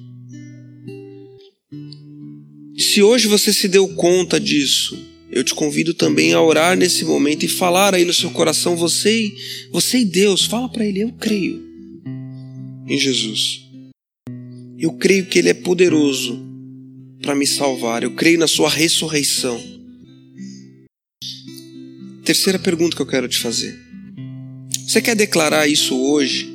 Se 2.78 3.02
hoje 3.02 3.28
você 3.28 3.52
se 3.52 3.68
deu 3.68 3.88
conta 3.96 4.40
disso, 4.40 5.15
eu 5.36 5.44
te 5.44 5.54
convido 5.54 5.94
também 5.94 6.32
a 6.32 6.42
orar 6.42 6.78
nesse 6.78 7.04
momento 7.04 7.44
e 7.44 7.50
falar 7.50 7.94
aí 7.94 8.06
no 8.06 8.14
seu 8.14 8.32
coração, 8.32 8.78
você, 8.78 9.30
você 9.70 10.00
e 10.00 10.06
Deus, 10.06 10.46
fala 10.46 10.70
para 10.70 10.86
ele, 10.86 11.02
eu 11.02 11.12
creio 11.12 11.62
em 12.88 12.98
Jesus. 12.98 13.66
Eu 14.80 14.94
creio 14.94 15.26
que 15.26 15.38
ele 15.38 15.50
é 15.50 15.54
poderoso 15.54 16.42
para 17.22 17.36
me 17.36 17.46
salvar. 17.46 18.02
Eu 18.02 18.12
creio 18.12 18.40
na 18.40 18.48
sua 18.48 18.70
ressurreição. 18.70 19.62
Terceira 22.24 22.58
pergunta 22.58 22.96
que 22.96 23.02
eu 23.02 23.08
quero 23.08 23.28
te 23.28 23.40
fazer. 23.40 23.78
Você 24.88 25.02
quer 25.02 25.16
declarar 25.16 25.68
isso 25.68 26.00
hoje 26.00 26.48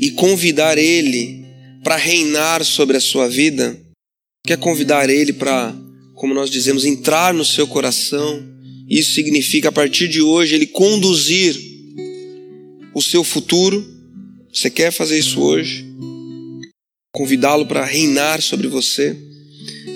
e 0.00 0.10
convidar 0.12 0.78
Ele 0.78 1.44
para 1.84 1.96
reinar 1.96 2.64
sobre 2.64 2.96
a 2.96 3.00
sua 3.00 3.28
vida? 3.28 3.78
Quer 4.46 4.56
convidar 4.56 5.10
Ele 5.10 5.32
para, 5.32 5.74
como 6.22 6.34
nós 6.34 6.50
dizemos, 6.50 6.84
entrar 6.84 7.34
no 7.34 7.44
seu 7.44 7.66
coração? 7.66 8.40
Isso 8.88 9.12
significa, 9.12 9.70
a 9.70 9.72
partir 9.72 10.06
de 10.06 10.22
hoje, 10.22 10.54
Ele 10.54 10.68
conduzir 10.68 11.58
o 12.94 13.02
seu 13.02 13.24
futuro. 13.24 13.84
Você 14.52 14.70
quer 14.70 14.92
fazer 14.92 15.18
isso 15.18 15.40
hoje? 15.40 15.84
Convidá-lo 17.12 17.66
para 17.66 17.84
reinar 17.84 18.40
sobre 18.40 18.68
você? 18.68 19.18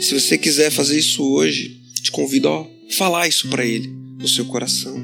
Se 0.00 0.14
você 0.14 0.36
quiser 0.36 0.72
fazer 0.72 0.98
isso 0.98 1.22
hoje, 1.22 1.80
te 2.02 2.10
convido 2.10 2.48
a 2.48 2.66
falar 2.90 3.28
isso 3.28 3.46
para 3.46 3.64
Ele 3.64 3.88
no 4.18 4.26
seu 4.26 4.46
coração. 4.46 5.00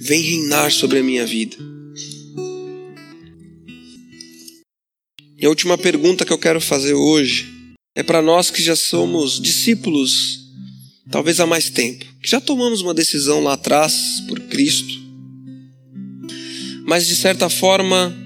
Vem 0.00 0.20
reinar 0.20 0.72
sobre 0.72 0.98
a 0.98 1.02
minha 1.04 1.24
vida. 1.24 1.56
E 5.40 5.46
a 5.46 5.48
última 5.48 5.78
pergunta 5.78 6.24
que 6.24 6.32
eu 6.32 6.38
quero 6.38 6.60
fazer 6.60 6.94
hoje 6.94 7.57
é 7.98 8.02
para 8.04 8.22
nós 8.22 8.48
que 8.48 8.62
já 8.62 8.76
somos 8.76 9.40
discípulos, 9.40 10.38
talvez 11.10 11.40
há 11.40 11.46
mais 11.46 11.68
tempo, 11.68 12.04
que 12.22 12.30
já 12.30 12.40
tomamos 12.40 12.80
uma 12.80 12.94
decisão 12.94 13.42
lá 13.42 13.54
atrás 13.54 14.22
por 14.28 14.38
Cristo, 14.42 14.94
mas 16.86 17.08
de 17.08 17.16
certa 17.16 17.48
forma 17.50 18.16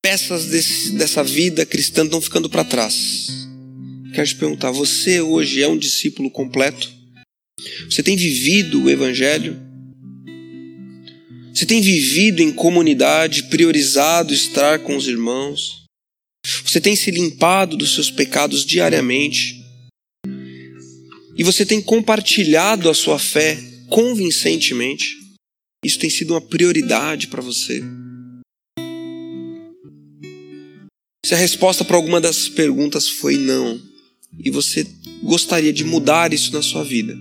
peças 0.00 0.46
desse, 0.46 0.92
dessa 0.92 1.24
vida 1.24 1.66
cristã 1.66 2.04
estão 2.04 2.20
ficando 2.20 2.48
para 2.48 2.62
trás. 2.62 3.26
Quero 4.14 4.28
te 4.28 4.36
perguntar: 4.36 4.70
você 4.70 5.20
hoje 5.20 5.60
é 5.60 5.66
um 5.66 5.76
discípulo 5.76 6.30
completo? 6.30 6.88
Você 7.90 8.04
tem 8.04 8.14
vivido 8.14 8.84
o 8.84 8.88
Evangelho? 8.88 9.60
Você 11.52 11.66
tem 11.66 11.80
vivido 11.80 12.40
em 12.42 12.52
comunidade, 12.52 13.42
priorizado 13.50 14.32
estar 14.32 14.78
com 14.78 14.94
os 14.94 15.08
irmãos? 15.08 15.79
Você 16.64 16.80
tem 16.80 16.96
se 16.96 17.10
limpado 17.10 17.76
dos 17.76 17.94
seus 17.94 18.10
pecados 18.10 18.64
diariamente? 18.64 19.60
E 21.36 21.44
você 21.44 21.64
tem 21.64 21.80
compartilhado 21.80 22.90
a 22.90 22.94
sua 22.94 23.18
fé 23.18 23.58
convincentemente? 23.88 25.16
Isso 25.84 25.98
tem 25.98 26.10
sido 26.10 26.32
uma 26.34 26.40
prioridade 26.40 27.28
para 27.28 27.40
você? 27.40 27.82
Se 31.24 31.34
a 31.34 31.38
resposta 31.38 31.84
para 31.84 31.96
alguma 31.96 32.20
das 32.20 32.48
perguntas 32.48 33.08
foi 33.08 33.36
não, 33.36 33.80
e 34.38 34.50
você 34.50 34.86
gostaria 35.22 35.72
de 35.72 35.84
mudar 35.84 36.32
isso 36.32 36.52
na 36.52 36.62
sua 36.62 36.82
vida, 36.82 37.16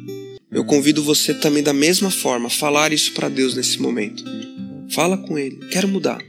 eu 0.52 0.66
convido 0.66 1.04
você 1.04 1.34
também 1.34 1.62
da 1.62 1.74
mesma 1.74 2.10
forma 2.10 2.48
a 2.48 2.52
falar 2.52 2.92
isso 2.92 3.14
para 3.14 3.30
Deus 3.30 3.56
nesse 3.56 3.80
momento. 3.80 4.24
Fala 4.90 5.18
com 5.18 5.38
Ele. 5.38 5.58
Quero 5.70 5.88
mudar. 5.88 6.22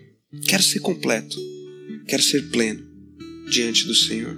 Quero 0.46 0.62
ser 0.62 0.80
completo. 0.80 1.38
Quero 2.06 2.22
ser 2.22 2.50
pleno 2.50 2.89
diante 3.50 3.84
do 3.84 3.94
Senhor. 3.94 4.36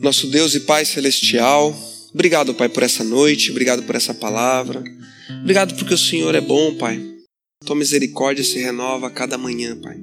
Nosso 0.00 0.26
Deus 0.28 0.54
e 0.54 0.60
Pai 0.60 0.84
Celestial, 0.84 1.76
obrigado, 2.12 2.54
Pai, 2.54 2.68
por 2.68 2.82
essa 2.82 3.04
noite, 3.04 3.50
obrigado 3.50 3.82
por 3.82 3.94
essa 3.94 4.14
palavra. 4.14 4.82
Obrigado 5.40 5.74
porque 5.74 5.94
o 5.94 5.98
Senhor 5.98 6.34
é 6.34 6.40
bom, 6.40 6.74
Pai. 6.76 7.02
Tua 7.64 7.76
misericórdia 7.76 8.44
se 8.44 8.58
renova 8.58 9.08
a 9.08 9.10
cada 9.10 9.36
manhã, 9.36 9.76
Pai. 9.80 9.96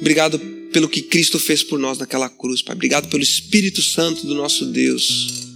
Obrigado 0.00 0.38
pelo 0.72 0.88
que 0.88 1.02
Cristo 1.02 1.38
fez 1.38 1.62
por 1.62 1.78
nós 1.78 1.98
naquela 1.98 2.28
cruz, 2.28 2.62
Pai. 2.62 2.74
Obrigado 2.74 3.08
pelo 3.08 3.22
Espírito 3.22 3.82
Santo 3.82 4.26
do 4.26 4.34
nosso 4.34 4.66
Deus, 4.66 5.48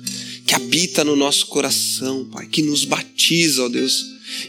que 0.47 0.55
habita 0.55 1.05
no 1.05 1.15
nosso 1.15 1.47
coração, 1.47 2.29
Pai, 2.31 2.47
que 2.49 2.63
nos 2.63 2.85
batiza, 2.85 3.65
ó 3.65 3.69
Deus, 3.69 4.05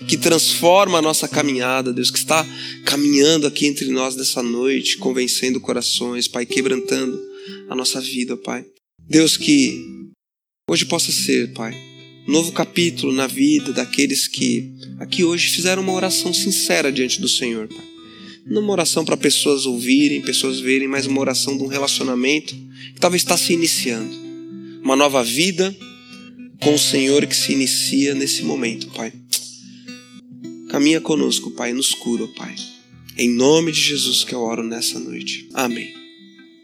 que 0.08 0.18
transforma 0.18 1.00
a 1.00 1.02
nossa 1.02 1.28
caminhada, 1.28 1.92
Deus, 1.92 2.10
que 2.10 2.18
está 2.18 2.46
caminhando 2.86 3.46
aqui 3.48 3.66
entre 3.66 3.88
nós 3.90 4.16
nessa 4.16 4.42
noite, 4.42 4.98
convencendo 4.98 5.60
corações, 5.60 6.28
Pai, 6.28 6.46
quebrantando 6.46 7.20
a 7.70 7.76
nossa 7.76 8.00
vida, 8.00 8.38
Pai. 8.38 8.66
Deus, 9.08 9.38
que 9.38 9.80
hoje 10.70 10.86
possa 10.86 11.12
ser, 11.12 11.54
Pai, 11.54 11.76
um 12.28 12.32
novo 12.32 12.52
capítulo 12.52 13.14
na 13.14 13.28
vida 13.28 13.72
daqueles 13.72 14.28
que 14.28 14.74
aqui 15.00 15.24
hoje 15.24 15.50
fizeram 15.50 15.84
uma 15.84 15.94
oração 15.94 16.34
sincera 16.34 16.92
diante 16.92 17.22
do 17.22 17.30
Senhor, 17.30 17.68
Pai. 17.68 17.86
Não 18.48 18.62
uma 18.62 18.74
oração 18.74 19.04
para 19.04 19.18
pessoas 19.18 19.66
ouvirem, 19.66 20.22
pessoas 20.22 20.60
verem, 20.60 20.88
mas 20.88 21.08
uma 21.08 21.20
oração 21.20 21.58
de 21.58 21.64
um 21.64 21.68
relacionamento 21.68 22.56
que 22.94 23.00
talvez 23.00 23.24
está 23.24 23.36
se 23.36 23.54
iniciando. 23.54 24.16
Uma 24.84 24.96
nova 24.96 25.24
vida 25.24 25.76
com 26.62 26.76
o 26.76 26.80
Senhor 26.80 27.26
que 27.26 27.36
se 27.36 27.54
inicia 27.54 28.14
nesse 28.14 28.44
momento, 28.44 28.88
Pai. 28.88 29.12
Caminha 30.76 31.00
conosco, 31.00 31.52
Pai, 31.52 31.72
nos 31.72 31.94
cura, 31.94 32.28
Pai. 32.28 32.54
Em 33.18 33.30
nome 33.30 33.72
de 33.72 33.80
Jesus 33.80 34.26
que 34.26 34.36
eu 34.36 34.42
oro 34.42 34.62
nessa 34.62 35.00
noite. 35.00 35.48
Amém. 35.54 36.05